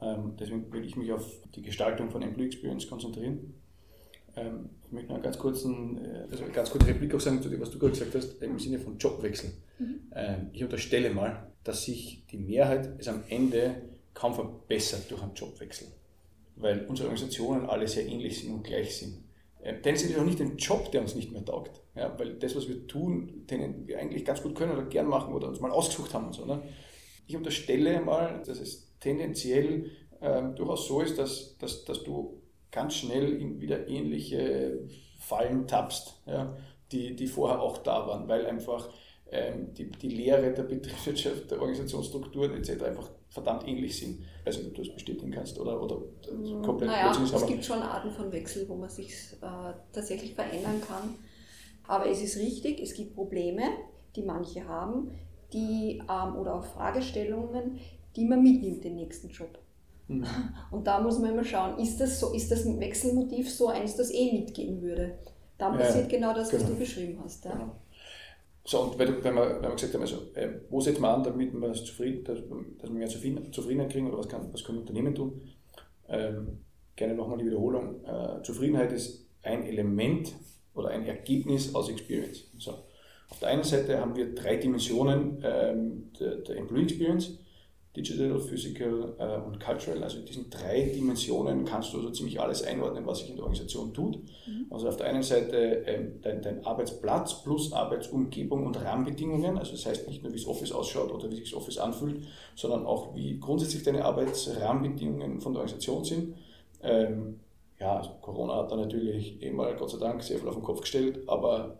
Ähm, 0.00 0.34
deswegen 0.38 0.70
will 0.72 0.84
ich 0.84 0.96
mich 0.96 1.12
auf 1.12 1.24
die 1.54 1.62
Gestaltung 1.62 2.10
von 2.10 2.22
Employee 2.22 2.46
Experience 2.46 2.88
konzentrieren. 2.88 3.54
Ähm, 4.34 4.70
ich 4.84 4.92
möchte 4.92 5.08
noch 5.08 5.16
einen 5.16 5.24
ganz 5.24 5.38
kurzen, 5.38 6.04
äh, 6.04 6.26
also 6.30 6.44
eine 6.44 6.52
ganz 6.52 6.70
kurze 6.70 6.88
Replik 6.88 7.14
auch 7.14 7.20
sagen 7.20 7.40
zu 7.40 7.48
dem, 7.48 7.60
was 7.60 7.70
du 7.70 7.78
gerade 7.78 7.92
gesagt 7.92 8.14
hast, 8.14 8.42
im 8.42 8.58
Sinne 8.58 8.78
von 8.78 8.98
Jobwechsel. 8.98 9.50
Mhm. 9.78 10.00
Ähm, 10.14 10.50
ich 10.52 10.62
unterstelle 10.62 11.10
mal, 11.10 11.50
dass 11.64 11.84
sich 11.84 12.24
die 12.30 12.38
Mehrheit 12.38 12.90
es 12.98 13.08
am 13.08 13.22
Ende 13.28 13.82
kaum 14.12 14.34
verbessert 14.34 15.10
durch 15.10 15.22
einen 15.22 15.34
Jobwechsel 15.34 15.88
weil 16.56 16.86
unsere 16.86 17.08
Organisationen 17.08 17.66
alle 17.66 17.86
sehr 17.86 18.06
ähnlich 18.06 18.40
sind 18.40 18.52
und 18.52 18.64
gleich 18.64 18.96
sind. 18.96 19.24
Denn 19.62 19.94
es 19.94 20.02
ist 20.02 20.16
auch 20.16 20.24
nicht 20.24 20.40
ein 20.40 20.56
Job, 20.56 20.92
der 20.92 21.00
uns 21.00 21.14
nicht 21.14 21.32
mehr 21.32 21.44
taugt. 21.44 21.80
Ja, 21.96 22.16
weil 22.18 22.34
das, 22.34 22.54
was 22.54 22.68
wir 22.68 22.86
tun, 22.86 23.46
den 23.50 23.86
wir 23.86 23.98
eigentlich 23.98 24.24
ganz 24.24 24.42
gut 24.42 24.54
können 24.54 24.72
oder 24.72 24.84
gern 24.84 25.06
machen 25.06 25.34
oder 25.34 25.48
uns 25.48 25.60
mal 25.60 25.70
ausgesucht 25.70 26.14
haben 26.14 26.26
und 26.26 26.34
so. 26.34 26.44
Ne? 26.44 26.62
Ich 27.26 27.36
unterstelle 27.36 28.00
mal, 28.00 28.42
dass 28.46 28.60
es 28.60 28.96
tendenziell 29.00 29.90
ähm, 30.20 30.54
durchaus 30.54 30.86
so 30.86 31.00
ist, 31.00 31.18
dass, 31.18 31.58
dass, 31.58 31.84
dass 31.84 32.04
du 32.04 32.42
ganz 32.70 32.94
schnell 32.94 33.40
in 33.40 33.60
wieder 33.60 33.88
ähnliche 33.88 34.78
Fallen 35.18 35.66
tappst, 35.66 36.22
ja, 36.26 36.56
die, 36.92 37.16
die 37.16 37.26
vorher 37.26 37.60
auch 37.60 37.78
da 37.78 38.06
waren, 38.06 38.28
weil 38.28 38.46
einfach 38.46 38.88
ähm, 39.30 39.74
die, 39.74 39.90
die 39.90 40.10
Lehre 40.10 40.52
der 40.52 40.62
Betriebswirtschaft, 40.62 41.50
der 41.50 41.60
Organisationsstrukturen 41.60 42.54
etc. 42.54 42.84
einfach 42.84 43.10
verdammt 43.36 43.68
ähnlich 43.68 43.98
sind. 43.98 44.20
Ich 44.40 44.46
weiß 44.46 44.58
nicht, 44.58 44.68
ob 44.68 44.74
du 44.74 44.82
das 44.82 44.94
bestätigen 44.94 45.30
kannst 45.30 45.58
oder, 45.58 45.80
oder 45.82 45.96
mm, 45.96 46.62
komplett 46.62 46.88
naja, 46.88 47.10
ist. 47.10 47.34
Es 47.34 47.46
gibt 47.46 47.64
schon 47.64 47.82
Arten 47.82 48.10
von 48.10 48.32
Wechsel, 48.32 48.66
wo 48.68 48.76
man 48.76 48.88
sich 48.88 49.12
äh, 49.42 49.72
tatsächlich 49.92 50.34
verändern 50.34 50.80
kann. 50.86 51.14
Aber 51.86 52.08
es 52.08 52.22
ist 52.22 52.36
richtig, 52.38 52.80
es 52.80 52.94
gibt 52.94 53.14
Probleme, 53.14 53.62
die 54.16 54.22
manche 54.22 54.66
haben, 54.66 55.10
die, 55.52 56.02
ähm, 56.10 56.36
oder 56.36 56.54
auch 56.54 56.64
Fragestellungen, 56.64 57.78
die 58.16 58.24
man 58.24 58.42
mitnimmt, 58.42 58.82
den 58.82 58.96
nächsten 58.96 59.28
Job. 59.28 59.58
Mhm. 60.08 60.26
Und 60.70 60.86
da 60.86 61.00
muss 61.00 61.18
man 61.18 61.32
immer 61.32 61.44
schauen, 61.44 61.78
ist 61.78 62.00
das, 62.00 62.18
so, 62.18 62.32
ist 62.32 62.50
das 62.50 62.64
ein 62.64 62.80
Wechselmotiv 62.80 63.52
so 63.52 63.68
eins, 63.68 63.96
das 63.96 64.10
eh 64.10 64.32
mitgehen 64.32 64.80
würde? 64.80 65.18
Dann 65.58 65.76
passiert 65.76 66.10
ja, 66.10 66.18
genau 66.18 66.34
das, 66.34 66.52
was 66.52 66.60
genau. 66.60 66.72
du 66.72 66.78
beschrieben 66.78 67.20
hast. 67.22 67.44
Ja. 67.44 67.52
Genau. 67.52 67.72
So, 68.68 68.80
und 68.80 68.98
wenn, 68.98 69.22
wenn, 69.22 69.34
wir, 69.36 69.62
wenn 69.62 69.62
wir 69.62 69.70
gesagt 69.70 69.94
haben, 69.94 70.00
also, 70.00 70.16
äh, 70.34 70.48
wo 70.70 70.80
setzt 70.80 71.00
man 71.00 71.14
an, 71.14 71.22
damit 71.22 71.52
wir 71.52 71.70
es 71.70 71.84
zufrieden, 71.84 72.24
dass, 72.24 72.38
dass 72.78 72.90
wir 72.90 72.98
mehr 72.98 73.06
Zufriedenheit 73.06 73.92
kriegen 73.92 74.08
oder 74.08 74.18
was, 74.18 74.28
kann, 74.28 74.52
was 74.52 74.64
können 74.64 74.78
Unternehmen 74.78 75.14
tun? 75.14 75.40
Ähm, 76.08 76.58
gerne 76.96 77.14
nochmal 77.14 77.38
die 77.38 77.46
Wiederholung. 77.46 78.04
Äh, 78.04 78.42
Zufriedenheit 78.42 78.92
ist 78.92 79.24
ein 79.42 79.64
Element 79.64 80.32
oder 80.74 80.88
ein 80.88 81.06
Ergebnis 81.06 81.76
aus 81.76 81.88
Experience. 81.88 82.50
So. 82.58 82.72
Auf 83.28 83.38
der 83.40 83.50
einen 83.50 83.62
Seite 83.62 84.00
haben 84.00 84.16
wir 84.16 84.34
drei 84.34 84.56
Dimensionen 84.56 85.42
ähm, 85.44 86.12
der, 86.18 86.36
der 86.38 86.56
Employee 86.56 86.82
Experience. 86.82 87.38
Digital, 87.96 88.38
Physical 88.38 89.14
äh, 89.18 89.46
und 89.46 89.58
Cultural. 89.58 90.02
Also 90.02 90.18
in 90.18 90.26
diesen 90.26 90.50
drei 90.50 90.92
Dimensionen 90.94 91.64
kannst 91.64 91.92
du 91.92 91.98
also 91.98 92.10
ziemlich 92.10 92.38
alles 92.38 92.62
einordnen, 92.62 93.06
was 93.06 93.20
sich 93.20 93.30
in 93.30 93.36
der 93.36 93.44
Organisation 93.44 93.94
tut. 93.94 94.16
Mhm. 94.46 94.66
Also 94.70 94.88
auf 94.88 94.96
der 94.96 95.06
einen 95.06 95.22
Seite 95.22 95.56
ähm, 95.86 96.20
dein, 96.20 96.42
dein, 96.42 96.64
Arbeitsplatz 96.64 97.42
plus 97.42 97.72
Arbeitsumgebung 97.72 98.66
und 98.66 98.76
Rahmenbedingungen. 98.76 99.56
Also 99.56 99.72
das 99.72 99.86
heißt 99.86 100.06
nicht 100.08 100.22
nur, 100.22 100.32
wie 100.32 100.36
das 100.36 100.46
Office 100.46 100.72
ausschaut 100.72 101.10
oder 101.10 101.30
wie 101.30 101.36
sich 101.36 101.50
das 101.50 101.54
Office 101.54 101.78
anfühlt, 101.78 102.22
sondern 102.54 102.84
auch, 102.84 103.14
wie 103.14 103.40
grundsätzlich 103.40 103.82
deine 103.82 104.04
Arbeitsrahmenbedingungen 104.04 105.40
von 105.40 105.54
der 105.54 105.62
Organisation 105.62 106.04
sind. 106.04 106.34
Ähm, 106.82 107.40
ja, 107.80 107.96
also 107.98 108.10
Corona 108.20 108.56
hat 108.56 108.70
da 108.70 108.76
natürlich 108.76 109.42
eh 109.42 109.50
mal, 109.50 109.74
Gott 109.76 109.90
sei 109.90 109.98
Dank, 109.98 110.22
sehr 110.22 110.38
viel 110.38 110.48
auf 110.48 110.54
den 110.54 110.62
Kopf 110.62 110.82
gestellt, 110.82 111.20
aber 111.26 111.78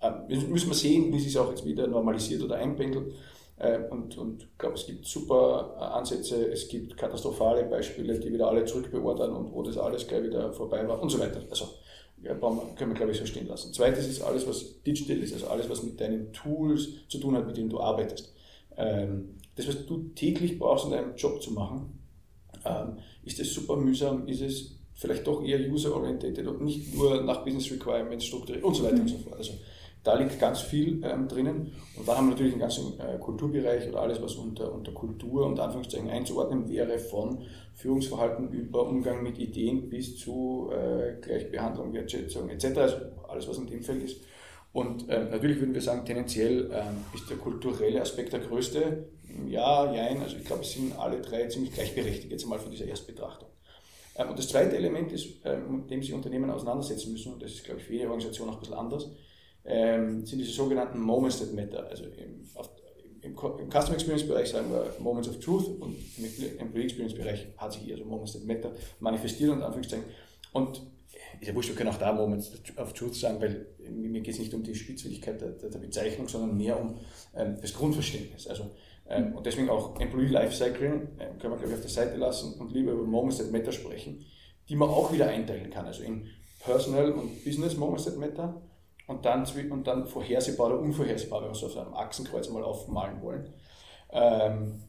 äh, 0.00 0.10
müssen 0.28 0.68
wir 0.68 0.74
sehen, 0.74 1.12
wie 1.12 1.18
sich 1.18 1.28
es 1.28 1.36
auch 1.36 1.50
jetzt 1.50 1.64
wieder 1.64 1.86
normalisiert 1.86 2.42
oder 2.42 2.56
einpendelt. 2.56 3.14
Äh, 3.56 3.78
und, 3.90 4.18
und 4.18 4.42
ich 4.42 4.58
glaube, 4.58 4.74
es 4.74 4.86
gibt 4.86 5.06
super 5.06 5.76
äh, 5.78 5.84
Ansätze, 5.84 6.50
es 6.50 6.68
gibt 6.68 6.96
katastrophale 6.96 7.64
Beispiele, 7.64 8.18
die 8.18 8.32
wieder 8.32 8.48
alle 8.48 8.64
zurückbeordern 8.64 9.32
und 9.32 9.52
wo 9.52 9.62
das 9.62 9.78
alles 9.78 10.06
gleich 10.06 10.24
wieder 10.24 10.52
vorbei 10.52 10.86
war 10.88 11.00
und 11.00 11.10
so 11.10 11.18
weiter. 11.20 11.40
Also 11.50 11.68
ja, 12.22 12.34
können 12.34 12.90
wir, 12.90 12.94
glaube 12.94 13.12
ich, 13.12 13.18
so 13.18 13.26
stehen 13.26 13.46
lassen. 13.46 13.72
Zweites 13.72 14.08
ist 14.08 14.22
alles, 14.22 14.46
was 14.46 14.82
digital 14.82 15.18
ist, 15.18 15.34
also 15.34 15.46
alles, 15.48 15.68
was 15.68 15.82
mit 15.82 16.00
deinen 16.00 16.32
Tools 16.32 16.88
zu 17.08 17.18
tun 17.18 17.36
hat, 17.36 17.46
mit 17.46 17.56
denen 17.56 17.68
du 17.68 17.78
arbeitest. 17.80 18.32
Ähm, 18.76 19.34
das, 19.56 19.68
was 19.68 19.86
du 19.86 20.08
täglich 20.14 20.58
brauchst, 20.58 20.86
um 20.86 20.90
deinen 20.90 21.14
Job 21.16 21.40
zu 21.42 21.52
machen, 21.52 21.98
ähm, 22.64 22.98
ist 23.24 23.38
es 23.40 23.52
super 23.52 23.76
mühsam, 23.76 24.26
ist 24.26 24.40
es 24.40 24.76
vielleicht 24.94 25.26
doch 25.26 25.44
eher 25.44 25.60
user-orientated 25.60 26.46
und 26.46 26.62
nicht 26.62 26.94
nur 26.94 27.22
nach 27.22 27.44
Business 27.44 27.70
Requirements 27.70 28.24
strukturiert 28.24 28.64
und 28.64 28.74
so 28.74 28.84
weiter 28.84 28.96
mhm. 28.96 29.02
und 29.02 29.08
so 29.08 29.18
fort. 29.18 29.36
Also 29.36 29.52
da 30.04 30.14
liegt 30.14 30.38
ganz 30.38 30.60
viel 30.60 31.02
ähm, 31.02 31.26
drinnen. 31.28 31.72
Und 31.96 32.06
dann 32.06 32.18
haben 32.18 32.26
wir 32.26 32.32
natürlich 32.32 32.52
den 32.52 32.60
ganzen 32.60 33.00
äh, 33.00 33.18
Kulturbereich 33.18 33.88
oder 33.88 34.02
alles, 34.02 34.22
was 34.22 34.34
unter, 34.34 34.72
unter 34.72 34.92
Kultur 34.92 35.46
und 35.46 35.58
Anführungszeichen 35.58 36.10
einzuordnen 36.10 36.68
wäre, 36.68 36.98
von 36.98 37.38
Führungsverhalten 37.74 38.50
über 38.52 38.86
Umgang 38.86 39.22
mit 39.22 39.38
Ideen 39.38 39.88
bis 39.88 40.18
zu 40.18 40.70
äh, 40.72 41.20
Gleichbehandlung, 41.20 41.92
Wertschätzung 41.94 42.50
etc. 42.50 42.64
Also 42.76 42.96
alles, 43.28 43.48
was 43.48 43.58
in 43.58 43.66
dem 43.66 43.82
Feld 43.82 44.04
ist. 44.04 44.20
Und 44.74 45.08
äh, 45.08 45.24
natürlich 45.24 45.58
würden 45.60 45.72
wir 45.72 45.80
sagen, 45.80 46.04
tendenziell 46.04 46.70
ähm, 46.72 47.04
ist 47.14 47.30
der 47.30 47.38
kulturelle 47.38 48.02
Aspekt 48.02 48.32
der 48.32 48.40
größte. 48.40 49.08
Ja, 49.48 49.92
jein, 49.92 50.20
also 50.20 50.36
ich 50.36 50.44
glaube, 50.44 50.62
es 50.62 50.72
sind 50.72 50.98
alle 50.98 51.20
drei 51.20 51.46
ziemlich 51.46 51.72
gleichberechtigt, 51.72 52.30
jetzt 52.30 52.44
einmal 52.44 52.58
von 52.58 52.70
dieser 52.70 52.84
Erstbetrachtung. 52.84 53.48
Ähm, 54.16 54.30
und 54.30 54.38
das 54.38 54.48
zweite 54.48 54.76
Element 54.76 55.12
ist, 55.12 55.28
ähm, 55.44 55.76
mit 55.76 55.90
dem 55.90 56.02
sich 56.02 56.12
Unternehmen 56.12 56.50
auseinandersetzen 56.50 57.12
müssen, 57.12 57.32
und 57.32 57.42
das 57.42 57.52
ist, 57.52 57.64
glaube 57.64 57.80
ich, 57.80 57.86
für 57.86 57.94
jede 57.94 58.06
Organisation 58.06 58.48
auch 58.48 58.54
ein 58.54 58.60
bisschen 58.60 58.74
anders, 58.74 59.08
ähm, 59.64 60.24
sind 60.26 60.38
diese 60.38 60.52
sogenannten 60.52 61.00
Moments 61.00 61.38
that 61.38 61.52
matter. 61.52 61.86
Also 61.88 62.04
im, 62.04 62.46
auf, 62.54 62.70
im, 63.22 63.32
im 63.32 63.70
Customer 63.70 63.94
Experience 63.94 64.26
Bereich 64.26 64.50
sagen 64.50 64.70
wir 64.70 64.94
Moments 65.00 65.28
of 65.28 65.38
Truth 65.40 65.68
und 65.80 65.96
im 66.18 66.58
Employee 66.58 66.84
Experience 66.84 67.14
Bereich 67.14 67.46
hat 67.56 67.72
sich 67.72 67.82
hier 67.82 67.94
also 67.94 68.04
Moments 68.04 68.32
that 68.32 68.44
matter 68.44 68.72
manifestiert 69.00 69.50
und 69.50 69.62
Anführungszeichen. 69.62 70.04
Und 70.52 70.82
ist 71.40 71.48
ja 71.48 71.54
wurscht, 71.54 71.70
wir 71.70 71.76
können 71.76 71.90
auch 71.90 71.98
da 71.98 72.12
Moments 72.12 72.52
of 72.76 72.92
Truth 72.92 73.14
sagen, 73.14 73.40
weil 73.40 73.66
mir 73.90 74.20
geht 74.20 74.34
es 74.34 74.40
nicht 74.40 74.54
um 74.54 74.62
die 74.62 74.74
Spitzfindigkeit 74.74 75.40
der, 75.40 75.50
der, 75.50 75.78
Bezeichnung, 75.78 76.28
sondern 76.28 76.56
mehr 76.56 76.80
um 76.80 76.98
ähm, 77.34 77.56
das 77.60 77.74
Grundverständnis. 77.74 78.46
Also, 78.46 78.70
ähm, 79.08 79.34
und 79.34 79.44
deswegen 79.44 79.68
auch 79.68 79.98
Employee 80.00 80.28
Lifecycle 80.28 81.08
äh, 81.18 81.38
können 81.38 81.52
wir, 81.52 81.58
glaube 81.58 81.66
ich, 81.66 81.74
auf 81.74 81.80
der 81.80 81.90
Seite 81.90 82.16
lassen 82.16 82.54
und 82.54 82.72
lieber 82.72 82.92
über 82.92 83.04
Moments 83.04 83.38
that 83.38 83.50
Matter 83.50 83.72
sprechen, 83.72 84.24
die 84.68 84.76
man 84.76 84.88
auch 84.88 85.12
wieder 85.12 85.28
einteilen 85.28 85.70
kann. 85.70 85.86
Also 85.86 86.02
in 86.02 86.28
Personal 86.60 87.12
und 87.12 87.44
Business 87.44 87.76
Moments 87.76 88.04
that 88.04 88.16
Matter 88.16 88.62
und 89.06 89.24
dann, 89.24 89.46
und 89.70 89.86
dann 89.86 90.06
vorhersehbar 90.06 90.68
oder 90.68 90.80
unvorhersehbar, 90.80 91.42
wenn 91.42 91.50
wir 91.50 91.54
so 91.54 91.66
auf 91.66 91.76
einem 91.76 91.94
Achsenkreuz 91.94 92.48
mal 92.48 92.62
aufmalen 92.62 93.22
wollen. 93.22 93.52
Ähm, 94.10 94.80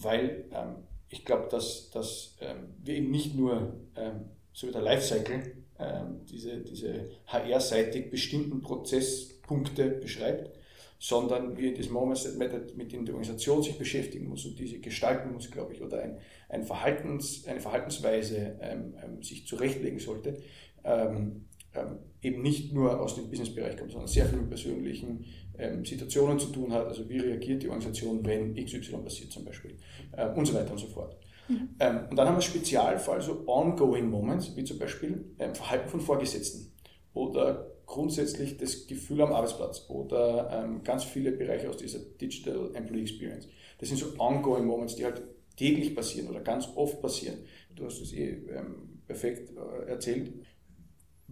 weil 0.00 0.46
ähm, 0.52 0.76
ich 1.08 1.24
glaube, 1.24 1.48
dass, 1.50 1.90
dass 1.90 2.36
ähm, 2.40 2.74
wir 2.82 2.96
eben 2.96 3.10
nicht 3.10 3.34
nur 3.34 3.74
ähm, 3.96 4.30
so 4.52 4.66
wie 4.66 4.72
der 4.72 4.82
Lifecycle 4.82 5.56
ähm, 5.78 6.24
diese, 6.26 6.58
diese 6.58 7.10
HR-seitig 7.26 8.10
bestimmten 8.10 8.60
Prozesspunkte 8.62 9.88
beschreibt, 9.88 10.58
sondern 10.98 11.56
wie 11.56 11.74
das 11.74 11.88
Moments 11.88 12.24
That 12.24 12.38
Matter, 12.38 12.60
mit 12.76 12.92
denen 12.92 13.04
die 13.04 13.12
Organisation 13.12 13.62
sich 13.62 13.76
beschäftigen 13.76 14.28
muss 14.28 14.44
und 14.44 14.58
diese 14.58 14.78
gestalten 14.78 15.32
muss, 15.32 15.50
glaube 15.50 15.74
ich, 15.74 15.82
oder 15.82 16.00
ein, 16.00 16.18
ein 16.48 16.62
Verhaltens, 16.62 17.46
eine 17.46 17.60
Verhaltensweise 17.60 18.56
ähm, 18.60 19.22
sich 19.22 19.46
zurechtlegen 19.46 19.98
sollte, 19.98 20.38
ähm, 20.84 21.46
ähm, 21.74 21.98
eben 22.20 22.42
nicht 22.42 22.72
nur 22.72 23.00
aus 23.00 23.14
dem 23.14 23.28
Businessbereich 23.28 23.76
kommt, 23.76 23.92
sondern 23.92 24.08
sehr 24.08 24.26
viel 24.26 24.38
mit 24.38 24.48
persönlichen 24.48 25.24
ähm, 25.58 25.84
Situationen 25.84 26.38
zu 26.38 26.48
tun 26.48 26.72
hat, 26.72 26.86
also 26.86 27.08
wie 27.08 27.18
reagiert 27.18 27.62
die 27.62 27.68
Organisation, 27.68 28.24
wenn 28.24 28.54
XY 28.54 28.98
passiert 28.98 29.32
zum 29.32 29.44
Beispiel 29.44 29.76
äh, 30.12 30.28
und 30.28 30.46
so 30.46 30.54
weiter 30.54 30.72
und 30.72 30.78
so 30.78 30.86
fort. 30.86 31.16
Mhm. 31.48 31.68
Ähm, 31.80 32.00
und 32.10 32.16
dann 32.16 32.28
haben 32.28 32.36
wir 32.36 32.42
Spezialfall, 32.42 33.20
so 33.20 33.42
ongoing 33.46 34.10
Moments, 34.10 34.56
wie 34.56 34.64
zum 34.64 34.78
Beispiel 34.78 35.24
ähm, 35.38 35.54
Verhalten 35.54 35.88
von 35.88 36.00
Vorgesetzten 36.00 36.72
oder 37.14 37.72
grundsätzlich 37.86 38.56
das 38.56 38.86
Gefühl 38.86 39.20
am 39.22 39.32
Arbeitsplatz 39.32 39.86
oder 39.88 40.48
ähm, 40.50 40.82
ganz 40.82 41.04
viele 41.04 41.32
Bereiche 41.32 41.68
aus 41.68 41.76
dieser 41.76 41.98
Digital 41.98 42.70
Employee 42.74 43.02
Experience. 43.02 43.48
Das 43.78 43.88
sind 43.88 43.98
so 43.98 44.06
ongoing 44.18 44.64
Moments, 44.64 44.96
die 44.96 45.04
halt 45.04 45.22
täglich 45.56 45.94
passieren 45.94 46.28
oder 46.28 46.40
ganz 46.40 46.68
oft 46.74 47.02
passieren. 47.02 47.38
Du 47.74 47.84
hast 47.84 48.00
es 48.00 48.12
eh 48.12 48.30
ähm, 48.30 49.00
perfekt 49.06 49.52
äh, 49.56 49.90
erzählt. 49.90 50.32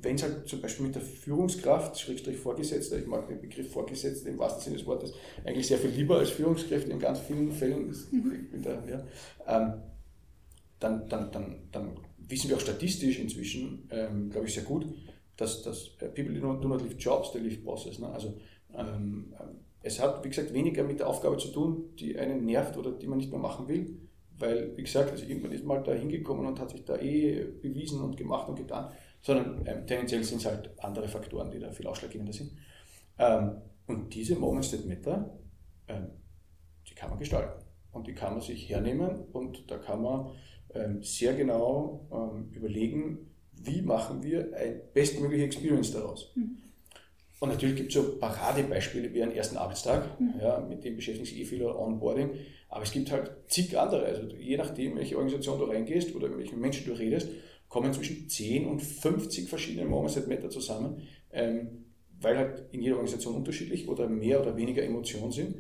Wenn 0.03 0.16
es 0.16 0.22
halt 0.22 0.48
zum 0.48 0.61
Beispiel 0.61 0.86
mit 0.86 0.94
der 0.94 1.03
Führungskraft, 1.03 1.98
Schrägstrich 1.98 2.36
Vorgesetzter, 2.36 2.98
ich 2.98 3.07
mag 3.07 3.28
den 3.28 3.40
Begriff 3.40 3.70
Vorgesetzter 3.72 4.28
im 4.28 4.38
wahrsten 4.38 4.62
Sinne 4.62 4.76
des 4.76 4.86
Wortes 4.86 5.12
eigentlich 5.44 5.66
sehr 5.66 5.78
viel 5.78 5.90
lieber 5.90 6.18
als 6.18 6.30
Führungskräfte 6.30 6.90
in 6.90 6.98
ganz 6.98 7.20
vielen 7.20 7.53
Fällen, 7.53 7.94
mhm. 8.11 8.62
da, 8.62 8.84
ja, 8.86 9.05
ähm, 9.46 9.74
dann, 10.78 11.09
dann, 11.09 11.30
dann, 11.30 11.57
dann 11.70 11.96
wissen 12.18 12.48
wir 12.48 12.57
auch 12.57 12.61
statistisch 12.61 13.18
inzwischen, 13.18 13.88
ähm, 13.90 14.30
glaube 14.30 14.46
ich, 14.46 14.55
sehr 14.55 14.64
gut, 14.64 14.86
dass, 15.36 15.62
dass 15.62 15.90
äh, 16.01 16.09
people 16.09 16.32
do 16.38 16.68
not, 16.68 16.82
leave 16.82 16.94
jobs, 16.94 17.32
they 17.32 17.40
leave 17.40 17.61
bosses. 17.61 17.98
Ne? 17.98 18.09
Also 18.09 18.38
ähm, 18.74 19.34
ähm, 19.40 19.57
es 19.82 20.01
hat, 20.01 20.24
wie 20.24 20.28
gesagt, 20.28 20.53
weniger 20.53 20.84
mit 20.84 21.01
der 21.01 21.09
Aufgabe 21.09 21.38
zu 21.38 21.48
tun, 21.48 21.90
die 21.98 22.18
einen 22.18 22.44
nervt 22.44 22.76
oder 22.76 22.92
die 22.92 23.07
man 23.07 23.18
nicht 23.18 23.30
mehr 23.30 23.40
machen 23.40 23.66
will, 23.68 23.96
weil, 24.38 24.76
wie 24.76 24.82
gesagt, 24.82 25.11
also 25.11 25.24
irgendwann 25.24 25.53
ist 25.53 25.64
man 25.64 25.78
halt 25.78 25.88
da 25.88 25.92
hingekommen 25.92 26.46
und 26.46 26.61
hat 26.61 26.70
sich 26.70 26.84
da 26.84 26.96
eh 26.98 27.44
bewiesen 27.44 28.01
und 28.03 28.16
gemacht 28.16 28.48
und 28.48 28.57
getan, 28.57 28.92
sondern 29.22 29.66
ähm, 29.66 29.86
tendenziell 29.86 30.24
sind 30.24 30.38
es 30.38 30.46
halt 30.46 30.70
andere 30.78 31.08
Faktoren, 31.08 31.50
die 31.50 31.58
da 31.58 31.70
viel 31.72 31.86
ausschlaggebender 31.86 32.32
sind. 32.32 32.52
Ähm, 33.18 33.60
und 33.86 34.14
diese 34.14 34.36
Moments 34.36 34.70
that 34.70 34.86
matter, 34.86 35.38
ähm, 35.88 36.08
die 36.88 36.94
kann 36.94 37.10
man 37.10 37.18
gestalten 37.18 37.64
und 37.92 38.06
die 38.06 38.14
kann 38.14 38.32
man 38.32 38.40
sich 38.40 38.68
hernehmen 38.68 39.24
und 39.32 39.70
da 39.70 39.78
kann 39.78 40.02
man 40.02 40.30
ähm, 40.74 41.02
sehr 41.02 41.34
genau 41.34 42.06
ähm, 42.12 42.50
überlegen, 42.52 43.30
wie 43.52 43.82
machen 43.82 44.22
wir 44.22 44.56
eine 44.56 44.80
bestmögliche 44.94 45.44
Experience 45.44 45.92
daraus. 45.92 46.32
Mhm. 46.34 46.56
Und 47.40 47.48
natürlich 47.48 47.76
gibt 47.76 47.88
es 47.88 47.94
so 47.94 48.18
Paradebeispiele 48.18 49.12
wie 49.14 49.22
einen 49.22 49.32
ersten 49.32 49.56
Arbeitstag, 49.56 50.20
mhm. 50.20 50.34
ja, 50.40 50.60
mit 50.60 50.84
dem 50.84 50.96
beschäftigen 50.96 51.26
sich 51.26 51.40
eh 51.40 51.44
viele 51.44 51.76
Onboarding, 51.76 52.30
aber 52.68 52.82
es 52.84 52.92
gibt 52.92 53.10
halt 53.10 53.30
zig 53.48 53.76
andere. 53.78 54.04
Also 54.04 54.22
je 54.36 54.56
nachdem, 54.56 54.96
welche 54.96 55.16
Organisation 55.16 55.58
du 55.58 55.64
reingehst 55.64 56.14
oder 56.14 56.28
mit 56.28 56.38
welchen 56.38 56.60
Menschen 56.60 56.86
du 56.86 56.92
redest, 56.92 57.28
kommen 57.70 57.94
zwischen 57.94 58.28
10 58.28 58.66
und 58.66 58.82
50 58.82 59.48
verschiedene 59.48 59.84
at 59.88 60.28
Matter 60.28 60.50
zusammen, 60.50 61.02
ähm, 61.32 61.86
weil 62.20 62.36
halt 62.36 62.64
in 62.72 62.82
jeder 62.82 62.96
Organisation 62.96 63.36
unterschiedlich 63.36 63.88
oder 63.88 64.08
mehr 64.08 64.42
oder 64.42 64.56
weniger 64.56 64.82
Emotionen 64.82 65.30
sind. 65.30 65.54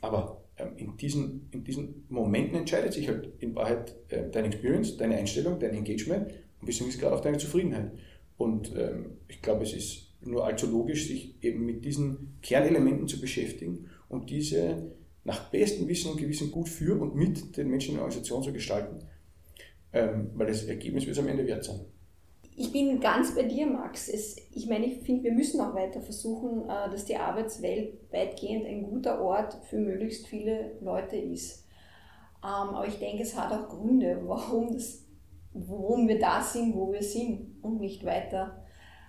Aber 0.00 0.44
ähm, 0.58 0.72
in 0.76 0.96
diesen, 0.96 1.48
in 1.52 1.64
diesen 1.64 2.04
Momenten 2.08 2.58
entscheidet 2.58 2.92
sich 2.92 3.08
halt 3.08 3.30
in 3.38 3.54
Wahrheit 3.54 3.94
äh, 4.08 4.28
deine 4.28 4.48
Experience, 4.48 4.96
deine 4.96 5.16
Einstellung, 5.16 5.58
dein 5.60 5.74
Engagement 5.74 6.32
und 6.60 6.66
beziehungsweise 6.66 7.00
gerade 7.00 7.14
auf 7.14 7.20
deine 7.22 7.38
Zufriedenheit. 7.38 7.92
Und 8.36 8.74
ähm, 8.76 9.18
ich 9.28 9.40
glaube, 9.40 9.62
es 9.62 9.72
ist 9.72 10.08
nur 10.20 10.44
allzu 10.44 10.66
logisch, 10.66 11.06
sich 11.06 11.36
eben 11.42 11.64
mit 11.64 11.84
diesen 11.84 12.38
Kernelementen 12.42 13.06
zu 13.06 13.20
beschäftigen 13.20 13.88
und 14.08 14.30
diese 14.30 14.92
nach 15.22 15.50
bestem 15.50 15.86
Wissen 15.86 16.10
und 16.10 16.18
Gewissen 16.18 16.50
gut 16.50 16.68
für 16.68 17.00
und 17.00 17.14
mit 17.14 17.56
den 17.56 17.68
Menschen 17.68 17.90
in 17.90 17.94
der 17.96 18.02
Organisation 18.02 18.42
zu 18.42 18.52
gestalten, 18.52 18.98
ähm, 19.92 20.30
weil 20.34 20.46
das 20.46 20.64
Ergebnis 20.64 21.06
wird 21.06 21.16
es 21.16 21.22
am 21.22 21.28
Ende 21.28 21.46
wert 21.46 21.64
sein. 21.64 21.80
Ich 22.54 22.70
bin 22.70 23.00
ganz 23.00 23.34
bei 23.34 23.44
dir, 23.44 23.66
Max. 23.66 24.08
Es, 24.08 24.36
ich 24.52 24.66
meine, 24.66 24.86
ich 24.86 25.00
finde, 25.02 25.24
wir 25.24 25.32
müssen 25.32 25.60
auch 25.60 25.74
weiter 25.74 26.00
versuchen, 26.00 26.64
äh, 26.64 26.90
dass 26.90 27.06
die 27.06 27.16
Arbeitswelt 27.16 28.12
weitgehend 28.12 28.66
ein 28.66 28.82
guter 28.82 29.22
Ort 29.22 29.54
für 29.64 29.78
möglichst 29.78 30.26
viele 30.26 30.76
Leute 30.80 31.16
ist. 31.16 31.66
Ähm, 32.44 32.74
aber 32.74 32.86
ich 32.86 32.98
denke, 32.98 33.22
es 33.22 33.38
hat 33.38 33.52
auch 33.52 33.68
Gründe, 33.68 34.20
warum, 34.26 34.72
das, 34.72 35.04
warum 35.54 36.08
wir 36.08 36.18
da 36.18 36.42
sind, 36.42 36.74
wo 36.74 36.92
wir 36.92 37.02
sind 37.02 37.62
und 37.62 37.80
nicht 37.80 38.04
weiter. 38.04 38.62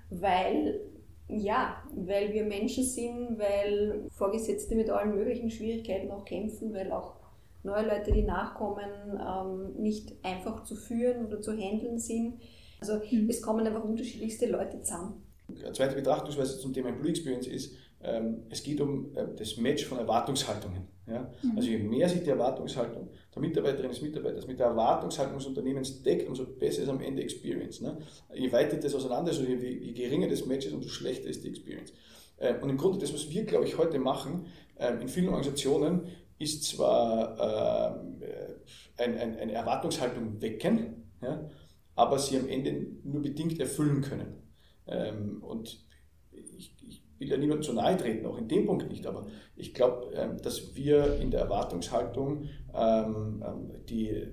Weil, 0.09 0.79
ja, 1.27 1.83
weil 1.95 2.31
wir 2.31 2.45
Menschen 2.45 2.85
sind, 2.85 3.39
weil 3.39 4.07
Vorgesetzte 4.11 4.75
mit 4.75 4.89
allen 4.89 5.15
möglichen 5.15 5.49
Schwierigkeiten 5.49 6.11
auch 6.11 6.23
kämpfen, 6.23 6.73
weil 6.73 6.91
auch 6.91 7.22
neue 7.63 7.87
Leute, 7.87 8.11
die 8.11 8.23
nachkommen, 8.23 8.89
ähm, 9.19 9.81
nicht 9.81 10.13
einfach 10.23 10.63
zu 10.63 10.75
führen 10.75 11.25
oder 11.25 11.41
zu 11.41 11.51
handeln 11.53 11.97
sind 11.97 12.39
also 12.83 13.01
mhm. 13.09 13.29
es 13.29 13.41
kommen 13.41 13.65
einfach 13.65 13.83
unterschiedlichste 13.83 14.47
Leute 14.47 14.81
zusammen. 14.81 15.23
Eine 15.47 15.71
zweite 15.71 15.95
Betrachtungsweise 15.95 16.59
zum 16.59 16.73
Thema 16.73 16.89
Employee 16.89 17.11
Experience 17.11 17.47
ist, 17.47 17.75
ähm, 18.01 18.43
es 18.49 18.61
geht 18.61 18.81
um 18.81 19.15
äh, 19.15 19.25
das 19.37 19.55
Match 19.55 19.85
von 19.85 19.99
Erwartungshaltungen. 19.99 20.87
Ja? 21.07 21.31
Mhm. 21.41 21.53
Also 21.55 21.69
je 21.69 21.77
mehr 21.77 22.09
sich 22.09 22.23
die 22.23 22.29
Erwartungshaltung 22.29 23.09
der 23.33 23.41
Mitarbeiterinnen 23.41 23.91
des 23.91 24.01
Mitarbeiters 24.01 24.47
mit 24.47 24.59
der 24.59 24.67
Erwartungshaltung 24.67 25.37
des 25.37 25.47
Unternehmens 25.47 26.03
deckt, 26.03 26.27
umso 26.27 26.45
besser 26.45 26.83
ist 26.83 26.89
am 26.89 26.99
Ende 26.99 27.21
Experience. 27.21 27.79
Ne? 27.79 27.97
Je 28.33 28.51
weiter 28.51 28.75
das 28.75 28.95
auseinander 28.95 29.31
ist, 29.31 29.39
je, 29.39 29.55
je 29.55 29.93
geringer 29.93 30.27
das 30.27 30.45
Match 30.45 30.65
ist, 30.65 30.73
umso 30.73 30.89
schlechter 30.89 31.29
ist 31.29 31.43
die 31.45 31.49
Experience. 31.49 31.93
Ähm, 32.39 32.57
und 32.61 32.69
im 32.69 32.77
Grunde 32.77 32.99
das, 32.99 33.13
was 33.13 33.29
wir, 33.29 33.45
glaube 33.45 33.63
ich, 33.65 33.77
heute 33.77 33.97
machen, 33.97 34.47
ähm, 34.77 34.99
in 34.99 35.07
vielen 35.07 35.29
Organisationen, 35.29 36.07
ist 36.39 36.63
zwar 36.63 37.95
ähm, 37.95 38.21
äh, 38.21 39.01
ein, 39.01 39.17
ein, 39.17 39.37
eine 39.37 39.51
Erwartungshaltung 39.53 40.41
wecken, 40.41 41.11
ja? 41.21 41.49
aber 41.95 42.19
sie 42.19 42.37
am 42.37 42.47
Ende 42.47 42.87
nur 43.03 43.21
bedingt 43.21 43.59
erfüllen 43.59 44.01
können. 44.01 44.41
Ähm, 44.87 45.43
und 45.43 45.85
ich, 46.31 46.75
ich 46.87 47.03
will 47.19 47.29
ja 47.29 47.37
niemandem 47.37 47.63
zu 47.63 47.73
nahe 47.73 47.95
treten, 47.97 48.25
auch 48.25 48.37
in 48.37 48.47
dem 48.47 48.65
Punkt 48.65 48.89
nicht, 48.89 49.05
aber 49.05 49.27
ich 49.55 49.73
glaube, 49.73 50.11
ähm, 50.15 50.41
dass 50.41 50.75
wir 50.75 51.19
in 51.19 51.31
der 51.31 51.41
Erwartungshaltung 51.41 52.49
ähm, 52.73 53.43
die, 53.87 54.27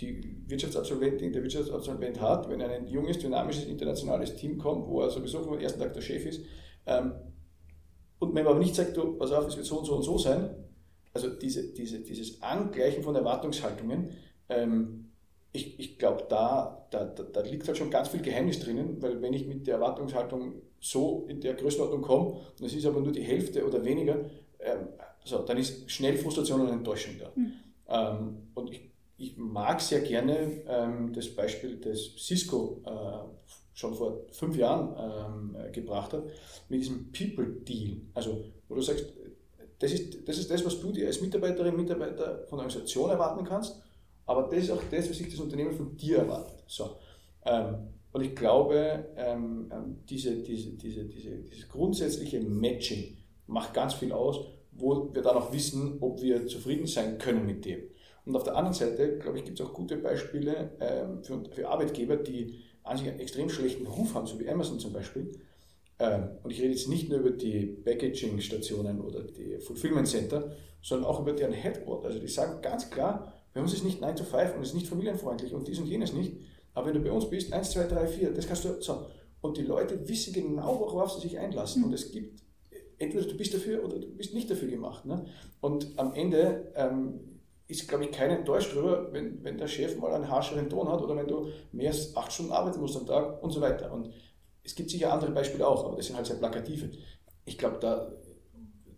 die 0.00 0.42
Wirtschaftsabsolventin, 0.46 1.32
der 1.32 1.42
Wirtschaftsabsolvent 1.42 2.20
hat, 2.20 2.48
wenn 2.50 2.60
ein 2.60 2.88
junges, 2.88 3.18
dynamisches, 3.18 3.64
internationales 3.66 4.34
Team 4.36 4.58
kommt, 4.58 4.88
wo 4.88 5.00
er 5.02 5.10
sowieso 5.10 5.42
vom 5.44 5.58
ersten 5.58 5.80
Tag 5.80 5.94
der 5.94 6.00
Chef 6.02 6.26
ist, 6.26 6.44
und 8.18 8.34
wenn 8.34 8.44
man 8.44 8.54
aber 8.54 8.58
nicht 8.58 8.74
sagt, 8.74 8.96
du, 8.96 9.16
pass 9.16 9.32
auf, 9.32 9.46
es 9.46 9.56
wird 9.56 9.66
so 9.66 9.78
und 9.78 9.84
so 9.84 9.96
und 9.96 10.02
so 10.02 10.18
sein, 10.18 10.63
also 11.14 11.30
diese, 11.30 11.72
diese, 11.72 12.00
dieses 12.00 12.42
Angleichen 12.42 13.02
von 13.02 13.14
Erwartungshaltungen, 13.14 14.10
ich, 15.54 15.78
ich 15.78 15.98
glaube, 15.98 16.26
da, 16.28 16.84
da, 16.90 17.04
da, 17.04 17.40
liegt 17.42 17.66
halt 17.68 17.78
schon 17.78 17.90
ganz 17.90 18.08
viel 18.08 18.20
Geheimnis 18.20 18.58
drinnen, 18.58 19.00
weil 19.00 19.22
wenn 19.22 19.32
ich 19.32 19.46
mit 19.46 19.66
der 19.68 19.76
Erwartungshaltung 19.76 20.54
so 20.80 21.26
in 21.28 21.40
der 21.40 21.54
Größenordnung 21.54 22.02
komme, 22.02 22.40
und 22.58 22.66
es 22.66 22.74
ist 22.74 22.84
aber 22.84 23.00
nur 23.00 23.12
die 23.12 23.22
Hälfte 23.22 23.64
oder 23.64 23.84
weniger, 23.84 24.16
ähm, 24.58 24.88
so, 25.24 25.38
dann 25.38 25.56
ist 25.56 25.88
schnell 25.90 26.18
Frustration 26.18 26.60
und 26.62 26.70
Enttäuschung 26.70 27.14
da. 27.20 27.30
Mhm. 27.36 27.52
Ähm, 27.88 28.36
und 28.54 28.70
ich, 28.72 28.90
ich, 29.16 29.36
mag 29.36 29.80
sehr 29.80 30.00
gerne 30.00 30.62
ähm, 30.66 31.12
das 31.14 31.28
Beispiel, 31.28 31.76
das 31.76 32.16
Cisco 32.18 32.82
äh, 32.84 33.54
schon 33.74 33.94
vor 33.94 34.24
fünf 34.32 34.56
Jahren 34.56 35.54
ähm, 35.56 35.72
gebracht 35.72 36.14
hat, 36.14 36.24
mit 36.68 36.80
diesem 36.80 37.12
People 37.12 37.46
Deal. 37.46 37.98
Also, 38.12 38.44
wo 38.68 38.74
du 38.74 38.80
sagst, 38.80 39.06
das 39.84 39.92
ist, 39.92 40.26
das 40.28 40.38
ist 40.38 40.50
das, 40.50 40.64
was 40.64 40.80
du 40.80 40.92
dir 40.92 41.06
als 41.06 41.20
Mitarbeiterin, 41.20 41.76
Mitarbeiter 41.76 42.44
von 42.48 42.58
der 42.58 42.66
Organisation 42.66 43.10
erwarten 43.10 43.44
kannst 43.44 43.80
aber 44.26 44.48
das 44.50 44.64
ist 44.64 44.70
auch 44.70 44.82
das, 44.90 45.08
was 45.08 45.18
sich 45.18 45.30
das 45.30 45.40
Unternehmen 45.40 45.72
von 45.72 45.96
dir 45.96 46.18
erwartet. 46.18 46.64
So. 46.66 46.96
Ähm, 47.44 47.76
Und 48.12 48.22
ich 48.22 48.34
glaube, 48.34 49.06
ähm, 49.16 49.70
ähm, 49.72 49.96
diese, 50.08 50.36
diese, 50.36 50.70
diese, 50.70 51.04
diese, 51.04 51.30
dieses 51.30 51.68
grundsätzliche 51.68 52.40
Matching 52.40 53.16
macht 53.46 53.74
ganz 53.74 53.94
viel 53.94 54.12
aus, 54.12 54.40
wo 54.72 55.12
wir 55.12 55.22
dann 55.22 55.36
auch 55.36 55.52
wissen, 55.52 55.98
ob 56.00 56.22
wir 56.22 56.46
zufrieden 56.46 56.86
sein 56.86 57.18
können 57.18 57.44
mit 57.44 57.64
dem. 57.64 57.80
Und 58.24 58.36
auf 58.36 58.44
der 58.44 58.56
anderen 58.56 58.74
Seite, 58.74 59.18
glaube 59.18 59.38
ich, 59.38 59.44
gibt 59.44 59.60
es 59.60 59.66
auch 59.66 59.74
gute 59.74 59.96
Beispiele 59.96 60.70
für, 61.22 61.44
für 61.50 61.68
Arbeitgeber, 61.68 62.16
die 62.16 62.58
an 62.82 62.96
sich 62.96 63.08
einen 63.08 63.20
extrem 63.20 63.50
schlechten 63.50 63.86
Ruf 63.86 64.14
haben, 64.14 64.26
so 64.26 64.40
wie 64.40 64.48
Amazon 64.48 64.80
zum 64.80 64.92
Beispiel. 64.92 65.32
Ähm, 65.98 66.28
und 66.42 66.50
ich 66.50 66.60
rede 66.60 66.72
jetzt 66.72 66.88
nicht 66.88 67.08
nur 67.08 67.20
über 67.20 67.30
die 67.30 67.66
Packaging-Stationen 67.66 69.00
oder 69.00 69.22
die 69.22 69.58
Fulfillment 69.58 70.08
Center, 70.08 70.52
sondern 70.82 71.08
auch 71.08 71.20
über 71.20 71.32
deren 71.32 71.52
Headquarter. 71.52 72.08
Also 72.08 72.18
die 72.18 72.28
sagen 72.28 72.60
ganz 72.62 72.90
klar, 72.90 73.32
bei 73.52 73.60
uns 73.60 73.72
ist 73.72 73.84
nicht 73.84 74.00
9 74.00 74.16
to 74.16 74.24
5 74.24 74.56
und 74.56 74.62
es 74.62 74.68
ist 74.68 74.74
nicht 74.74 74.88
familienfreundlich 74.88 75.54
und 75.54 75.68
dies 75.68 75.78
und 75.78 75.86
jenes 75.86 76.12
nicht. 76.12 76.36
Aber 76.74 76.88
wenn 76.88 76.94
du 76.94 77.00
bei 77.00 77.12
uns 77.12 77.30
bist, 77.30 77.52
1, 77.52 77.70
2, 77.70 77.84
3, 77.84 78.06
4, 78.08 78.30
das 78.32 78.46
kannst 78.46 78.64
du 78.64 78.80
so. 78.80 79.06
Und 79.40 79.56
die 79.56 79.62
Leute 79.62 80.08
wissen 80.08 80.32
genau, 80.32 80.80
worauf 80.80 81.12
sie 81.12 81.20
sich 81.20 81.38
einlassen. 81.38 81.82
Mhm. 81.82 81.88
Und 81.88 81.94
es 81.94 82.10
gibt, 82.10 82.42
entweder 82.98 83.24
du 83.24 83.36
bist 83.36 83.54
dafür 83.54 83.84
oder 83.84 83.98
du 83.98 84.08
bist 84.08 84.34
nicht 84.34 84.50
dafür 84.50 84.68
gemacht. 84.68 85.04
Ne? 85.04 85.24
Und 85.60 85.92
am 85.96 86.14
Ende 86.14 86.72
ähm, 86.74 87.20
ist, 87.68 87.88
glaube 87.88 88.04
ich, 88.04 88.10
keiner 88.10 88.38
enttäuscht 88.38 88.74
darüber, 88.74 89.12
wenn, 89.12 89.42
wenn 89.44 89.56
der 89.56 89.68
Chef 89.68 89.96
mal 89.98 90.12
einen 90.12 90.28
harscheren 90.28 90.68
Ton 90.68 90.88
hat 90.88 91.00
oder 91.00 91.16
wenn 91.16 91.28
du 91.28 91.48
mehr 91.72 91.90
als 91.90 92.16
acht 92.16 92.32
Stunden 92.32 92.52
arbeiten 92.52 92.80
musst 92.80 92.96
am 92.96 93.06
Tag 93.06 93.42
und 93.42 93.52
so 93.52 93.60
weiter. 93.60 93.92
Und 93.92 94.10
es 94.64 94.74
gibt 94.74 94.90
sicher 94.90 95.12
andere 95.12 95.30
Beispiele 95.30 95.66
auch, 95.66 95.84
aber 95.84 95.96
das 95.96 96.06
sind 96.06 96.16
halt 96.16 96.26
sehr 96.26 96.36
plakative. 96.36 96.90
Ich 97.44 97.58
glaube, 97.58 97.78
da, 97.80 98.10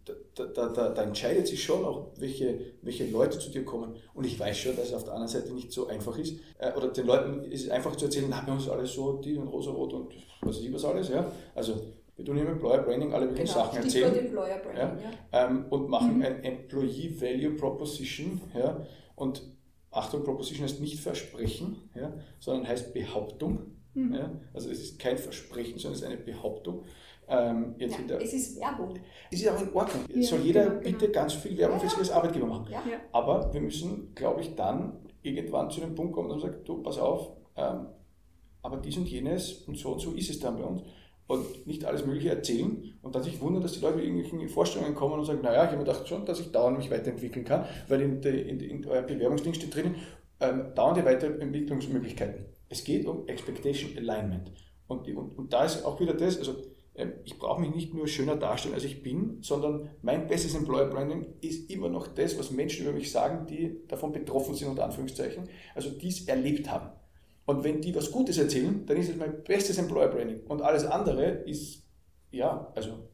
da, 0.04 0.44
da, 0.44 0.68
da, 0.68 0.88
da, 0.90 1.02
entscheidet 1.02 1.48
sich 1.48 1.62
schon 1.62 1.84
auch, 1.84 2.12
welche, 2.18 2.60
welche 2.82 3.06
Leute 3.10 3.38
zu 3.38 3.50
dir 3.50 3.64
kommen. 3.64 3.96
Und 4.14 4.24
ich 4.24 4.38
weiß 4.38 4.56
schon, 4.56 4.76
dass 4.76 4.88
es 4.88 4.94
auf 4.94 5.04
der 5.04 5.14
anderen 5.14 5.32
Seite 5.32 5.52
nicht 5.52 5.72
so 5.72 5.88
einfach 5.88 6.16
ist. 6.18 6.38
Äh, 6.58 6.72
oder 6.76 6.88
den 6.88 7.06
Leuten 7.06 7.42
ist 7.50 7.64
es 7.64 7.70
einfach 7.70 7.96
zu 7.96 8.04
erzählen, 8.04 8.26
na, 8.30 8.42
bei 8.46 8.52
uns 8.52 8.68
alles 8.68 8.92
so, 8.92 9.14
die 9.14 9.36
und 9.36 9.48
rosa-rot 9.48 9.92
und 9.94 10.14
was 10.42 10.56
weiß 10.56 10.64
ich 10.64 10.72
was 10.72 10.84
alles. 10.84 11.08
Ja? 11.08 11.30
Also 11.54 11.74
wir 12.16 12.24
tun 12.24 12.38
im 12.38 12.46
Employer 12.46 12.78
Branding 12.78 13.12
alle 13.12 13.26
möglichen 13.26 13.52
genau, 13.52 13.66
Sachen 13.66 13.82
erzählen. 13.82 14.14
Employer 14.16 14.58
Branding, 14.58 15.04
ja, 15.04 15.10
ja. 15.32 15.46
Ähm, 15.48 15.66
und 15.68 15.88
machen 15.88 16.18
mhm. 16.18 16.22
ein 16.22 16.44
Employee 16.44 17.20
Value 17.20 17.56
Proposition. 17.56 18.40
Ja, 18.54 18.86
und 19.16 19.42
Achtung, 19.90 20.24
Proposition 20.24 20.64
heißt 20.64 20.80
nicht 20.80 21.00
Versprechen, 21.00 21.90
ja, 21.94 22.14
sondern 22.38 22.68
heißt 22.68 22.94
Behauptung. 22.94 23.75
Mhm. 23.96 24.14
Ja, 24.14 24.30
also 24.52 24.70
es 24.70 24.80
ist 24.80 24.98
kein 24.98 25.16
Versprechen, 25.16 25.78
sondern 25.78 25.94
es 25.94 26.02
ist 26.02 26.06
eine 26.06 26.18
Behauptung. 26.18 26.84
Ähm, 27.28 27.74
jetzt 27.78 27.98
ja, 27.98 28.04
der, 28.06 28.20
es 28.20 28.32
ist 28.32 28.60
Werbung. 28.60 28.94
Es 29.30 29.40
ist 29.40 29.48
auch 29.48 29.60
in 29.60 29.72
Ordnung. 29.72 30.04
Ja, 30.14 30.22
soll 30.22 30.40
jeder 30.40 30.66
genau, 30.66 30.80
bitte 30.80 31.06
genau. 31.06 31.12
ganz 31.12 31.32
viel 31.32 31.56
Werbung 31.58 31.80
für 31.80 31.88
sich 31.88 31.98
als 31.98 32.10
Arbeitgeber 32.10 32.46
machen. 32.46 32.68
Aber 33.10 33.52
wir 33.52 33.60
müssen, 33.60 34.14
glaube 34.14 34.42
ich, 34.42 34.54
dann 34.54 35.00
irgendwann 35.22 35.70
zu 35.70 35.80
dem 35.80 35.94
Punkt 35.94 36.12
kommen, 36.12 36.28
dass 36.28 36.42
man 36.42 36.52
sagt, 36.52 36.68
du, 36.68 36.82
pass 36.82 36.98
auf, 36.98 37.32
ähm, 37.56 37.86
aber 38.62 38.76
dies 38.76 38.96
und 38.96 39.08
jenes 39.08 39.52
und 39.66 39.76
so 39.76 39.92
und 39.92 40.00
so 40.00 40.12
ist 40.12 40.30
es 40.30 40.38
dann 40.38 40.56
bei 40.56 40.64
uns 40.64 40.82
und 41.26 41.66
nicht 41.66 41.84
alles 41.84 42.04
Mögliche 42.06 42.30
erzählen 42.30 42.94
und 43.02 43.14
dann 43.14 43.22
sich 43.22 43.40
wundern, 43.40 43.62
dass 43.62 43.72
die 43.72 43.80
Leute 43.80 43.96
mit 43.96 44.04
irgendwelchen 44.04 44.48
Vorstellungen 44.48 44.94
kommen 44.94 45.18
und 45.18 45.24
sagen, 45.24 45.40
naja, 45.42 45.64
ich 45.64 45.70
habe 45.70 45.78
mir 45.78 45.84
gedacht 45.84 46.06
schon, 46.06 46.24
dass 46.24 46.38
ich 46.38 46.52
dauernd 46.52 46.78
mich 46.78 46.90
weiterentwickeln 46.90 47.44
kann, 47.44 47.64
weil 47.88 48.02
in, 48.02 48.20
der, 48.20 48.46
in, 48.46 48.60
in 48.60 48.86
eurem 48.86 49.06
Bewerbungsding 49.06 49.54
steht 49.54 49.74
drin, 49.74 49.96
ähm, 50.40 50.72
dauernde 50.74 51.04
Weiterentwicklungsmöglichkeiten. 51.04 52.44
Es 52.68 52.84
geht 52.84 53.06
um 53.06 53.26
Expectation 53.28 53.96
Alignment. 53.96 54.52
Und, 54.88 55.08
und, 55.08 55.38
und 55.38 55.52
da 55.52 55.64
ist 55.64 55.84
auch 55.84 56.00
wieder 56.00 56.14
das, 56.14 56.38
also 56.38 56.56
ähm, 56.94 57.12
ich 57.24 57.38
brauche 57.38 57.60
mich 57.60 57.74
nicht 57.74 57.94
nur 57.94 58.08
schöner 58.08 58.36
darstellen, 58.36 58.74
als 58.74 58.84
ich 58.84 59.02
bin, 59.02 59.38
sondern 59.42 59.90
mein 60.02 60.26
bestes 60.26 60.54
Employer 60.54 60.86
Branding 60.86 61.26
ist 61.40 61.70
immer 61.70 61.88
noch 61.88 62.06
das, 62.08 62.38
was 62.38 62.50
Menschen 62.50 62.86
über 62.86 62.94
mich 62.94 63.10
sagen, 63.10 63.46
die 63.46 63.86
davon 63.88 64.12
betroffen 64.12 64.54
sind, 64.54 64.68
unter 64.68 64.84
Anführungszeichen, 64.84 65.48
also 65.74 65.90
dies 65.90 66.26
erlebt 66.26 66.70
haben. 66.70 66.90
Und 67.44 67.62
wenn 67.62 67.80
die 67.80 67.94
was 67.94 68.10
Gutes 68.10 68.38
erzählen, 68.38 68.84
dann 68.86 68.96
ist 68.96 69.08
es 69.08 69.16
mein 69.16 69.44
bestes 69.44 69.78
Employer 69.78 70.08
Branding. 70.08 70.40
Und 70.48 70.62
alles 70.62 70.84
andere 70.84 71.24
ist, 71.46 71.84
ja, 72.30 72.72
also 72.74 73.08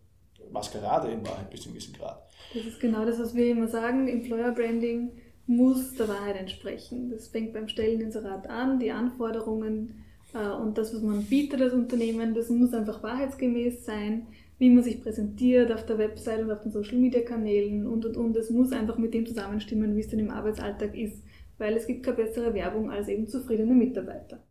Maskerade 0.51 1.11
in 1.11 1.27
Wahrheit 1.27 1.51
bis 1.51 1.63
zu 1.63 1.69
einem 1.69 1.75
gewissen 1.75 1.95
Grad. 1.95 2.23
Das 2.55 2.65
ist 2.65 2.81
genau 2.81 3.05
das, 3.05 3.19
was 3.19 3.35
wir 3.35 3.51
immer 3.51 3.69
sagen. 3.69 4.09
Employer 4.09 4.53
Branding 4.53 5.13
muss 5.57 5.95
der 5.95 6.09
Wahrheit 6.09 6.37
entsprechen. 6.37 7.11
Das 7.11 7.29
fängt 7.29 7.53
beim 7.53 7.69
Stelleninserat 7.69 8.49
an, 8.49 8.79
die 8.79 8.91
Anforderungen 8.91 10.05
äh, 10.35 10.49
und 10.49 10.79
das, 10.79 10.95
was 10.95 11.03
man 11.03 11.25
bietet 11.25 11.61
als 11.61 11.73
Unternehmen, 11.73 12.35
das 12.35 12.49
muss 12.51 12.75
einfach 12.75 13.03
wahrheitsgemäß 13.03 13.85
sein, 13.85 14.27
wie 14.59 14.71
man 14.71 14.85
sich 14.85 15.03
präsentiert 15.03 15.73
auf 15.73 15.87
der 15.87 15.99
Website 15.99 16.41
und 16.41 16.51
auf 16.51 16.63
den 16.63 16.73
Social 16.73 16.99
Media 16.99 17.23
Kanälen 17.23 17.87
und 17.87 18.05
und 18.05 18.17
und. 18.17 18.37
Es 18.37 18.51
muss 18.51 18.73
einfach 18.73 18.99
mit 18.99 19.13
dem 19.13 19.27
zusammenstimmen, 19.27 19.97
wie 19.97 20.01
es 20.01 20.09
dann 20.09 20.21
im 20.21 20.31
Arbeitsalltag 20.31 20.97
ist 20.97 21.23
weil 21.63 21.77
es 21.77 21.87
gibt 21.87 22.03
keine 22.03 22.17
bessere 22.17 22.55
Werbung 22.55 22.91
als 22.91 23.09
eben 23.09 23.29
zufriedene 23.29 23.73
Mitarbeiter. 23.73 24.43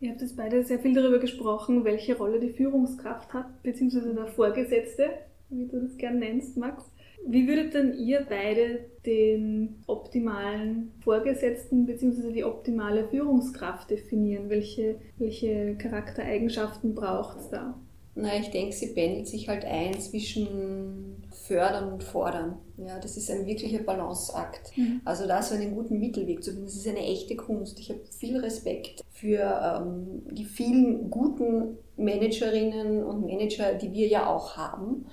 Ihr 0.00 0.10
habt 0.10 0.20
jetzt 0.20 0.36
beide 0.36 0.64
sehr 0.64 0.80
viel 0.80 0.92
darüber 0.92 1.20
gesprochen, 1.20 1.84
welche 1.84 2.16
Rolle 2.16 2.40
die 2.40 2.50
Führungskraft 2.50 3.32
hat, 3.32 3.62
beziehungsweise 3.62 4.12
der 4.12 4.26
Vorgesetzte, 4.26 5.08
wie 5.48 5.68
du 5.68 5.80
das 5.80 5.96
gern 5.96 6.18
nennst, 6.18 6.56
Max. 6.56 6.90
Wie 7.24 7.46
würdet 7.46 7.74
denn 7.74 7.94
ihr 7.94 8.26
beide 8.28 8.80
den 9.06 9.82
optimalen 9.86 10.92
Vorgesetzten 11.00 11.86
bzw. 11.86 12.32
die 12.32 12.44
optimale 12.44 13.08
Führungskraft 13.08 13.90
definieren? 13.90 14.48
Welche, 14.48 14.96
welche 15.18 15.76
Charaktereigenschaften 15.76 16.94
braucht 16.94 17.38
es 17.38 17.48
da? 17.50 17.74
Na, 18.14 18.36
ich 18.38 18.50
denke, 18.50 18.74
sie 18.74 18.88
pendelt 18.88 19.26
sich 19.26 19.48
halt 19.48 19.64
ein 19.64 19.98
zwischen 19.98 21.22
fördern 21.30 21.92
und 21.92 22.02
fordern. 22.02 22.58
Ja, 22.76 22.98
das 22.98 23.16
ist 23.16 23.30
ein 23.30 23.46
wirklicher 23.46 23.82
Balanceakt. 23.82 24.76
Mhm. 24.76 25.00
Also 25.04 25.26
da 25.26 25.42
so 25.42 25.54
einen 25.54 25.74
guten 25.74 25.98
Mittelweg 25.98 26.44
zu 26.44 26.50
finden, 26.50 26.66
das 26.66 26.76
ist 26.76 26.86
eine 26.86 27.06
echte 27.06 27.36
Kunst. 27.36 27.80
Ich 27.80 27.88
habe 27.88 28.00
viel 28.10 28.36
Respekt 28.38 29.02
für 29.10 29.40
ähm, 29.40 30.22
die 30.30 30.44
vielen 30.44 31.10
guten 31.10 31.78
Managerinnen 31.96 33.02
und 33.02 33.24
Manager, 33.24 33.74
die 33.74 33.92
wir 33.92 34.08
ja 34.08 34.26
auch 34.26 34.56
haben, 34.58 35.06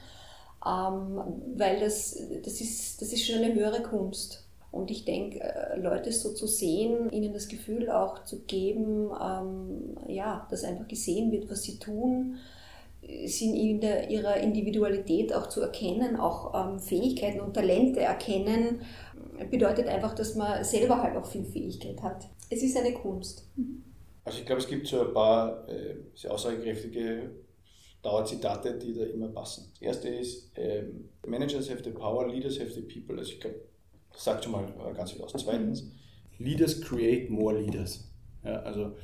weil 0.62 1.80
das, 1.80 2.18
das, 2.44 2.62
ist, 2.62 3.02
das 3.02 3.14
ist 3.14 3.26
schon 3.26 3.38
eine 3.44 3.54
höhere 3.54 3.82
Kunst. 3.82 4.46
Und 4.72 4.92
ich 4.92 5.04
denke, 5.04 5.40
äh, 5.40 5.80
Leute 5.80 6.12
so 6.12 6.34
zu 6.34 6.46
sehen, 6.46 7.10
ihnen 7.12 7.34
das 7.34 7.48
Gefühl 7.48 7.90
auch 7.90 8.24
zu 8.26 8.42
geben, 8.42 9.10
ähm, 9.20 9.98
ja, 10.08 10.48
dass 10.52 10.64
einfach 10.64 10.88
gesehen 10.88 11.32
wird, 11.32 11.50
was 11.50 11.64
sie 11.64 11.80
tun, 11.80 12.38
sind 13.26 13.56
in 13.56 13.80
der, 13.82 14.10
ihrer 14.12 14.38
Individualität 14.38 15.34
auch 15.34 15.48
zu 15.48 15.62
erkennen, 15.62 16.18
auch 16.18 16.54
ähm, 16.54 16.80
Fähigkeiten 16.80 17.40
und 17.40 17.54
Talente 17.54 18.02
erkennen, 18.02 18.82
bedeutet 19.50 19.88
einfach, 19.88 20.14
dass 20.14 20.36
man 20.36 20.64
selber 20.64 21.02
halt 21.02 21.16
auch 21.16 21.26
viel 21.26 21.46
Fähigkeit 21.46 22.02
hat. 22.04 22.28
Es 22.50 22.62
ist 22.62 22.78
eine 22.78 22.94
Kunst. 22.94 23.48
Also 24.26 24.40
ich 24.40 24.46
glaube, 24.46 24.62
es 24.62 24.68
gibt 24.68 24.86
so 24.88 25.02
ein 25.02 25.14
paar 25.14 25.68
äh, 25.70 25.96
sehr 26.14 26.32
aussagekräftige 26.32 27.32
Dauerzitate, 28.02 28.78
die 28.78 28.94
da 28.94 29.04
immer 29.04 29.28
passen. 29.28 29.72
Das 29.74 29.82
erste 29.82 30.10
ist, 30.10 30.52
ähm, 30.56 31.10
Managers 31.28 31.70
have 31.70 31.84
the 31.84 31.92
power, 31.92 32.28
leaders 32.28 32.60
have 32.60 32.72
the 32.72 32.82
people. 32.82 33.18
Also 33.18 33.34
ich 33.34 33.40
glaube, 33.40 33.60
das 34.12 34.24
sagt 34.24 34.44
schon 34.44 34.54
mal 34.54 34.66
ganz 34.96 35.12
viel 35.12 35.22
aus. 35.22 35.34
Zweitens, 35.36 35.92
Leaders 36.40 36.82
create 36.82 37.30
more 37.30 37.60
leaders. 37.60 38.10
Ja, 38.44 38.62
also 38.62 38.96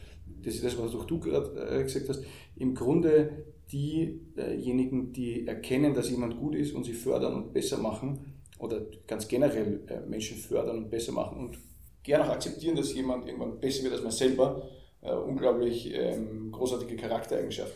das 0.43 0.55
ist 0.55 0.63
das, 0.63 0.77
was 0.77 0.95
auch 0.95 1.05
du 1.05 1.19
gerade 1.19 1.69
äh, 1.69 1.83
gesagt 1.83 2.09
hast. 2.09 2.23
Im 2.55 2.73
Grunde 2.73 3.45
diejenigen, 3.71 5.11
die 5.11 5.45
erkennen, 5.45 5.93
dass 5.93 6.09
jemand 6.09 6.37
gut 6.37 6.55
ist 6.55 6.73
und 6.73 6.85
sie 6.85 6.93
fördern 6.93 7.35
und 7.35 7.53
besser 7.53 7.77
machen 7.77 8.33
oder 8.57 8.81
ganz 9.05 9.27
generell 9.27 9.81
äh, 9.87 9.99
Menschen 10.01 10.37
fördern 10.37 10.77
und 10.77 10.89
besser 10.89 11.11
machen 11.11 11.37
und 11.37 11.59
gerne 12.03 12.25
auch 12.25 12.29
akzeptieren, 12.29 12.75
dass 12.75 12.93
jemand 12.93 13.27
irgendwann 13.27 13.59
besser 13.59 13.83
wird 13.83 13.93
als 13.93 14.03
man 14.03 14.11
selber, 14.11 14.69
äh, 15.01 15.13
unglaublich 15.13 15.93
ähm, 15.93 16.51
großartige 16.51 16.95
Charaktereigenschaft. 16.95 17.73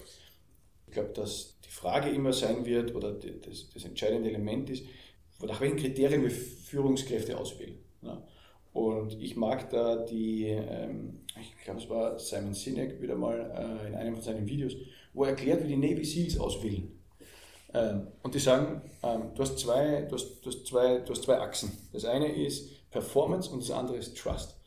Ich 0.89 0.93
glaube, 0.93 1.13
dass 1.13 1.59
die 1.63 1.69
Frage 1.69 2.09
immer 2.09 2.33
sein 2.33 2.65
wird 2.65 2.95
oder 2.95 3.11
das, 3.13 3.69
das 3.71 3.85
entscheidende 3.85 4.29
Element 4.29 4.71
ist, 4.71 4.85
nach 5.39 5.61
welchen 5.61 5.77
Kriterien 5.77 6.23
wir 6.23 6.31
Führungskräfte 6.31 7.37
auswählen. 7.37 7.77
Ja. 8.01 8.23
Und 8.73 9.21
ich 9.21 9.35
mag 9.35 9.69
da 9.69 9.97
die, 9.97 10.45
ähm, 10.47 11.19
ich 11.39 11.63
glaube, 11.63 11.79
es 11.79 11.89
war 11.89 12.17
Simon 12.17 12.55
Sinek 12.55 12.99
wieder 13.01 13.15
mal 13.15 13.39
äh, 13.83 13.87
in 13.87 13.95
einem 13.95 14.15
von 14.15 14.23
seinen 14.23 14.47
Videos, 14.47 14.73
wo 15.13 15.25
er 15.25 15.29
erklärt, 15.29 15.63
wie 15.63 15.67
die 15.67 15.77
Navy 15.77 16.03
SEALs 16.03 16.39
auswählen. 16.39 16.91
Ähm, 17.75 18.07
und 18.23 18.33
die 18.33 18.39
sagen, 18.39 18.81
ähm, 19.03 19.31
du, 19.35 19.43
hast 19.43 19.59
zwei, 19.59 20.07
du, 20.09 20.15
hast, 20.15 20.41
du, 20.41 20.49
hast 20.49 20.65
zwei, 20.65 20.97
du 20.99 21.11
hast 21.11 21.23
zwei 21.23 21.39
Achsen. 21.39 21.71
Das 21.93 22.05
eine 22.05 22.31
ist 22.31 22.89
Performance 22.89 23.51
und 23.51 23.61
das 23.61 23.69
andere 23.69 23.97
ist 23.97 24.17
Trust. 24.17 24.58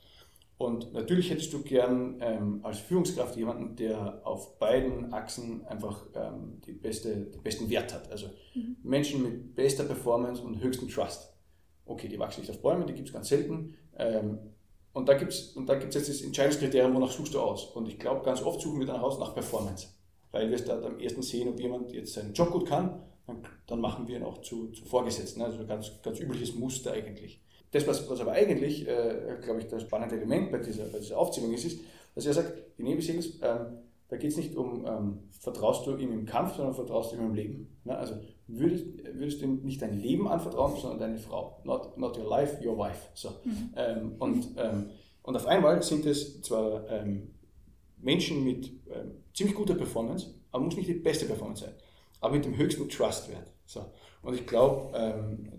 Und 0.63 0.93
natürlich 0.93 1.31
hättest 1.31 1.53
du 1.53 1.63
gern 1.63 2.19
ähm, 2.21 2.61
als 2.63 2.79
Führungskraft 2.79 3.37
jemanden, 3.37 3.77
der 3.77 4.21
auf 4.25 4.59
beiden 4.59 5.13
Achsen 5.13 5.67
einfach 5.67 6.07
ähm, 6.15 6.61
die 6.65 6.73
beste, 6.73 7.15
den 7.17 7.43
besten 7.43 7.69
Wert 7.69 7.93
hat. 7.93 8.11
Also 8.11 8.27
mhm. 8.55 8.77
Menschen 8.83 9.23
mit 9.23 9.55
bester 9.55 9.85
Performance 9.85 10.43
und 10.43 10.63
höchstem 10.63 10.89
Trust. 10.89 11.33
Okay, 11.85 12.09
die 12.09 12.19
wachsen 12.19 12.41
nicht 12.41 12.51
auf 12.51 12.63
Bäumen, 12.63 12.87
die 12.87 12.95
gibt 12.95 13.09
es 13.09 13.15
ganz 13.15 13.29
selten. 13.29 13.75
Ähm, 13.97 14.39
und 14.93 15.09
da 15.09 15.15
gibt 15.15 15.33
es 15.33 15.55
jetzt 15.57 16.09
das 16.09 16.23
Entscheidungskriterium, 16.23 16.95
wonach 16.95 17.11
suchst 17.11 17.35
du 17.35 17.41
aus. 17.41 17.65
Und 17.65 17.89
ich 17.89 17.99
glaube, 17.99 18.25
ganz 18.25 18.43
oft 18.43 18.61
suchen 18.61 18.79
wir 18.79 18.87
dann 18.87 19.01
aus 19.01 19.19
nach 19.19 19.35
Performance 19.35 19.89
weil 20.33 20.49
wir 20.49 20.57
es 20.57 20.65
da 20.65 20.81
am 20.81 20.99
ersten 20.99 21.23
sehen, 21.23 21.49
ob 21.49 21.61
jemand 21.61 21.93
jetzt 21.93 22.15
seinen 22.15 22.33
Job 22.33 22.51
gut 22.51 22.67
kann, 22.67 23.01
dann, 23.27 23.47
dann 23.67 23.81
machen 23.81 24.09
wir 24.09 24.17
ihn 24.17 24.25
auch 24.25 24.41
zu, 24.41 24.69
zu 24.73 24.85
Vorgesetzten. 24.85 25.43
Also 25.43 25.61
ein 25.61 25.69
ganz, 25.69 25.93
ganz 26.03 26.19
übliches 26.19 26.55
Muster 26.55 26.93
eigentlich. 26.93 27.41
Das, 27.73 27.87
was, 27.87 28.09
was 28.09 28.21
aber 28.21 28.33
eigentlich, 28.33 28.87
äh, 28.87 29.39
glaube 29.43 29.61
ich, 29.61 29.67
das 29.67 29.83
spannende 29.83 30.17
Element 30.17 30.53
bei 30.53 30.59
dieser, 30.59 30.85
bei 30.85 30.99
dieser 30.99 31.19
Aufzählung 31.19 31.53
ist, 31.55 31.65
ist, 31.65 31.81
dass 32.15 32.27
er 32.27 32.35
sagt, 32.35 32.53
die 32.79 33.01
Seals, 33.01 33.39
ähm, 33.43 33.79
da 34.09 34.19
geht 34.19 34.31
es 34.31 34.37
nicht 34.37 34.55
um, 34.57 34.85
ähm, 34.87 35.19
vertraust 35.41 35.87
du 35.87 35.97
ihm 35.97 36.13
im 36.13 36.27
Kampf, 36.27 36.57
sondern 36.57 36.75
vertraust 36.75 37.13
du 37.13 37.17
ihm 37.17 37.27
im 37.27 37.35
Leben. 37.35 37.81
Ne? 37.85 37.97
Also 37.97 38.15
würdest, 38.47 38.85
würdest 39.15 39.41
du 39.41 39.47
ihm 39.47 39.63
nicht 39.63 39.81
dein 39.81 39.99
Leben 39.99 40.29
anvertrauen, 40.29 40.77
sondern 40.79 41.01
deine 41.01 41.19
Frau. 41.19 41.63
Not, 41.65 41.97
not 41.97 42.19
your 42.19 42.29
life, 42.29 42.63
your 42.63 42.77
wife. 42.77 43.09
So. 43.15 43.31
Mhm. 43.45 43.71
Ähm, 43.75 44.15
und, 44.19 44.49
ähm, 44.59 44.91
und 45.23 45.37
auf 45.37 45.47
einmal 45.47 45.83
sind 45.83 46.05
es 46.05 46.43
zwar 46.43 46.87
ähm, 46.91 47.31
Menschen 47.97 48.45
mit 48.45 48.67
ähm, 48.91 49.13
ziemlich 49.33 49.57
guter 49.57 49.75
Performance, 49.75 50.27
aber 50.51 50.63
muss 50.63 50.77
nicht 50.77 50.91
die 50.91 50.95
beste 50.95 51.25
Performance 51.25 51.65
sein, 51.65 51.75
aber 52.21 52.35
mit 52.35 52.45
dem 52.45 52.55
höchsten 52.55 52.87
Trustwert. 52.91 53.47
So. 53.65 53.87
Und 54.21 54.35
ich 54.35 54.47
glaube, 54.47 54.93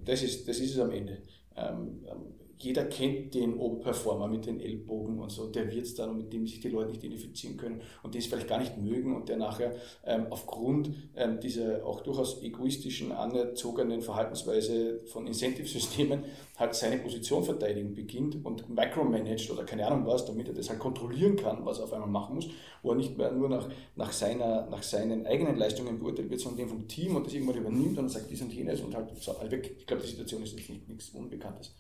das, 0.06 0.24
ist, 0.24 0.48
das 0.48 0.60
ist 0.60 0.72
es 0.72 0.80
am 0.80 0.92
Ende 0.92 1.18
um, 1.58 2.00
um 2.10 2.43
jeder 2.64 2.86
kennt 2.86 3.34
den 3.34 3.58
Oberperformer 3.58 4.28
mit 4.28 4.46
den 4.46 4.60
Ellbogen 4.60 5.20
und 5.20 5.32
so, 5.32 5.48
der 5.48 5.72
wird 5.72 5.86
es 5.86 5.96
dann 5.96 6.10
und 6.10 6.18
mit 6.18 6.34
dem 6.34 6.48
sich 6.48 6.60
die 6.60 6.70
Leute 6.70 6.92
nicht 6.92 7.04
identifizieren 7.04 7.58
können 7.58 7.82
und 8.02 8.14
den 8.14 8.20
es 8.20 8.28
vielleicht 8.28 8.48
gar 8.48 8.60
nicht 8.60 8.78
mögen 8.78 9.16
und 9.16 9.30
der 9.30 9.38
nachher 9.38 9.76
ähm, 10.06 10.28
aufgrund 10.30 10.92
ähm, 11.16 11.40
dieser 11.40 11.86
auch 11.86 12.02
durchaus 12.02 12.42
egoistischen, 12.42 13.12
anerzogenen 13.12 14.02
Verhaltensweise 14.02 15.00
von 15.06 15.28
Incentive-Systemen 15.28 16.24
halt 16.58 16.76
seine 16.76 16.98
Position 16.98 17.44
verteidigen 17.44 17.94
beginnt 17.94 18.46
und 18.46 18.70
micromanagt 18.70 19.50
oder 19.52 19.64
keine 19.64 19.88
Ahnung 19.88 20.06
was, 20.06 20.26
damit 20.26 20.48
er 20.48 20.54
das 20.54 20.70
halt 20.70 20.80
kontrollieren 20.80 21.36
kann, 21.36 21.66
was 21.66 21.80
er 21.80 21.86
auf 21.86 21.94
einmal 21.94 22.10
machen 22.10 22.36
muss, 22.36 22.50
wo 22.84 22.92
er 22.92 22.96
nicht 22.96 23.18
mehr 23.18 23.32
nur 23.32 23.50
nach, 23.50 23.68
nach, 23.96 24.12
seiner, 24.12 24.68
nach 24.70 24.84
seinen 24.84 25.26
eigenen 25.26 25.58
Leistungen 25.58 26.00
beurteilt 26.00 26.30
wird, 26.30 26.40
sondern 26.40 26.60
dem 26.60 26.70
vom 26.70 26.88
Team 26.88 27.16
und 27.16 27.26
das 27.26 27.34
irgendwann 27.34 27.58
übernimmt 27.58 27.98
und 27.98 28.10
sagt 28.10 28.30
dies 28.30 28.42
und 28.42 28.54
jenes 28.54 28.82
und 28.82 28.96
halt 28.96 29.10
so 29.20 29.34
weg. 29.50 29.76
Ich 29.80 29.88
glaube, 29.88 30.04
die 30.04 30.10
Situation 30.10 30.44
ist 30.44 30.56
nicht, 30.56 30.88
nichts 30.88 31.10
Unbekanntes. 31.10 31.74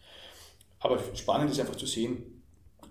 Aber 0.83 0.99
spannend 1.15 1.49
ist 1.49 1.61
einfach 1.61 1.77
zu 1.77 1.85
sehen, 1.85 2.43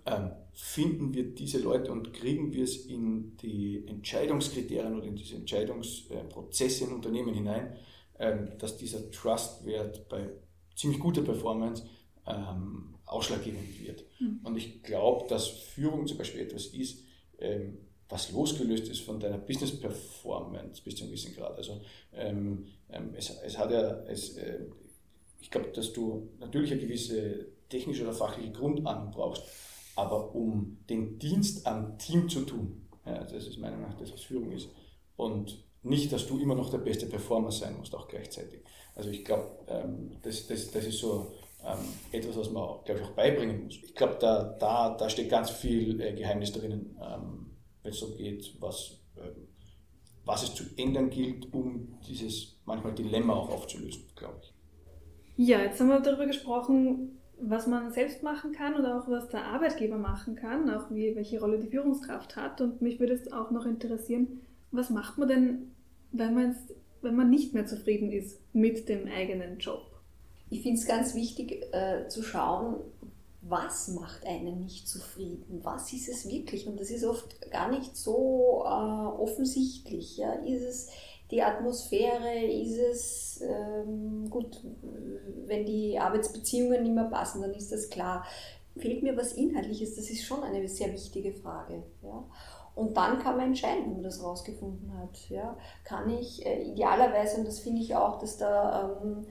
ähm, 0.06 0.30
finden 0.52 1.12
wir 1.12 1.34
diese 1.34 1.58
Leute 1.58 1.92
und 1.92 2.14
kriegen 2.14 2.52
wir 2.52 2.64
es 2.64 2.86
in 2.86 3.36
die 3.36 3.86
Entscheidungskriterien 3.86 4.96
oder 4.96 5.06
in 5.06 5.14
diese 5.14 5.36
Entscheidungsprozesse 5.36 6.84
in 6.84 6.92
Unternehmen 6.92 7.34
hinein, 7.34 7.76
ähm, 8.18 8.48
dass 8.58 8.78
dieser 8.78 9.10
Trustwert 9.10 10.08
bei 10.08 10.30
ziemlich 10.74 11.00
guter 11.00 11.20
Performance 11.20 11.84
ähm, 12.26 12.94
ausschlaggebend 13.04 13.78
wird. 13.78 14.04
Mhm. 14.20 14.40
Und 14.42 14.56
ich 14.56 14.82
glaube, 14.82 15.28
dass 15.28 15.48
Führung 15.48 16.06
zum 16.06 16.16
Beispiel 16.16 16.40
etwas 16.40 16.66
ist, 16.68 17.04
ähm, 17.38 17.76
was 18.08 18.32
losgelöst 18.32 18.88
ist 18.88 19.00
von 19.00 19.20
deiner 19.20 19.38
Business 19.38 19.78
Performance 19.78 20.82
bis 20.82 20.96
zu 20.96 21.04
einem 21.04 21.12
gewissen 21.12 21.34
Grad. 21.34 21.58
Also 21.58 21.82
ähm, 22.14 22.64
ähm, 22.90 23.14
es, 23.16 23.30
es, 23.44 23.58
hat 23.58 23.70
ja, 23.70 24.02
es, 24.04 24.36
äh, 24.38 24.60
ich 25.40 25.50
glaube, 25.50 25.68
dass 25.68 25.92
du 25.92 26.30
natürlich 26.38 26.72
eine 26.72 26.80
gewisse 26.80 27.48
technische 27.72 28.04
oder 28.04 28.12
fachliche 28.12 28.52
Grundahnung 28.52 29.10
brauchst, 29.10 29.42
aber 29.96 30.34
um 30.34 30.78
den 30.88 31.18
Dienst 31.18 31.66
am 31.66 31.98
Team 31.98 32.28
zu 32.28 32.42
tun, 32.42 32.88
ja, 33.04 33.24
das 33.24 33.46
ist 33.46 33.58
meiner 33.58 33.76
Meinung 33.76 33.90
nach 33.90 33.98
das, 33.98 34.12
was 34.12 34.22
Führung 34.22 34.52
ist. 34.52 34.68
Und 35.16 35.64
nicht, 35.82 36.12
dass 36.12 36.26
du 36.26 36.38
immer 36.38 36.54
noch 36.54 36.70
der 36.70 36.78
beste 36.78 37.06
Performer 37.06 37.50
sein 37.50 37.76
musst, 37.76 37.94
auch 37.94 38.06
gleichzeitig. 38.08 38.60
Also 38.94 39.10
ich 39.10 39.24
glaube, 39.24 39.50
ähm, 39.66 40.16
das, 40.22 40.46
das, 40.46 40.70
das 40.70 40.84
ist 40.84 40.98
so 40.98 41.32
ähm, 41.64 41.78
etwas, 42.12 42.36
was 42.36 42.50
man, 42.50 42.84
glaube 42.84 43.00
ich, 43.00 43.06
auch 43.06 43.12
beibringen 43.12 43.64
muss. 43.64 43.76
Ich 43.82 43.94
glaube, 43.94 44.16
da, 44.20 44.56
da, 44.58 44.96
da 44.96 45.08
steht 45.08 45.30
ganz 45.30 45.50
viel 45.50 46.00
äh, 46.00 46.12
Geheimnis 46.12 46.52
drinnen, 46.52 46.96
ähm, 47.02 47.50
wenn 47.82 47.92
es 47.92 47.98
so 47.98 48.14
geht, 48.14 48.54
was, 48.60 49.00
ähm, 49.16 49.48
was 50.24 50.44
es 50.44 50.54
zu 50.54 50.64
ändern 50.76 51.10
gilt, 51.10 51.52
um 51.52 51.98
dieses 52.06 52.60
manchmal 52.64 52.94
Dilemma 52.94 53.34
auch 53.34 53.50
aufzulösen, 53.50 54.04
glaube 54.14 54.40
ich. 54.42 54.52
Ja, 55.36 55.62
jetzt 55.62 55.80
haben 55.80 55.88
wir 55.88 56.00
darüber 56.00 56.26
gesprochen, 56.26 57.21
was 57.44 57.66
man 57.66 57.92
selbst 57.92 58.22
machen 58.22 58.52
kann 58.52 58.74
oder 58.74 58.98
auch 58.98 59.08
was 59.08 59.28
der 59.28 59.44
Arbeitgeber 59.44 59.98
machen 59.98 60.36
kann, 60.36 60.70
auch 60.70 60.90
wie, 60.90 61.14
welche 61.16 61.40
Rolle 61.40 61.58
die 61.58 61.68
Führungskraft 61.68 62.36
hat. 62.36 62.60
Und 62.60 62.80
mich 62.80 63.00
würde 63.00 63.14
es 63.14 63.32
auch 63.32 63.50
noch 63.50 63.66
interessieren, 63.66 64.40
was 64.70 64.90
macht 64.90 65.18
man 65.18 65.28
denn, 65.28 65.72
wenn 66.12 66.34
man, 66.34 66.56
wenn 67.02 67.16
man 67.16 67.30
nicht 67.30 67.52
mehr 67.52 67.66
zufrieden 67.66 68.12
ist 68.12 68.40
mit 68.52 68.88
dem 68.88 69.08
eigenen 69.08 69.58
Job? 69.58 69.82
Ich 70.50 70.62
finde 70.62 70.78
es 70.78 70.86
ganz 70.86 71.14
wichtig 71.14 71.64
äh, 71.72 72.08
zu 72.08 72.22
schauen, 72.22 72.76
was 73.42 73.88
macht 73.88 74.24
einen 74.24 74.60
nicht 74.60 74.88
zufrieden? 74.88 75.60
Was 75.62 75.92
ist 75.92 76.08
es 76.08 76.28
wirklich? 76.28 76.68
Und 76.68 76.78
das 76.78 76.90
ist 76.90 77.04
oft 77.04 77.50
gar 77.50 77.70
nicht 77.70 77.96
so 77.96 78.62
äh, 78.64 78.68
offensichtlich. 78.68 80.16
Ja? 80.16 80.34
Ist 80.34 80.62
es 80.62 80.90
die 81.32 81.42
Atmosphäre, 81.42 82.44
ist 82.44 82.78
es 82.78 83.40
ähm, 83.42 84.28
gut, 84.28 84.62
wenn 85.46 85.64
die 85.64 85.98
Arbeitsbeziehungen 85.98 86.82
nicht 86.82 86.94
mehr 86.94 87.04
passen, 87.04 87.40
dann 87.40 87.54
ist 87.54 87.72
das 87.72 87.88
klar. 87.88 88.24
Fehlt 88.76 89.02
mir 89.02 89.16
was 89.16 89.32
Inhaltliches? 89.32 89.96
Das 89.96 90.10
ist 90.10 90.24
schon 90.24 90.42
eine 90.42 90.68
sehr 90.68 90.92
wichtige 90.92 91.32
Frage. 91.32 91.82
Ja? 92.02 92.24
Und 92.74 92.96
dann 92.96 93.18
kann 93.18 93.36
man 93.36 93.48
entscheiden, 93.48 93.84
wenn 93.84 93.94
man 93.94 94.02
das 94.02 94.22
rausgefunden 94.22 94.96
hat. 94.98 95.28
Ja? 95.30 95.56
Kann 95.84 96.10
ich 96.10 96.44
äh, 96.46 96.62
idealerweise, 96.62 97.38
und 97.38 97.48
das 97.48 97.60
finde 97.60 97.80
ich 97.80 97.96
auch, 97.96 98.18
dass 98.18 98.36
da 98.36 99.00
ähm, 99.02 99.26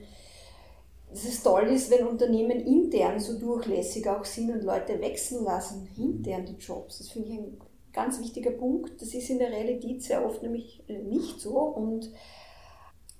dass 1.08 1.24
es 1.24 1.42
toll 1.42 1.64
ist, 1.64 1.90
wenn 1.90 2.06
Unternehmen 2.06 2.58
intern 2.60 3.20
so 3.20 3.38
durchlässig 3.38 4.08
auch 4.08 4.24
sind 4.24 4.50
und 4.50 4.64
Leute 4.64 4.98
wechseln 4.98 5.44
lassen, 5.44 5.86
intern 5.98 6.46
die 6.46 6.56
Jobs. 6.56 6.98
Das 6.98 7.10
finde 7.10 7.28
ich 7.28 7.38
ein 7.38 7.58
ganz 7.92 8.20
wichtiger 8.20 8.52
Punkt. 8.52 9.00
Das 9.00 9.14
ist 9.14 9.30
in 9.30 9.38
der 9.38 9.50
Realität 9.50 10.02
sehr 10.02 10.24
oft 10.24 10.42
nämlich 10.42 10.82
äh, 10.88 10.98
nicht 10.98 11.40
so 11.40 11.58
und 11.58 12.10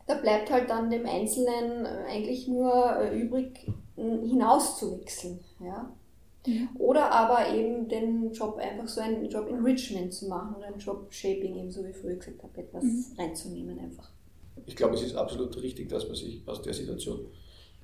da 0.06 0.14
bleibt 0.14 0.50
halt 0.50 0.68
dann 0.68 0.90
dem 0.90 1.06
Einzelnen 1.06 1.86
äh, 1.86 2.10
eigentlich 2.10 2.48
nur 2.48 2.96
äh, 2.96 3.18
übrig, 3.18 3.66
hinaus 3.96 4.78
zu 4.78 4.98
wechseln. 4.98 5.40
Ja? 5.60 5.94
Mhm. 6.46 6.68
Oder 6.78 7.12
aber 7.12 7.54
eben 7.54 7.88
den 7.88 8.32
Job 8.32 8.56
einfach 8.56 8.88
so 8.88 9.00
einen 9.00 9.28
Job 9.28 9.48
Enrichment 9.48 10.12
zu 10.12 10.26
machen 10.26 10.56
oder 10.56 10.66
einen 10.66 10.78
Job 10.78 11.12
Shaping, 11.12 11.56
eben 11.56 11.70
so 11.70 11.84
wie 11.84 11.90
ich 11.90 11.96
früher 11.96 12.16
gesagt 12.16 12.42
habe, 12.42 12.60
etwas 12.60 12.84
mhm. 12.84 13.04
reinzunehmen 13.16 13.78
einfach. 13.78 14.10
Ich 14.66 14.76
glaube, 14.76 14.94
es 14.94 15.02
ist 15.02 15.14
absolut 15.14 15.56
richtig, 15.62 15.88
dass 15.88 16.06
man 16.06 16.16
sich 16.16 16.42
aus 16.46 16.62
der 16.62 16.74
Situation 16.74 17.26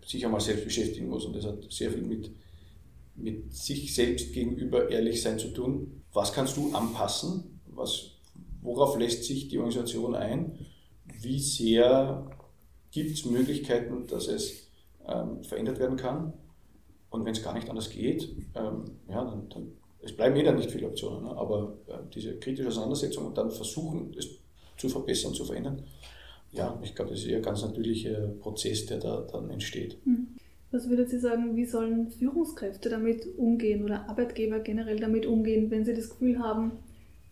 sicher 0.05 0.29
mal 0.29 0.41
selbst 0.41 0.65
beschäftigen 0.65 1.09
muss 1.09 1.25
und 1.25 1.37
das 1.37 1.45
hat 1.45 1.71
sehr 1.71 1.91
viel 1.91 2.03
mit, 2.03 2.31
mit 3.19 3.53
sich 3.53 3.95
selbst 3.95 4.33
gegenüber 4.33 4.91
ehrlich 4.91 5.23
sein 5.23 5.39
zu 5.39 5.49
tun 5.49 5.99
was 6.13 6.33
kannst 6.33 6.57
du 6.57 6.73
anpassen? 6.73 7.61
Was, 7.67 8.11
worauf 8.63 8.99
lässt 8.99 9.25
sich 9.25 9.49
die 9.49 9.59
Organisation 9.59 10.15
ein? 10.15 10.59
Wie 11.21 11.39
sehr 11.39 12.29
gibt 12.91 13.13
es 13.13 13.25
Möglichkeiten, 13.25 14.07
dass 14.07 14.29
es 14.29 14.69
ähm, 15.07 15.43
verändert 15.45 15.79
werden 15.79 15.97
kann? 15.97 16.33
Und 17.11 17.25
wenn 17.25 17.33
es 17.33 17.43
gar 17.43 17.55
nicht 17.55 17.71
anders 17.71 17.91
geht, 17.91 18.35
ähm, 18.55 18.85
ja, 19.09 19.25
dann, 19.25 19.49
dann, 19.49 19.73
es 20.01 20.15
bleiben 20.15 20.37
eh 20.37 20.43
dann 20.43 20.57
nicht 20.57 20.71
viele 20.71 20.89
Optionen, 20.89 21.25
ne? 21.25 21.37
aber 21.37 21.79
äh, 21.87 21.99
diese 22.15 22.37
kritische 22.39 22.69
Auseinandersetzung 22.69 23.27
und 23.27 23.39
dann 23.39 23.51
versuchen, 23.51 24.15
es 24.19 24.29
zu 24.77 24.89
verbessern, 24.89 25.35
zu 25.35 25.45
verändern, 25.45 25.85
ja, 26.51 26.79
ich 26.83 26.95
glaube, 26.95 27.11
das 27.11 27.21
ist 27.21 27.27
eher 27.27 27.39
ein 27.39 27.43
ganz 27.43 27.63
natürlicher 27.63 28.29
Prozess, 28.41 28.87
der 28.87 28.99
da 28.99 29.21
dann 29.21 29.51
entsteht. 29.51 30.05
Mhm. 30.07 30.29
Was 30.71 30.89
würdet 30.89 31.09
Sie 31.09 31.19
sagen, 31.19 31.57
wie 31.57 31.65
sollen 31.65 32.11
Führungskräfte 32.11 32.91
damit 32.91 33.27
umgehen 33.39 33.85
oder 33.85 34.09
Arbeitgeber 34.09 34.61
generell 34.61 34.99
damit 34.99 35.25
umgehen, 35.25 35.71
wenn 35.71 35.85
sie 35.85 35.95
das 35.95 36.11
Gefühl 36.11 36.39
haben, 36.39 36.73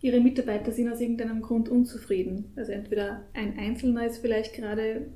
ihre 0.01 0.21
Mitarbeiter 0.21 0.73
sind 0.73 0.91
aus 0.91 1.01
irgendeinem 1.01 1.43
Grund 1.43 1.69
unzufrieden? 1.69 2.53
Also 2.57 2.73
entweder 2.73 3.23
ein 3.35 3.59
Einzelner 3.59 4.07
ist 4.07 4.19
vielleicht 4.19 4.55
gerade 4.55 5.09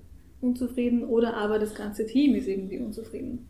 unzufrieden 0.43 1.05
oder 1.05 1.35
aber 1.35 1.59
das 1.59 1.75
ganze 1.75 2.05
Team 2.05 2.35
ist 2.35 2.47
irgendwie 2.47 2.79
unzufrieden. 2.79 3.49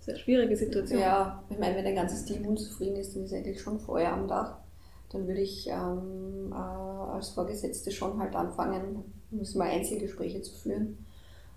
Sehr 0.00 0.16
schwierige 0.16 0.56
Situation. 0.56 1.00
Ja, 1.00 1.42
ich 1.48 1.58
meine, 1.58 1.76
wenn 1.76 1.86
ein 1.86 1.94
ganzes 1.94 2.26
Team 2.26 2.46
unzufrieden 2.46 2.96
ist, 2.96 3.16
dann 3.16 3.24
ist 3.24 3.32
eigentlich 3.32 3.60
schon 3.62 3.80
Feuer 3.80 4.12
am 4.12 4.28
Dach. 4.28 4.58
Dann 5.10 5.26
würde 5.26 5.40
ich 5.40 5.66
ähm, 5.68 6.52
äh, 6.52 6.54
als 6.54 7.30
Vorgesetzte 7.30 7.90
schon 7.90 8.18
halt 8.18 8.34
anfangen, 8.36 9.02
müssen 9.30 9.58
wir 9.58 9.64
Einzelgespräche 9.64 10.42
zu 10.42 10.54
führen 10.54 10.98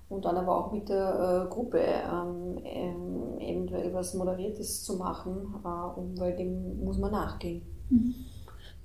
und 0.10 0.26
dann 0.26 0.38
aber 0.38 0.58
auch 0.58 0.72
mit 0.72 0.89
der 0.89 1.47
äh, 1.47 1.53
Gruppe 1.53 1.80
ähm, 1.80 2.60
ähm, 2.64 3.38
eventuell 3.39 3.93
was 3.93 4.14
Moderiertes 4.14 4.84
zu 4.84 4.95
machen, 4.95 5.55
äh, 5.64 5.99
um, 5.99 6.18
weil 6.18 6.36
dem 6.36 6.84
muss 6.84 6.97
man 6.97 7.12
nachgehen. 7.12 7.62
Mhm. 7.89 8.16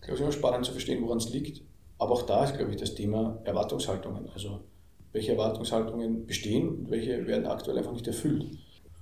Ich 0.00 0.06
glaube, 0.06 0.14
es 0.14 0.20
ist 0.20 0.20
immer 0.20 0.32
spannend 0.32 0.66
zu 0.66 0.72
verstehen, 0.72 1.02
woran 1.02 1.18
es 1.18 1.32
liegt. 1.32 1.62
Aber 1.98 2.12
auch 2.12 2.22
da 2.22 2.42
ist, 2.42 2.56
glaube 2.56 2.72
ich, 2.72 2.76
das 2.76 2.94
Thema 2.94 3.38
Erwartungshaltungen. 3.44 4.28
Also, 4.34 4.60
welche 5.12 5.32
Erwartungshaltungen 5.32 6.26
bestehen 6.26 6.68
und 6.68 6.90
welche 6.90 7.24
werden 7.26 7.46
aktuell 7.46 7.78
einfach 7.78 7.92
nicht 7.92 8.08
erfüllt. 8.08 8.46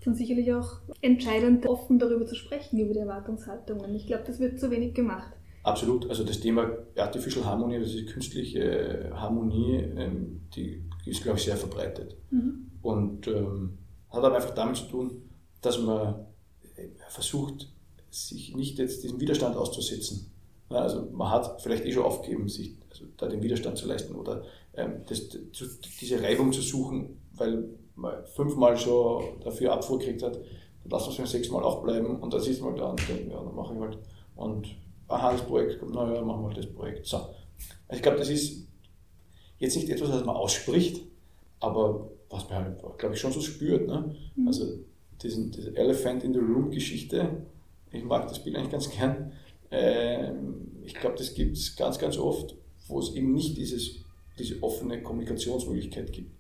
Und 0.05 0.15
sicherlich 0.15 0.53
auch 0.53 0.81
entscheidend, 1.01 1.67
offen 1.67 1.99
darüber 1.99 2.27
zu 2.27 2.35
sprechen, 2.35 2.79
über 2.79 2.93
die 2.93 3.01
Erwartungshaltungen. 3.01 3.95
Ich 3.95 4.07
glaube, 4.07 4.25
das 4.27 4.39
wird 4.41 4.59
zu 4.59 4.71
wenig 4.71 4.95
gemacht. 4.95 5.33
Absolut. 5.63 6.09
Also 6.09 6.25
das 6.25 6.41
Thema 6.41 6.71
Artificial 6.97 7.45
Harmony, 7.45 7.79
das 7.79 7.95
ist 7.95 8.09
künstliche 8.09 9.11
Harmonie, 9.15 9.77
ähm, 9.97 10.43
die 11.11 11.17
ist, 11.17 11.25
glaube 11.25 11.39
ich, 11.39 11.45
sehr 11.45 11.57
verbreitet. 11.57 12.17
Mhm. 12.31 12.71
Und 12.83 13.27
ähm, 13.27 13.79
hat 14.11 14.23
aber 14.23 14.37
einfach 14.37 14.55
damit 14.55 14.77
zu 14.77 14.85
tun, 14.85 15.23
dass 15.61 15.81
man 15.81 16.27
äh, 16.77 16.87
versucht, 17.09 17.69
sich 18.11 18.55
nicht 18.55 18.79
jetzt 18.79 19.03
diesem 19.03 19.19
Widerstand 19.19 19.57
auszusetzen. 19.57 20.31
Also 20.69 21.09
man 21.11 21.31
hat 21.31 21.61
vielleicht 21.63 21.85
eh 21.85 21.93
schon 21.93 22.05
aufgegeben, 22.05 22.49
sich 22.49 22.77
also 22.91 23.07
da 23.17 23.27
den 23.27 23.43
Widerstand 23.43 23.77
zu 23.77 23.89
leisten 23.89 24.15
oder 24.15 24.45
ähm, 24.75 25.03
das, 25.09 25.29
zu, 25.29 25.67
diese 26.01 26.23
Reibung 26.23 26.53
zu 26.53 26.63
suchen, 26.63 27.19
weil 27.35 27.65
man 27.97 28.25
fünfmal 28.27 28.77
schon 28.77 29.41
dafür 29.41 29.73
Abfuhr 29.73 29.99
gekriegt 29.99 30.23
hat, 30.23 30.37
dann 30.37 30.91
lassen 30.91 31.07
wir 31.07 31.11
es 31.11 31.17
beim 31.17 31.27
sechsten 31.27 31.55
Mal 31.55 31.65
auch 31.65 31.83
bleiben 31.83 32.21
und 32.21 32.33
das 32.33 32.47
ist 32.47 32.63
mal 32.63 32.75
da 32.77 32.91
und 32.91 33.09
denken, 33.09 33.33
ja, 33.33 33.43
dann 33.43 33.55
mache 33.55 33.75
ich 33.75 33.81
halt. 33.81 33.99
Und 34.37 34.69
aha, 35.09 35.33
das 35.33 35.43
Projekt 35.43 35.81
kommt, 35.81 35.93
naja, 35.93 36.23
machen 36.23 36.43
wir 36.43 36.47
halt 36.47 36.59
das 36.59 36.73
Projekt. 36.73 37.05
So. 37.05 37.17
Also 37.17 37.97
ich 37.97 38.03
glaube, 38.03 38.19
das 38.19 38.31
ist 38.31 38.69
jetzt 39.61 39.77
nicht 39.77 39.89
etwas, 39.89 40.11
was 40.11 40.25
man 40.25 40.35
ausspricht, 40.35 41.03
aber 41.61 42.11
was 42.29 42.49
man 42.49 42.65
halt, 42.65 42.99
glaube 42.99 43.15
ich, 43.15 43.21
schon 43.21 43.33
so 43.33 43.41
spürt. 43.41 43.87
Ne? 43.87 44.17
Mhm. 44.35 44.49
Also 44.49 44.79
diesen, 45.23 45.53
diese 45.53 45.77
Elephant 45.77 46.25
in 46.25 46.33
the 46.33 46.41
Room 46.41 46.71
Geschichte, 46.71 47.29
ich 47.93 48.03
mag 48.03 48.27
das 48.27 48.43
Bild 48.43 48.57
eigentlich 48.57 48.73
ganz 48.73 48.91
gern. 48.91 49.33
Ähm, 49.71 50.67
ich 50.85 50.95
glaube, 50.95 51.17
das 51.17 51.35
gibt 51.35 51.57
es 51.57 51.77
ganz, 51.77 51.99
ganz 51.99 52.17
oft, 52.19 52.57
wo 52.89 52.99
es 52.99 53.15
eben 53.15 53.33
nicht 53.33 53.57
dieses, 53.57 53.97
diese 54.39 54.63
offene 54.63 55.03
Kommunikationsmöglichkeit 55.03 56.13
gibt. 56.13 56.31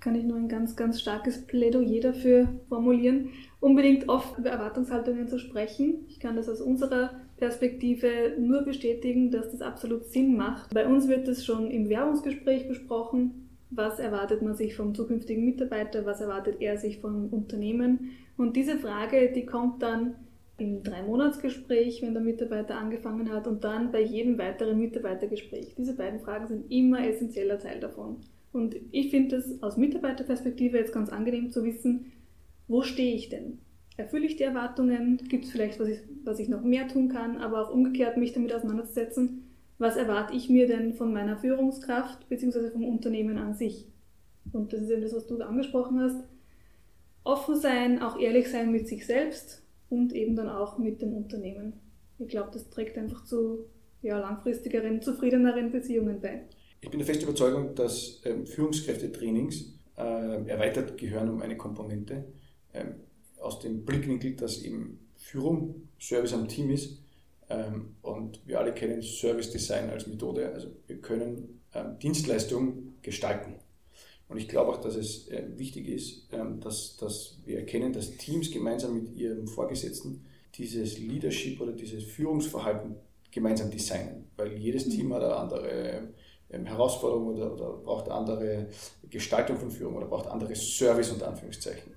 Kann 0.00 0.14
ich 0.14 0.24
nur 0.24 0.36
ein 0.36 0.48
ganz, 0.48 0.76
ganz 0.76 1.00
starkes 1.00 1.46
Plädoyer 1.46 2.00
dafür 2.00 2.48
formulieren, 2.68 3.30
unbedingt 3.60 4.08
oft 4.10 4.36
über 4.38 4.50
Erwartungshaltungen 4.50 5.28
zu 5.28 5.38
sprechen. 5.38 6.04
Ich 6.08 6.20
kann 6.20 6.36
das 6.36 6.48
aus 6.48 6.60
unserer 6.60 7.23
Perspektive 7.36 8.36
nur 8.38 8.62
bestätigen, 8.62 9.30
dass 9.30 9.50
das 9.50 9.60
absolut 9.60 10.06
Sinn 10.06 10.36
macht. 10.36 10.72
Bei 10.72 10.86
uns 10.86 11.08
wird 11.08 11.28
es 11.28 11.44
schon 11.44 11.70
im 11.70 11.88
Werbungsgespräch 11.88 12.68
besprochen. 12.68 13.48
Was 13.70 13.98
erwartet 13.98 14.42
man 14.42 14.54
sich 14.54 14.76
vom 14.76 14.94
zukünftigen 14.94 15.44
Mitarbeiter? 15.44 16.06
Was 16.06 16.20
erwartet 16.20 16.60
er 16.60 16.78
sich 16.78 17.00
vom 17.00 17.28
Unternehmen? 17.30 18.10
Und 18.36 18.56
diese 18.56 18.78
Frage, 18.78 19.32
die 19.32 19.46
kommt 19.46 19.82
dann 19.82 20.14
im 20.58 20.84
Drei-Monats-Gespräch, 20.84 22.02
wenn 22.02 22.14
der 22.14 22.22
Mitarbeiter 22.22 22.76
angefangen 22.76 23.32
hat, 23.32 23.48
und 23.48 23.64
dann 23.64 23.90
bei 23.90 24.00
jedem 24.00 24.38
weiteren 24.38 24.78
Mitarbeitergespräch. 24.78 25.74
Diese 25.76 25.96
beiden 25.96 26.20
Fragen 26.20 26.46
sind 26.46 26.70
immer 26.70 27.06
essentieller 27.06 27.58
Teil 27.58 27.80
davon. 27.80 28.18
Und 28.52 28.76
ich 28.92 29.10
finde 29.10 29.36
es 29.36 29.60
aus 29.62 29.76
Mitarbeiterperspektive 29.76 30.78
jetzt 30.78 30.92
ganz 30.92 31.10
angenehm 31.10 31.50
zu 31.50 31.64
wissen, 31.64 32.12
wo 32.68 32.82
stehe 32.82 33.16
ich 33.16 33.28
denn? 33.28 33.58
Erfülle 33.96 34.26
ich 34.26 34.36
die 34.36 34.42
Erwartungen? 34.42 35.18
Gibt 35.28 35.44
es 35.44 35.50
vielleicht, 35.52 35.78
was 35.78 35.88
ich, 35.88 36.00
was 36.24 36.38
ich 36.38 36.48
noch 36.48 36.62
mehr 36.62 36.88
tun 36.88 37.08
kann? 37.08 37.38
Aber 37.38 37.62
auch 37.62 37.72
umgekehrt 37.72 38.16
mich 38.16 38.32
damit 38.32 38.52
auseinanderzusetzen, 38.52 39.44
was 39.78 39.96
erwarte 39.96 40.34
ich 40.34 40.48
mir 40.48 40.66
denn 40.66 40.94
von 40.94 41.12
meiner 41.12 41.36
Führungskraft 41.36 42.28
bzw. 42.28 42.70
vom 42.70 42.84
Unternehmen 42.84 43.38
an 43.38 43.54
sich? 43.54 43.86
Und 44.52 44.72
das 44.72 44.82
ist 44.82 44.90
eben 44.90 45.02
das, 45.02 45.14
was 45.14 45.26
du 45.26 45.40
angesprochen 45.40 46.00
hast. 46.00 46.24
Offen 47.22 47.56
sein, 47.56 48.02
auch 48.02 48.18
ehrlich 48.18 48.48
sein 48.48 48.70
mit 48.70 48.88
sich 48.88 49.06
selbst 49.06 49.62
und 49.88 50.12
eben 50.12 50.36
dann 50.36 50.48
auch 50.48 50.78
mit 50.78 51.00
dem 51.00 51.14
Unternehmen. 51.14 51.74
Ich 52.18 52.28
glaube, 52.28 52.50
das 52.52 52.68
trägt 52.70 52.98
einfach 52.98 53.24
zu 53.24 53.66
ja, 54.02 54.18
langfristigeren, 54.18 55.00
zufriedeneren 55.00 55.72
Beziehungen 55.72 56.20
bei. 56.20 56.42
Ich 56.80 56.90
bin 56.90 56.98
der 56.98 57.06
festen 57.06 57.24
Überzeugung, 57.24 57.74
dass 57.74 58.20
ähm, 58.24 58.46
Führungskräftetrainings 58.46 59.78
äh, 59.96 60.46
erweitert 60.48 60.98
gehören 60.98 61.30
um 61.30 61.40
eine 61.40 61.56
Komponente. 61.56 62.24
Ähm, 62.74 62.96
aus 63.44 63.60
dem 63.60 63.84
Blickwinkel, 63.84 64.34
dass 64.34 64.62
eben 64.62 64.98
Führung 65.16 65.88
Service 66.00 66.32
am 66.32 66.48
Team 66.48 66.70
ist. 66.70 66.98
Ähm, 67.48 67.96
und 68.02 68.40
wir 68.46 68.58
alle 68.58 68.72
kennen 68.72 69.02
Service 69.02 69.50
Design 69.50 69.90
als 69.90 70.06
Methode. 70.06 70.52
Also 70.52 70.68
wir 70.86 71.00
können 71.00 71.60
ähm, 71.74 71.98
Dienstleistungen 71.98 72.96
gestalten. 73.02 73.54
Und 74.28 74.38
ich 74.38 74.48
glaube 74.48 74.72
auch, 74.72 74.80
dass 74.80 74.96
es 74.96 75.28
äh, 75.28 75.44
wichtig 75.56 75.88
ist, 75.88 76.28
ähm, 76.32 76.60
dass, 76.60 76.96
dass 76.96 77.38
wir 77.44 77.58
erkennen, 77.58 77.92
dass 77.92 78.16
Teams 78.16 78.50
gemeinsam 78.50 78.94
mit 78.94 79.14
ihrem 79.14 79.46
Vorgesetzten 79.46 80.24
dieses 80.54 80.98
Leadership 80.98 81.60
oder 81.60 81.72
dieses 81.72 82.04
Führungsverhalten 82.04 82.96
gemeinsam 83.30 83.70
designen. 83.70 84.30
Weil 84.36 84.56
jedes 84.56 84.88
Team 84.88 85.12
hat 85.12 85.22
eine 85.22 85.36
andere 85.36 86.08
ähm, 86.50 86.64
Herausforderung 86.64 87.34
oder, 87.34 87.52
oder 87.52 87.72
braucht 87.78 88.08
andere 88.08 88.68
Gestaltung 89.10 89.58
von 89.58 89.70
Führung 89.70 89.96
oder 89.96 90.06
braucht 90.06 90.28
andere 90.28 90.54
Service 90.54 91.10
unter 91.10 91.28
Anführungszeichen. 91.28 91.92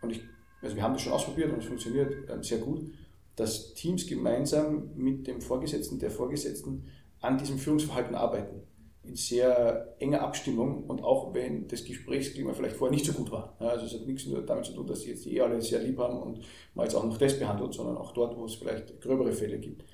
Und 0.00 0.10
ich, 0.10 0.22
also 0.62 0.76
wir 0.76 0.82
haben 0.82 0.94
das 0.94 1.02
schon 1.02 1.12
ausprobiert 1.12 1.52
und 1.52 1.58
es 1.58 1.66
funktioniert 1.66 2.28
ähm, 2.30 2.42
sehr 2.42 2.58
gut, 2.58 2.90
dass 3.36 3.74
Teams 3.74 4.06
gemeinsam 4.06 4.90
mit 4.96 5.26
dem 5.26 5.40
Vorgesetzten, 5.40 5.98
der 5.98 6.10
Vorgesetzten 6.10 6.86
an 7.20 7.38
diesem 7.38 7.58
Führungsverhalten 7.58 8.14
arbeiten 8.14 8.62
in 9.08 9.16
sehr 9.16 9.94
enger 9.98 10.22
Abstimmung 10.22 10.84
und 10.84 11.02
auch 11.02 11.32
wenn 11.32 11.66
das 11.66 11.84
Gesprächsklima 11.84 12.52
vielleicht 12.52 12.76
vorher 12.76 12.94
nicht 12.94 13.06
so 13.06 13.12
gut 13.12 13.30
war. 13.30 13.56
also 13.58 13.86
es 13.86 13.94
hat 13.94 14.06
nichts 14.06 14.26
nur 14.26 14.42
damit 14.42 14.66
zu 14.66 14.72
tun, 14.72 14.86
dass 14.86 15.00
sie 15.00 15.10
jetzt 15.10 15.26
eh 15.26 15.40
alle 15.40 15.60
sehr 15.62 15.80
lieb 15.80 15.98
haben 15.98 16.20
und 16.20 16.40
man 16.74 16.84
jetzt 16.84 16.94
auch 16.94 17.04
noch 17.04 17.16
das 17.16 17.38
behandelt, 17.38 17.72
sondern 17.72 17.96
auch 17.96 18.12
dort, 18.12 18.36
wo 18.36 18.44
es 18.44 18.56
vielleicht 18.56 19.00
gröbere 19.00 19.32
Fälle 19.32 19.58
gibt, 19.58 19.84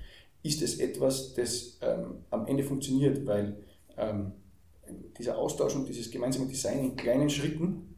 ist 0.42 0.62
es 0.62 0.78
etwas, 0.80 1.34
das 1.34 1.78
ähm, 1.80 2.24
am 2.30 2.46
Ende 2.46 2.64
funktioniert, 2.64 3.24
weil 3.26 3.56
ähm, 3.96 4.32
dieser 5.16 5.38
Austausch 5.38 5.76
und 5.76 5.88
dieses 5.88 6.10
gemeinsame 6.10 6.46
Design 6.46 6.80
in 6.80 6.96
kleinen 6.96 7.30
Schritten 7.30 7.93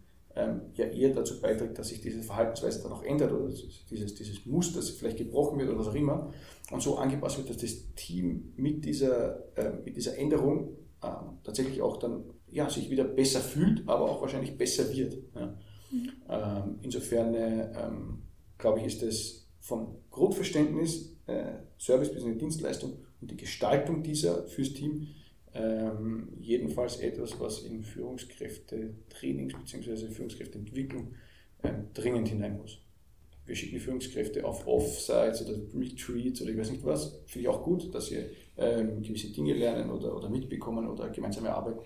ja 0.74 0.84
eher 0.84 1.14
dazu 1.14 1.40
beiträgt, 1.40 1.78
dass 1.78 1.88
sich 1.88 2.00
diese 2.02 2.22
Verhaltensweise 2.22 2.82
dann 2.82 2.92
auch 2.92 3.02
ändert 3.02 3.32
oder 3.32 3.48
dieses, 3.48 4.14
dieses 4.14 4.44
Muster 4.44 4.82
vielleicht 4.82 5.16
gebrochen 5.16 5.58
wird 5.58 5.70
oder 5.70 5.78
was 5.78 5.88
auch 5.88 5.94
immer 5.94 6.32
und 6.70 6.82
so 6.82 6.96
angepasst 6.96 7.38
wird, 7.38 7.50
dass 7.50 7.56
das 7.58 7.94
Team 7.94 8.52
mit 8.56 8.84
dieser, 8.84 9.56
äh, 9.56 9.70
mit 9.84 9.96
dieser 9.96 10.18
Änderung 10.18 10.76
ähm, 11.02 11.38
tatsächlich 11.42 11.80
auch 11.80 11.96
dann 11.96 12.24
ja, 12.48 12.68
sich 12.68 12.90
wieder 12.90 13.04
besser 13.04 13.40
fühlt, 13.40 13.88
aber 13.88 14.10
auch 14.10 14.20
wahrscheinlich 14.20 14.56
besser 14.56 14.92
wird. 14.94 15.16
Ja. 15.34 15.54
Mhm. 15.90 16.12
Ähm, 16.28 16.78
insofern 16.82 17.34
äh, 17.34 17.72
ähm, 17.72 18.22
glaube 18.58 18.80
ich, 18.80 18.86
ist 18.86 19.02
es 19.02 19.48
vom 19.60 19.96
Grundverständnis 20.10 21.16
äh, 21.26 21.54
Service 21.78 22.12
bzw. 22.12 22.34
Dienstleistung 22.34 22.98
und 23.20 23.30
die 23.30 23.36
Gestaltung 23.36 24.02
dieser 24.02 24.46
fürs 24.46 24.72
Team 24.72 25.08
ähm, 25.56 26.28
jedenfalls 26.38 26.98
etwas, 26.98 27.38
was 27.40 27.62
in 27.62 27.82
Führungskräfte-Trainings 27.82 29.54
bzw. 29.54 30.08
Führungskräfteentwicklung 30.08 31.14
ähm, 31.62 31.86
dringend 31.94 32.28
hinein 32.28 32.58
muss. 32.58 32.78
Wir 33.46 33.54
schicken 33.54 33.74
die 33.74 33.80
Führungskräfte 33.80 34.44
auf 34.44 34.66
Offsites 34.66 35.42
oder 35.46 35.56
Retreats 35.74 36.42
oder 36.42 36.50
ich 36.50 36.58
weiß 36.58 36.70
nicht 36.72 36.84
was. 36.84 37.18
Finde 37.26 37.42
ich 37.42 37.48
auch 37.48 37.62
gut, 37.62 37.94
dass 37.94 38.06
sie 38.06 38.24
ähm, 38.56 39.02
gewisse 39.02 39.32
Dinge 39.32 39.54
lernen 39.54 39.90
oder, 39.90 40.16
oder 40.16 40.28
mitbekommen 40.28 40.88
oder 40.88 41.08
gemeinsame 41.10 41.54
Arbeit. 41.54 41.76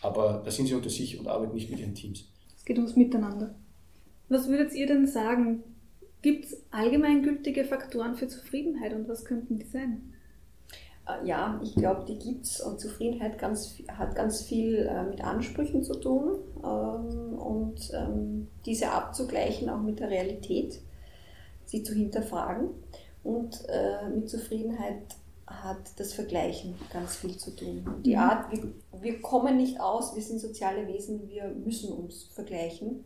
Aber 0.00 0.42
da 0.44 0.50
sind 0.50 0.66
sie 0.66 0.74
unter 0.74 0.88
sich 0.88 1.18
und 1.18 1.26
arbeiten 1.26 1.54
nicht 1.54 1.70
mit 1.70 1.80
ihren 1.80 1.94
Teams. 1.94 2.24
Es 2.56 2.64
geht 2.64 2.78
ums 2.78 2.96
Miteinander. 2.96 3.54
Was 4.28 4.48
würdet 4.48 4.74
ihr 4.74 4.86
denn 4.86 5.06
sagen? 5.06 5.62
Gibt 6.22 6.46
es 6.46 6.62
allgemeingültige 6.70 7.64
Faktoren 7.64 8.16
für 8.16 8.26
Zufriedenheit 8.26 8.94
und 8.94 9.06
was 9.06 9.24
könnten 9.24 9.58
die 9.58 9.66
sein? 9.66 10.14
Äh, 11.06 11.26
ja, 11.26 11.60
ich 11.62 11.74
glaube, 11.74 12.04
die 12.04 12.18
gibt 12.18 12.46
es 12.46 12.60
und 12.60 12.80
Zufriedenheit 12.80 13.38
ganz, 13.38 13.74
hat 13.88 14.14
ganz 14.14 14.42
viel 14.42 14.86
äh, 14.86 15.04
mit 15.04 15.22
Ansprüchen 15.22 15.82
zu 15.82 15.94
tun 15.94 16.38
ähm, 16.62 17.38
und 17.38 17.90
ähm, 17.94 18.48
diese 18.64 18.90
abzugleichen 18.90 19.68
auch 19.70 19.80
mit 19.80 20.00
der 20.00 20.10
Realität, 20.10 20.80
sie 21.64 21.82
zu 21.82 21.94
hinterfragen. 21.94 22.70
Und 23.22 23.64
äh, 23.68 24.08
mit 24.08 24.30
Zufriedenheit 24.30 25.02
hat 25.46 25.78
das 25.96 26.12
Vergleichen 26.12 26.74
ganz 26.92 27.16
viel 27.16 27.36
zu 27.36 27.54
tun. 27.54 27.84
Die 28.04 28.14
mhm. 28.14 28.20
Art, 28.20 28.52
wir, 28.52 28.72
wir 29.00 29.20
kommen 29.20 29.56
nicht 29.56 29.80
aus, 29.80 30.14
wir 30.14 30.22
sind 30.22 30.40
soziale 30.40 30.86
Wesen, 30.86 31.28
wir 31.28 31.48
müssen 31.48 31.92
uns 31.92 32.24
vergleichen. 32.34 33.04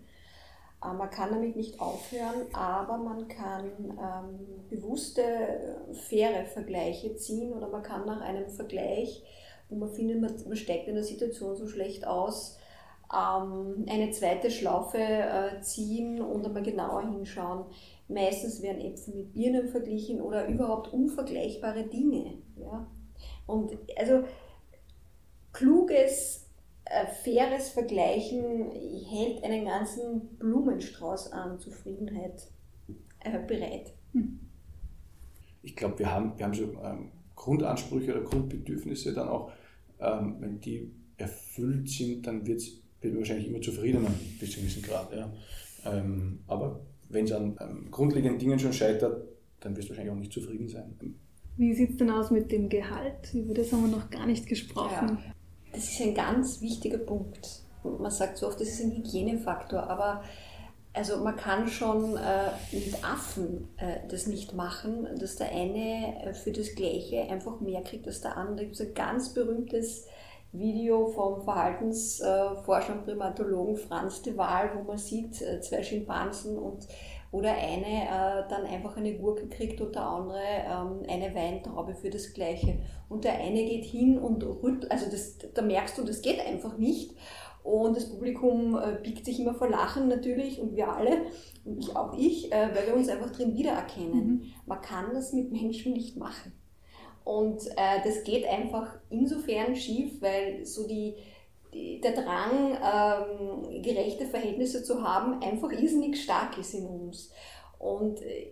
Äh, 0.82 0.92
man 0.92 1.10
kann 1.10 1.30
damit 1.30 1.56
nicht 1.56 1.80
aufhören, 1.80 2.46
aber 2.52 2.96
man 2.96 3.28
kann 3.28 3.70
ähm, 3.80 4.68
bewusste, 4.68 5.22
faire 5.92 6.44
Vergleiche 6.46 7.16
ziehen 7.16 7.52
oder 7.52 7.68
man 7.68 7.82
kann 7.82 8.06
nach 8.06 8.20
einem 8.20 8.48
Vergleich, 8.48 9.22
wo 9.68 9.76
man 9.76 9.90
findet, 9.90 10.20
man, 10.20 10.34
man 10.46 10.56
steckt 10.56 10.88
in 10.88 10.94
der 10.94 11.04
Situation 11.04 11.56
so 11.56 11.66
schlecht 11.66 12.06
aus, 12.06 12.58
ähm, 13.12 13.86
eine 13.88 14.10
zweite 14.10 14.50
Schlaufe 14.50 14.98
äh, 14.98 15.60
ziehen 15.62 16.20
und 16.20 16.44
einmal 16.46 16.62
genauer 16.62 17.02
hinschauen. 17.02 17.64
Meistens 18.08 18.62
werden 18.62 18.80
Äpfel 18.80 19.14
mit 19.14 19.32
Birnen 19.32 19.68
verglichen 19.68 20.20
oder 20.20 20.46
überhaupt 20.48 20.92
unvergleichbare 20.92 21.84
Dinge. 21.84 22.38
Ja? 22.56 22.86
Und 23.46 23.76
also 23.96 24.24
kluges 25.52 26.46
äh, 26.46 26.49
faires 27.22 27.70
Vergleichen 27.70 28.70
hält 29.08 29.44
einen 29.44 29.64
ganzen 29.64 30.36
Blumenstrauß 30.38 31.32
an 31.32 31.58
Zufriedenheit 31.58 32.48
äh, 33.20 33.38
bereit. 33.46 33.92
Hm. 34.12 34.40
Ich 35.62 35.76
glaube, 35.76 35.98
wir 35.98 36.10
haben, 36.10 36.36
wir 36.36 36.46
haben 36.46 36.54
so 36.54 36.64
ähm, 36.82 37.12
Grundansprüche 37.36 38.12
oder 38.12 38.22
Grundbedürfnisse 38.22 39.12
dann 39.12 39.28
auch, 39.28 39.52
ähm, 40.00 40.36
wenn 40.40 40.60
die 40.60 40.90
erfüllt 41.16 41.88
sind, 41.88 42.26
dann 42.26 42.46
wird 42.46 42.60
es 42.60 42.80
wahrscheinlich 43.02 43.48
immer 43.48 43.60
zufriedener 43.60 44.10
bis 44.38 44.52
zu 44.52 44.58
einem 44.58 44.68
gewissen 44.68 44.82
Grad. 44.82 45.12
Ja. 45.14 45.32
Ähm, 45.84 46.40
aber 46.46 46.80
wenn 47.08 47.24
es 47.24 47.32
an 47.32 47.56
ähm, 47.60 47.90
grundlegenden 47.90 48.38
Dingen 48.38 48.58
schon 48.58 48.72
scheitert, 48.72 49.28
dann 49.60 49.76
wirst 49.76 49.88
du 49.88 49.90
wahrscheinlich 49.90 50.12
auch 50.12 50.18
nicht 50.18 50.32
zufrieden 50.32 50.68
sein. 50.68 50.96
Wie 51.56 51.74
sieht 51.74 51.90
es 51.90 51.96
denn 51.98 52.10
aus 52.10 52.30
mit 52.30 52.50
dem 52.50 52.68
Gehalt? 52.68 53.34
Über 53.34 53.52
das 53.52 53.72
haben 53.72 53.90
wir 53.90 53.96
noch 53.96 54.08
gar 54.08 54.26
nicht 54.26 54.46
gesprochen. 54.46 55.18
Ja. 55.24 55.34
Das 55.72 55.84
ist 55.84 56.00
ein 56.00 56.14
ganz 56.14 56.60
wichtiger 56.60 56.98
Punkt. 56.98 57.62
Man 57.82 58.10
sagt 58.10 58.38
so 58.38 58.46
oft, 58.48 58.60
das 58.60 58.68
ist 58.68 58.80
ein 58.80 58.92
Hygienefaktor, 58.92 59.82
aber 59.84 60.22
also 60.92 61.18
man 61.18 61.36
kann 61.36 61.68
schon 61.68 62.16
äh, 62.16 62.50
mit 62.72 63.04
Affen 63.04 63.68
äh, 63.76 64.08
das 64.08 64.26
nicht 64.26 64.54
machen, 64.54 65.06
dass 65.18 65.36
der 65.36 65.52
eine 65.52 66.24
äh, 66.24 66.34
für 66.34 66.50
das 66.50 66.74
Gleiche 66.74 67.22
einfach 67.30 67.60
mehr 67.60 67.82
kriegt 67.82 68.06
als 68.08 68.20
der 68.20 68.36
andere. 68.36 68.56
Da 68.56 68.62
gibt 68.64 68.74
es 68.74 68.80
ein 68.80 68.94
ganz 68.94 69.32
berühmtes 69.32 70.06
Video 70.52 71.06
vom 71.06 71.42
Verhaltensforscher 71.42 72.94
und 72.94 73.04
Primatologen 73.04 73.76
Franz 73.76 74.22
de 74.22 74.36
Waal, 74.36 74.72
wo 74.74 74.82
man 74.82 74.98
sieht, 74.98 75.40
äh, 75.42 75.60
zwei 75.60 75.84
Schimpansen 75.84 76.58
und 76.58 76.88
oder 77.32 77.52
eine 77.52 77.86
äh, 77.86 78.48
dann 78.48 78.66
einfach 78.66 78.96
eine 78.96 79.16
Gurke 79.16 79.48
kriegt 79.48 79.80
und 79.80 79.94
der 79.94 80.02
andere 80.02 80.40
ähm, 80.40 81.02
eine 81.08 81.34
Weintraube 81.34 81.94
für 81.94 82.10
das 82.10 82.32
Gleiche. 82.32 82.78
Und 83.08 83.24
der 83.24 83.34
eine 83.34 83.64
geht 83.64 83.84
hin 83.84 84.18
und 84.18 84.42
rüttelt, 84.44 84.90
also 84.90 85.10
das, 85.10 85.38
da 85.54 85.62
merkst 85.62 85.96
du, 85.98 86.04
das 86.04 86.22
geht 86.22 86.44
einfach 86.44 86.76
nicht. 86.76 87.14
Und 87.62 87.96
das 87.96 88.08
Publikum 88.10 88.76
äh, 88.76 88.98
biegt 89.02 89.24
sich 89.24 89.38
immer 89.38 89.54
vor 89.54 89.68
Lachen 89.68 90.08
natürlich 90.08 90.60
und 90.60 90.74
wir 90.74 90.88
alle, 90.88 91.26
und 91.64 91.78
ich 91.78 91.94
auch 91.94 92.16
ich, 92.16 92.50
äh, 92.50 92.74
weil 92.74 92.86
wir 92.86 92.96
uns 92.96 93.08
einfach 93.08 93.30
drin 93.30 93.54
wiedererkennen. 93.54 94.26
Mhm. 94.26 94.42
Man 94.66 94.80
kann 94.80 95.12
das 95.12 95.32
mit 95.32 95.52
Menschen 95.52 95.92
nicht 95.92 96.16
machen. 96.16 96.52
Und 97.22 97.66
äh, 97.76 98.02
das 98.02 98.24
geht 98.24 98.46
einfach 98.48 98.98
insofern 99.10 99.76
schief, 99.76 100.22
weil 100.22 100.64
so 100.64 100.88
die, 100.88 101.16
der 101.72 102.12
Drang, 102.12 102.76
ähm, 102.82 103.82
gerechte 103.82 104.26
Verhältnisse 104.26 104.82
zu 104.82 105.02
haben, 105.02 105.42
einfach 105.42 105.72
irrsinnig 105.72 106.22
stark 106.22 106.58
ist 106.58 106.74
in 106.74 106.86
uns. 106.86 107.30
Und 107.78 108.20
äh, 108.22 108.50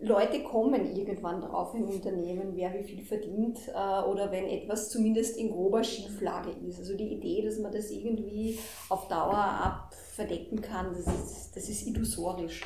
Leute 0.00 0.42
kommen 0.42 0.96
irgendwann 0.96 1.40
drauf 1.40 1.74
im 1.74 1.88
Unternehmen, 1.88 2.52
wer 2.54 2.74
wie 2.74 2.82
viel 2.82 3.02
verdient 3.02 3.58
äh, 3.68 4.02
oder 4.02 4.30
wenn 4.30 4.46
etwas 4.46 4.90
zumindest 4.90 5.36
in 5.36 5.50
grober 5.50 5.82
Schieflage 5.82 6.50
ist. 6.66 6.78
Also 6.78 6.96
die 6.96 7.12
Idee, 7.12 7.42
dass 7.42 7.58
man 7.58 7.72
das 7.72 7.90
irgendwie 7.90 8.58
auf 8.88 9.08
Dauer 9.08 9.38
abverdecken 9.38 10.60
kann, 10.60 10.92
das 10.92 11.06
ist, 11.06 11.56
das 11.56 11.68
ist 11.68 11.86
illusorisch. 11.86 12.62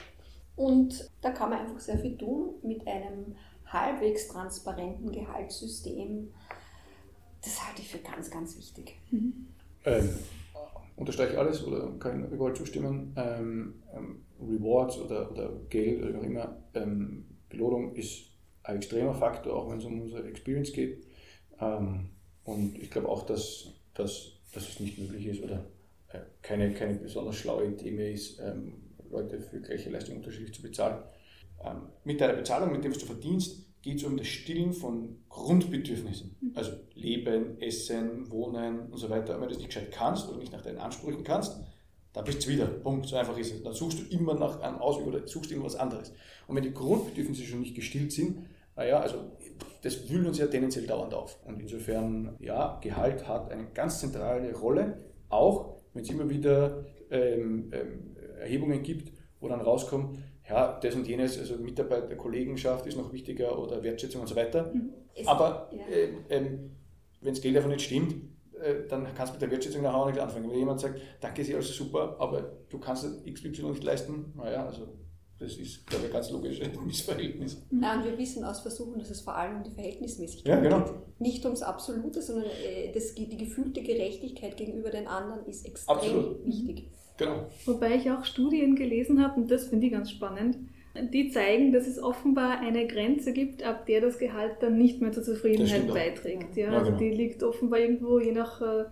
Und 0.56 1.08
da 1.20 1.30
kann 1.30 1.50
man 1.50 1.60
einfach 1.60 1.78
sehr 1.78 1.98
viel 1.98 2.16
tun 2.16 2.54
mit 2.62 2.86
einem 2.86 3.36
halbwegs 3.66 4.28
transparenten 4.28 5.12
Gehaltssystem. 5.12 6.32
Das 7.42 7.66
halte 7.66 7.82
ich 7.82 7.88
für 7.88 7.98
ganz, 7.98 8.30
ganz 8.30 8.56
wichtig. 8.56 8.94
Mhm. 9.10 9.46
Ähm, 9.84 10.08
unterstreiche 10.96 11.38
alles 11.38 11.64
oder 11.64 11.90
kann 11.98 12.24
ich 12.24 12.30
überall 12.30 12.54
zustimmen. 12.54 13.14
Ähm, 13.16 13.82
ähm, 13.94 14.24
Rewards 14.40 14.98
oder, 14.98 15.30
oder 15.30 15.52
Geld 15.68 16.02
oder 16.02 16.14
wie 16.14 16.18
auch 16.18 16.22
immer, 16.22 16.62
ähm, 16.74 17.24
Belohnung 17.48 17.94
ist 17.94 18.26
ein 18.62 18.76
extremer 18.76 19.14
Faktor, 19.14 19.54
auch 19.56 19.70
wenn 19.70 19.78
es 19.78 19.84
um 19.84 20.00
unsere 20.00 20.26
Experience 20.28 20.72
geht. 20.72 21.06
Ähm, 21.60 22.10
und 22.44 22.78
ich 22.78 22.90
glaube 22.90 23.08
auch, 23.08 23.24
dass, 23.26 23.68
dass, 23.94 24.32
dass 24.52 24.68
es 24.68 24.80
nicht 24.80 24.98
möglich 24.98 25.26
ist 25.26 25.42
oder 25.42 25.64
äh, 26.08 26.20
keine, 26.42 26.72
keine 26.72 26.94
besonders 26.94 27.36
schlaue 27.36 27.66
Idee 27.66 27.90
mehr 27.90 28.10
ist, 28.10 28.38
ähm, 28.40 28.74
Leute 29.10 29.40
für 29.40 29.60
gleiche 29.60 29.90
Leistung 29.90 30.16
unterschiedlich 30.16 30.54
zu 30.54 30.62
bezahlen. 30.62 31.02
Ähm, 31.64 31.82
mit 32.04 32.20
deiner 32.20 32.34
Bezahlung, 32.34 32.72
mit 32.72 32.84
dem, 32.84 32.92
was 32.92 32.98
du 32.98 33.06
verdienst, 33.06 33.67
geht 33.82 33.98
es 33.98 34.04
um 34.04 34.16
das 34.16 34.26
Stillen 34.26 34.72
von 34.72 35.18
Grundbedürfnissen. 35.28 36.36
Mhm. 36.40 36.52
Also 36.54 36.72
Leben, 36.94 37.60
Essen, 37.60 38.30
Wohnen 38.30 38.90
und 38.90 38.98
so 38.98 39.08
weiter. 39.10 39.34
Wenn 39.34 39.48
du 39.48 39.48
das 39.48 39.58
nicht 39.58 39.68
gescheit 39.68 39.90
kannst 39.90 40.28
oder 40.28 40.38
nicht 40.38 40.52
nach 40.52 40.62
deinen 40.62 40.78
Ansprüchen 40.78 41.24
kannst, 41.24 41.60
da 42.12 42.22
bist 42.22 42.44
du 42.44 42.50
wieder. 42.50 42.66
Punkt. 42.66 43.06
So 43.06 43.16
einfach 43.16 43.36
ist 43.38 43.54
es. 43.54 43.62
Dann 43.62 43.74
suchst 43.74 44.00
du 44.00 44.16
immer 44.16 44.34
nach 44.34 44.60
einem 44.60 44.78
Ausweg 44.78 45.06
oder 45.06 45.26
suchst 45.26 45.52
immer 45.52 45.64
was 45.64 45.76
anderes. 45.76 46.12
Und 46.46 46.56
wenn 46.56 46.62
die 46.62 46.72
Grundbedürfnisse 46.74 47.44
schon 47.44 47.60
nicht 47.60 47.74
gestillt 47.74 48.12
sind, 48.12 48.46
naja, 48.74 49.00
also 49.00 49.32
das 49.82 50.08
wühlt 50.08 50.26
uns 50.26 50.38
ja 50.38 50.46
tendenziell 50.46 50.86
dauernd 50.86 51.14
auf. 51.14 51.38
Und 51.44 51.60
insofern, 51.60 52.36
ja, 52.38 52.78
Gehalt 52.82 53.26
hat 53.26 53.50
eine 53.50 53.66
ganz 53.74 54.00
zentrale 54.00 54.54
Rolle, 54.54 55.04
auch 55.28 55.76
wenn 55.92 56.02
es 56.02 56.10
immer 56.10 56.28
wieder 56.28 56.84
ähm, 57.10 57.70
ähm, 57.72 58.16
Erhebungen 58.38 58.82
gibt, 58.82 59.12
wo 59.40 59.48
dann 59.48 59.60
rauskommt, 59.60 60.18
ja, 60.48 60.78
das 60.80 60.94
und 60.94 61.06
jenes, 61.06 61.38
also 61.38 61.56
Mitarbeiter, 61.56 62.14
Kollegenschaft 62.16 62.86
ist 62.86 62.96
noch 62.96 63.12
wichtiger 63.12 63.58
oder 63.58 63.82
Wertschätzung 63.82 64.22
und 64.22 64.26
so 64.26 64.36
weiter. 64.36 64.72
Mhm. 64.72 64.92
Aber 65.26 65.70
ja. 65.72 65.84
äh, 65.86 66.36
äh, 66.36 66.58
wenn 67.20 67.34
das 67.34 67.40
Geld 67.40 67.56
einfach 67.56 67.68
nicht 67.68 67.82
stimmt, 67.82 68.14
äh, 68.60 68.86
dann 68.88 69.06
kannst 69.14 69.32
du 69.32 69.34
mit 69.34 69.42
der 69.42 69.50
Wertschätzung 69.50 69.82
nachher 69.82 69.96
auch 69.96 70.06
nicht 70.06 70.18
anfangen. 70.18 70.50
Wenn 70.50 70.58
jemand 70.58 70.80
sagt, 70.80 71.00
danke, 71.20 71.42
ist 71.42 71.52
alles 71.52 71.74
super, 71.76 72.16
aber 72.18 72.52
du 72.68 72.78
kannst 72.78 73.04
XY 73.24 73.62
nicht 73.64 73.84
leisten, 73.84 74.32
naja, 74.36 74.66
also 74.66 74.88
das 75.38 75.56
ist, 75.56 75.86
glaube 75.86 76.04
ich, 76.04 76.10
ein 76.10 76.12
ganz 76.14 76.30
logisches 76.30 76.68
Missverhältnis. 76.84 77.62
Ja, 77.70 77.96
und 77.96 78.04
wir 78.04 78.18
wissen 78.18 78.42
aus 78.42 78.60
Versuchen, 78.60 78.98
dass 78.98 79.10
es 79.10 79.20
vor 79.20 79.36
allem 79.36 79.58
um 79.58 79.62
die 79.62 79.70
Verhältnismäßigkeit 79.70 80.52
ja, 80.52 80.60
genau. 80.60 80.84
geht. 80.84 81.20
Nicht 81.20 81.44
ums 81.44 81.62
Absolute, 81.62 82.20
sondern 82.22 82.46
äh, 82.46 82.90
das, 82.92 83.14
die 83.14 83.36
gefühlte 83.36 83.82
Gerechtigkeit 83.82 84.56
gegenüber 84.56 84.90
den 84.90 85.06
anderen 85.06 85.46
ist 85.46 85.64
extrem 85.64 85.96
Absolut. 85.96 86.44
wichtig. 86.44 86.90
Genau. 87.18 87.46
Wobei 87.66 87.96
ich 87.96 88.10
auch 88.10 88.24
Studien 88.24 88.76
gelesen 88.76 89.22
habe, 89.22 89.40
und 89.40 89.50
das 89.50 89.66
finde 89.66 89.86
ich 89.86 89.92
ganz 89.92 90.10
spannend, 90.10 90.56
die 91.12 91.30
zeigen, 91.30 91.72
dass 91.72 91.86
es 91.86 92.02
offenbar 92.02 92.60
eine 92.60 92.86
Grenze 92.86 93.32
gibt, 93.32 93.62
ab 93.62 93.86
der 93.86 94.00
das 94.00 94.18
Gehalt 94.18 94.56
dann 94.60 94.78
nicht 94.78 95.00
mehr 95.00 95.12
zur 95.12 95.22
Zufriedenheit 95.22 95.88
beiträgt. 95.88 96.56
Ja, 96.56 96.72
ja, 96.72 96.78
also 96.78 96.86
genau. 96.86 96.98
die 96.98 97.10
liegt 97.10 97.42
offenbar 97.42 97.80
irgendwo 97.80 98.18
je 98.18 98.32
nach, 98.32 98.60
äh, 98.60 98.84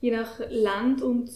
je 0.00 0.10
nach 0.10 0.40
Land 0.50 1.02
und 1.02 1.30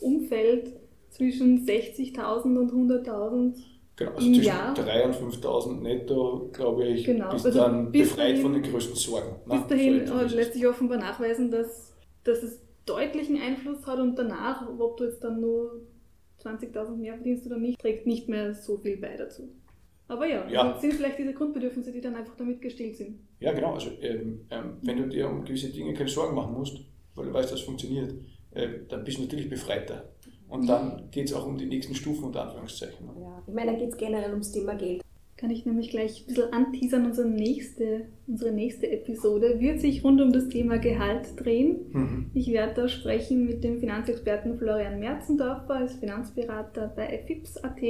Umfeld 0.00 0.72
zwischen 1.10 1.66
60.000 1.66 2.58
und 2.58 2.72
100.000 2.72 3.54
Genau, 3.96 4.10
also 4.10 4.26
zwischen 4.26 4.50
3.000 4.50 5.20
und 5.20 5.34
5.000 5.34 5.80
netto, 5.82 6.50
glaube 6.52 6.84
ich, 6.84 7.04
genau. 7.04 7.30
bist 7.30 7.46
also 7.46 7.60
dann 7.60 7.92
befreit 7.92 8.30
dahin, 8.30 8.42
von 8.42 8.52
den 8.54 8.62
größten 8.64 8.96
Sorgen. 8.96 9.36
Bis 9.48 9.66
dahin 9.68 10.06
so 10.06 10.14
lässt 10.34 10.54
sich 10.54 10.66
offenbar 10.66 10.98
nachweisen, 10.98 11.52
dass, 11.52 11.94
dass 12.24 12.42
es 12.42 12.63
deutlichen 12.86 13.40
Einfluss 13.40 13.86
hat 13.86 13.98
und 13.98 14.18
danach, 14.18 14.68
ob 14.78 14.96
du 14.96 15.04
jetzt 15.04 15.22
dann 15.24 15.40
nur 15.40 15.82
20.000 16.42 16.96
mehr 16.96 17.14
verdienst 17.14 17.46
oder 17.46 17.56
nicht, 17.56 17.80
trägt 17.80 18.06
nicht 18.06 18.28
mehr 18.28 18.54
so 18.54 18.78
viel 18.78 18.96
bei 18.98 19.16
dazu. 19.16 19.48
Aber 20.06 20.26
ja, 20.26 20.46
ja. 20.48 20.62
Also 20.62 20.80
sind 20.80 20.94
vielleicht 20.94 21.18
diese 21.18 21.32
Grundbedürfnisse, 21.32 21.90
die 21.90 22.00
dann 22.00 22.14
einfach 22.14 22.36
damit 22.36 22.60
gestillt 22.60 22.96
sind. 22.96 23.20
Ja, 23.40 23.52
genau. 23.52 23.72
Also 23.74 23.90
ähm, 24.02 24.46
ähm, 24.50 24.76
wenn 24.82 24.98
du 24.98 25.08
dir 25.08 25.28
um 25.28 25.44
gewisse 25.44 25.70
Dinge 25.70 25.94
keine 25.94 26.10
Sorgen 26.10 26.34
machen 26.34 26.52
musst, 26.52 26.78
weil 27.14 27.26
du 27.26 27.32
weißt, 27.32 27.50
dass 27.50 27.60
es 27.60 27.64
funktioniert, 27.64 28.12
äh, 28.50 28.68
dann 28.88 29.02
bist 29.04 29.18
du 29.18 29.22
natürlich 29.22 29.48
befreiter. 29.48 30.10
Und 30.48 30.66
dann 30.66 31.10
geht 31.10 31.26
es 31.26 31.32
auch 31.32 31.46
um 31.46 31.56
die 31.56 31.64
nächsten 31.64 31.94
Stufen 31.94 32.24
unter 32.24 32.42
Anführungszeichen. 32.42 33.08
Ja, 33.18 33.42
ich 33.46 33.54
meine, 33.54 33.72
da 33.72 33.78
geht 33.78 33.88
es 33.88 33.96
generell 33.96 34.30
ums 34.30 34.52
Thema 34.52 34.74
Geld 34.74 35.02
kann 35.36 35.50
ich 35.50 35.66
nämlich 35.66 35.90
gleich 35.90 36.22
ein 36.22 36.26
bisschen 36.26 36.52
anteasern. 36.52 37.06
Unsere 37.06 37.28
nächste, 37.28 38.06
unsere 38.26 38.52
nächste 38.52 38.90
Episode 38.90 39.60
wird 39.60 39.80
sich 39.80 40.04
rund 40.04 40.20
um 40.20 40.32
das 40.32 40.48
Thema 40.48 40.78
Gehalt 40.78 41.28
drehen. 41.36 41.86
Mhm. 41.92 42.30
Ich 42.34 42.52
werde 42.52 42.74
da 42.74 42.88
sprechen 42.88 43.44
mit 43.46 43.64
dem 43.64 43.80
Finanzexperten 43.80 44.56
Florian 44.58 45.00
Merzendorfer 45.00 45.74
als 45.74 45.94
Finanzberater 45.94 46.92
bei 46.94 47.18
FIPS.at. 47.26 47.80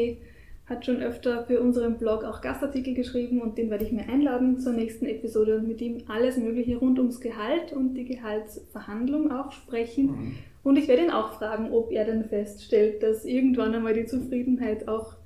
Hat 0.67 0.87
schon 0.87 1.03
öfter 1.03 1.45
für 1.45 1.61
unseren 1.61 1.99
Blog 1.99 2.25
auch 2.25 2.41
Gastartikel 2.41 2.95
geschrieben 2.95 3.43
und 3.43 3.59
den 3.59 3.69
werde 3.69 3.85
ich 3.85 3.93
mir 3.93 4.09
einladen 4.09 4.59
zur 4.59 4.73
nächsten 4.73 5.05
Episode 5.05 5.59
und 5.59 5.69
mit 5.69 5.83
ihm 5.83 6.05
alles 6.09 6.39
Mögliche 6.39 6.79
rund 6.79 6.99
ums 6.99 7.21
Gehalt 7.21 7.75
und 7.75 7.93
die 7.93 8.07
Gehaltsverhandlung 8.07 9.31
auch 9.31 9.53
sprechen. 9.53 10.07
Mhm. 10.07 10.35
Und 10.63 10.77
ich 10.77 10.89
werde 10.89 11.03
ihn 11.03 11.11
auch 11.11 11.35
fragen, 11.35 11.71
ob 11.73 11.93
er 11.93 12.07
denn 12.07 12.25
feststellt, 12.25 13.03
dass 13.03 13.27
irgendwann 13.27 13.75
einmal 13.75 13.93
die 13.93 14.07
Zufriedenheit 14.07 14.89
auch 14.89 15.17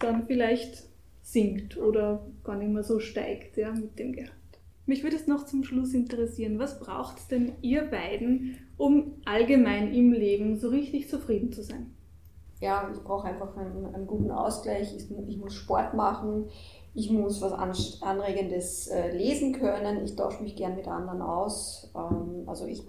dann 0.00 0.26
vielleicht 0.26 0.91
sinkt 1.22 1.78
oder 1.78 2.26
gar 2.44 2.56
nicht 2.56 2.72
mehr 2.72 2.82
so 2.82 2.98
steigt 2.98 3.56
ja, 3.56 3.72
mit 3.72 3.98
dem 3.98 4.12
Gehalt. 4.12 4.32
Mich 4.84 5.04
würde 5.04 5.16
es 5.16 5.28
noch 5.28 5.46
zum 5.46 5.62
Schluss 5.62 5.94
interessieren, 5.94 6.58
was 6.58 6.80
braucht 6.80 7.18
es 7.18 7.28
denn 7.28 7.52
ihr 7.62 7.82
beiden, 7.82 8.58
um 8.76 9.14
allgemein 9.24 9.94
im 9.94 10.12
Leben 10.12 10.58
so 10.58 10.68
richtig 10.68 11.08
zufrieden 11.08 11.52
zu 11.52 11.62
sein? 11.62 11.94
Ja, 12.60 12.90
ich 12.92 13.00
brauche 13.02 13.28
einfach 13.28 13.56
einen, 13.56 13.94
einen, 13.94 14.06
guten 14.06 14.30
Ausgleich. 14.30 14.94
Ich, 14.96 15.10
ich, 15.28 15.36
muss 15.36 15.54
Sport 15.54 15.94
machen, 15.94 16.48
ich 16.94 17.10
muss 17.10 17.40
was 17.40 17.52
Anregendes 17.52 18.88
äh, 18.88 19.16
lesen 19.16 19.52
können, 19.52 20.04
ich 20.04 20.14
tausche 20.14 20.42
mich 20.42 20.56
gern 20.56 20.76
mit 20.76 20.86
anderen 20.86 21.22
aus. 21.22 21.90
Ähm, 21.96 22.44
also 22.46 22.66
ich, 22.66 22.82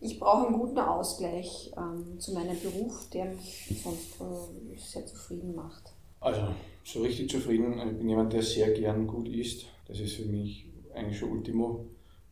ich 0.00 0.18
brauche 0.18 0.46
einen 0.46 0.58
guten 0.58 0.78
Ausgleich 0.78 1.72
ähm, 1.76 2.18
zu 2.18 2.32
meinem 2.32 2.58
Beruf, 2.60 3.08
der 3.10 3.26
mich 3.26 3.80
sonst 3.82 4.20
äh, 4.20 4.76
sehr 4.78 5.06
zufrieden 5.06 5.54
macht. 5.54 5.89
Also 6.20 6.54
so 6.84 7.02
richtig 7.02 7.30
zufrieden. 7.30 7.80
Ich 7.90 7.98
bin 7.98 8.08
jemand, 8.08 8.32
der 8.32 8.42
sehr 8.42 8.70
gern 8.72 9.06
gut 9.06 9.28
isst. 9.28 9.66
Das 9.86 10.00
ist 10.00 10.14
für 10.14 10.26
mich 10.26 10.66
eigentlich 10.94 11.18
schon 11.18 11.30
Ultimo. 11.30 11.86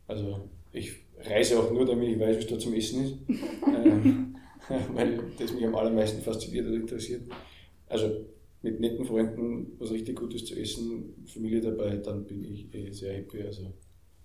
Also 0.07 0.49
ich 0.71 0.93
reise 1.17 1.59
auch 1.59 1.71
nur, 1.71 1.85
damit 1.85 2.09
ich 2.09 2.19
weiß, 2.19 2.37
was 2.37 2.47
da 2.47 2.59
zum 2.59 2.73
Essen 2.73 3.03
ist. 3.03 3.17
ähm, 3.67 4.35
weil 4.93 5.19
das 5.37 5.53
mich 5.53 5.65
am 5.65 5.75
allermeisten 5.75 6.21
fasziniert 6.21 6.67
und 6.67 6.75
interessiert. 6.75 7.23
Also 7.87 8.25
mit 8.61 8.79
netten 8.79 9.05
Freunden 9.05 9.73
was 9.79 9.91
richtig 9.91 10.17
Gutes 10.17 10.45
zu 10.45 10.55
essen, 10.59 11.25
Familie 11.25 11.61
dabei, 11.61 11.97
dann 11.97 12.25
bin 12.25 12.43
ich 12.43 12.73
eh 12.73 12.91
sehr 12.91 13.13
happy. 13.13 13.41
Also 13.41 13.73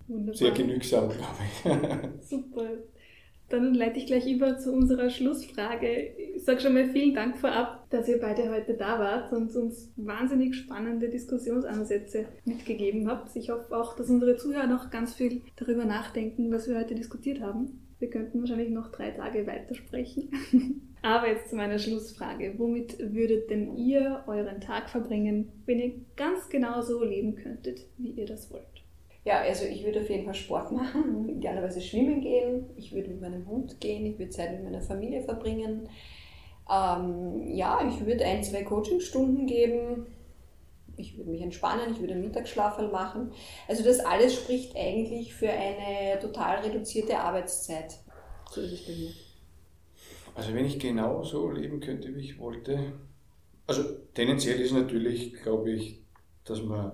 Wunderbar. 0.07 0.35
sehr 0.35 0.51
genügsam, 0.51 1.09
glaube 1.63 2.19
ich. 2.21 2.27
Super. 2.27 2.77
Dann 3.49 3.73
leite 3.73 3.99
ich 3.99 4.07
gleich 4.07 4.27
über 4.27 4.57
zu 4.57 4.71
unserer 4.71 5.09
Schlussfrage. 5.09 6.13
Ich 6.35 6.43
sage 6.43 6.61
schon 6.61 6.73
mal 6.73 6.89
vielen 6.89 7.13
Dank 7.13 7.37
vorab, 7.37 7.89
dass 7.89 8.07
ihr 8.07 8.19
beide 8.19 8.49
heute 8.49 8.73
da 8.73 8.99
wart 8.99 9.31
und 9.33 9.55
uns 9.55 9.91
wahnsinnig 9.95 10.55
spannende 10.55 11.09
Diskussionsansätze 11.09 12.25
mitgegeben 12.45 13.07
habt. 13.07 13.35
Ich 13.35 13.49
hoffe 13.49 13.75
auch, 13.75 13.95
dass 13.95 14.09
unsere 14.09 14.35
Zuhörer 14.37 14.67
noch 14.67 14.89
ganz 14.89 15.13
viel 15.13 15.41
darüber 15.57 15.85
nachdenken, 15.85 16.51
was 16.51 16.67
wir 16.67 16.77
heute 16.77 16.95
diskutiert 16.95 17.39
haben. 17.39 17.85
Wir 17.99 18.09
könnten 18.09 18.39
wahrscheinlich 18.39 18.71
noch 18.71 18.91
drei 18.91 19.11
Tage 19.11 19.47
weitersprechen. 19.47 20.29
Aber 21.01 21.27
jetzt 21.27 21.49
zu 21.49 21.55
meiner 21.55 21.77
Schlussfrage. 21.77 22.55
Womit 22.57 22.97
würdet 22.99 23.49
denn 23.51 23.77
ihr 23.77 24.23
euren 24.25 24.59
Tag 24.59 24.89
verbringen, 24.89 25.51
wenn 25.65 25.79
ihr 25.79 25.93
ganz 26.15 26.49
genau 26.49 26.81
so 26.81 27.03
leben 27.03 27.35
könntet, 27.35 27.79
wie 27.97 28.09
ihr 28.09 28.25
das 28.25 28.51
wollt? 28.51 28.74
Ja, 29.25 29.39
also 29.39 29.65
ich 29.65 29.83
würde 29.83 30.01
auf 30.01 30.09
jeden 30.09 30.23
Fall 30.23 30.35
Sport 30.35 30.71
machen, 30.71 31.27
idealerweise 31.27 31.81
schwimmen 31.81 32.21
gehen, 32.21 32.69
ich 32.75 32.93
würde 32.93 33.09
mit 33.09 33.21
meinem 33.21 33.47
Hund 33.47 33.81
gehen, 33.81 34.05
ich 34.05 34.19
würde 34.19 34.29
Zeit 34.29 34.51
mit 34.51 34.63
meiner 34.63 34.81
Familie 34.81 35.23
verbringen. 35.23 35.89
Ähm, 36.71 37.41
ja, 37.47 37.87
ich 37.87 38.05
würde 38.05 38.23
ein, 38.23 38.43
zwei 38.43 38.63
Coachingstunden 38.63 39.47
geben. 39.47 40.07
Ich 40.97 41.17
würde 41.17 41.29
mich 41.29 41.41
entspannen, 41.41 41.91
ich 41.91 41.99
würde 41.99 42.13
einen 42.13 42.23
Mittagsschlaf 42.23 42.79
machen. 42.91 43.31
Also 43.67 43.83
das 43.83 43.99
alles 43.99 44.33
spricht 44.33 44.77
eigentlich 44.77 45.33
für 45.33 45.49
eine 45.49 46.19
total 46.19 46.59
reduzierte 46.59 47.19
Arbeitszeit. 47.19 47.99
So 48.49 48.61
ist 48.61 48.71
es 48.71 48.85
bei 48.85 48.93
mir. 48.93 49.11
Also 50.35 50.53
wenn 50.53 50.65
ich 50.65 50.79
genau 50.79 51.23
so 51.23 51.49
leben 51.49 51.79
könnte, 51.79 52.15
wie 52.15 52.21
ich 52.21 52.39
wollte, 52.39 52.93
also 53.67 53.83
tendenziell 54.13 54.61
ist 54.61 54.71
natürlich, 54.71 55.33
glaube 55.41 55.71
ich, 55.71 56.01
dass 56.45 56.61
man 56.61 56.93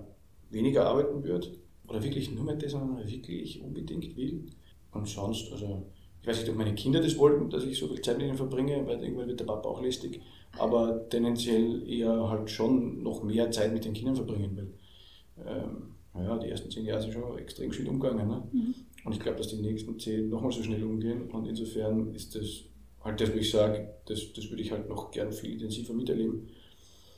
weniger 0.50 0.86
arbeiten 0.86 1.22
wird 1.22 1.61
oder 1.92 2.02
wirklich 2.02 2.32
nur 2.32 2.44
mehr 2.44 2.56
das, 2.56 2.72
was 2.72 2.80
man 2.80 3.06
wirklich 3.06 3.62
unbedingt 3.62 4.16
will. 4.16 4.46
Und 4.92 5.06
sonst, 5.06 5.52
also 5.52 5.86
ich 6.22 6.26
weiß 6.26 6.40
nicht, 6.40 6.50
ob 6.50 6.56
meine 6.56 6.74
Kinder 6.74 7.00
das 7.00 7.18
wollten, 7.18 7.50
dass 7.50 7.64
ich 7.64 7.78
so 7.78 7.86
viel 7.88 8.00
Zeit 8.00 8.16
mit 8.16 8.26
ihnen 8.26 8.36
verbringe, 8.36 8.86
weil 8.86 9.02
irgendwann 9.02 9.28
wird 9.28 9.40
der 9.40 9.44
Papa 9.44 9.68
auch 9.68 9.82
lästig, 9.82 10.20
aber 10.58 11.06
tendenziell 11.10 11.86
eher 11.88 12.28
halt 12.30 12.50
schon 12.50 13.02
noch 13.02 13.22
mehr 13.22 13.50
Zeit 13.50 13.72
mit 13.72 13.84
den 13.84 13.92
Kindern 13.92 14.16
verbringen, 14.16 14.56
weil 14.56 15.46
ähm, 15.46 15.94
naja, 16.14 16.38
die 16.38 16.48
ersten 16.48 16.70
zehn 16.70 16.86
Jahre 16.86 17.02
sind 17.02 17.12
schon 17.12 17.38
extrem 17.38 17.72
schnell 17.72 17.88
umgegangen. 17.88 18.28
Ne? 18.28 18.42
Mhm. 18.52 18.74
Und 19.04 19.12
ich 19.12 19.20
glaube, 19.20 19.38
dass 19.38 19.48
die 19.48 19.60
nächsten 19.60 19.98
zehn 19.98 20.28
nochmal 20.28 20.52
so 20.52 20.62
schnell 20.62 20.84
umgehen 20.84 21.30
und 21.30 21.46
insofern 21.46 22.14
ist 22.14 22.34
das 22.34 22.64
halt 23.02 23.20
das, 23.20 23.32
wo 23.32 23.36
ich 23.36 23.50
sage, 23.50 23.94
das, 24.06 24.32
das 24.32 24.48
würde 24.48 24.62
ich 24.62 24.70
halt 24.70 24.88
noch 24.88 25.10
gern 25.10 25.32
viel 25.32 25.52
intensiver 25.52 25.92
miterleben. 25.92 26.48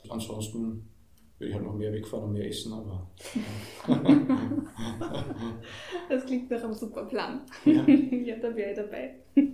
Ansonsten 0.09 0.87
würde 1.37 1.49
ich 1.49 1.55
halt 1.55 1.65
noch 1.65 1.75
mehr 1.75 1.91
wegfahren 1.91 2.25
und 2.25 2.33
mehr 2.33 2.47
essen, 2.47 2.73
aber. 2.73 3.07
das 6.09 6.25
klingt 6.25 6.49
nach 6.49 6.63
einem 6.63 6.73
super 6.73 7.05
Plan. 7.05 7.41
Ja, 7.65 7.83
ja 7.87 8.35
da 8.37 8.55
wäre 8.55 8.71
ich 8.71 8.77
dabei. 8.77 9.15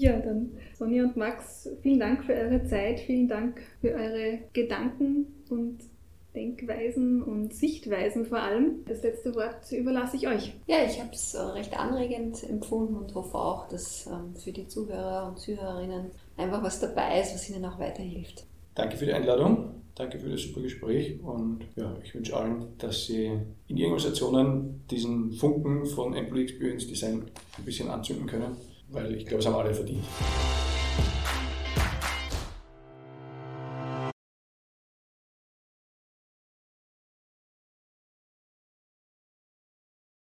Ja, 0.00 0.16
dann 0.20 0.52
Sonja 0.74 1.02
und 1.02 1.16
Max, 1.16 1.68
vielen 1.82 1.98
Dank 1.98 2.22
für 2.22 2.32
eure 2.32 2.62
Zeit, 2.62 3.00
vielen 3.00 3.26
Dank 3.26 3.60
für 3.80 3.94
eure 3.94 4.38
Gedanken 4.52 5.26
und 5.50 5.80
Denkweisen 6.36 7.20
und 7.20 7.52
Sichtweisen 7.52 8.24
vor 8.24 8.38
allem. 8.38 8.84
Das 8.86 9.02
letzte 9.02 9.34
Wort 9.34 9.72
überlasse 9.72 10.16
ich 10.16 10.28
euch. 10.28 10.54
Ja, 10.68 10.84
ich 10.86 11.00
habe 11.00 11.10
es 11.12 11.36
recht 11.36 11.76
anregend 11.76 12.48
empfunden 12.48 12.94
und 12.94 13.12
hoffe 13.16 13.36
auch, 13.36 13.66
dass 13.66 14.06
ähm, 14.06 14.36
für 14.36 14.52
die 14.52 14.68
Zuhörer 14.68 15.30
und 15.30 15.40
Zuhörerinnen 15.40 16.12
einfach 16.36 16.62
was 16.62 16.78
dabei 16.78 17.20
ist, 17.20 17.34
was 17.34 17.50
ihnen 17.50 17.64
auch 17.64 17.80
weiterhilft. 17.80 18.46
Danke 18.78 18.96
für 18.96 19.06
die 19.06 19.12
Einladung. 19.12 19.82
Danke 19.96 20.20
für 20.20 20.28
das 20.28 20.40
super 20.42 20.60
Gespräch 20.60 21.20
und 21.20 21.66
ja, 21.74 21.92
ich 22.04 22.14
wünsche 22.14 22.36
allen, 22.36 22.78
dass 22.78 23.06
Sie 23.06 23.28
in 23.66 23.76
Ihren 23.76 23.90
Organisationen 23.90 24.86
diesen 24.88 25.32
Funken 25.32 25.84
von 25.84 26.14
Employee 26.14 26.44
Experience 26.44 26.86
Design 26.86 27.24
ein 27.56 27.64
bisschen 27.64 27.90
anzünden 27.90 28.28
können, 28.28 28.56
weil 28.90 29.16
ich 29.16 29.26
glaube, 29.26 29.40
es 29.40 29.46
haben 29.48 29.56
alle 29.56 29.74
verdient. 29.74 30.04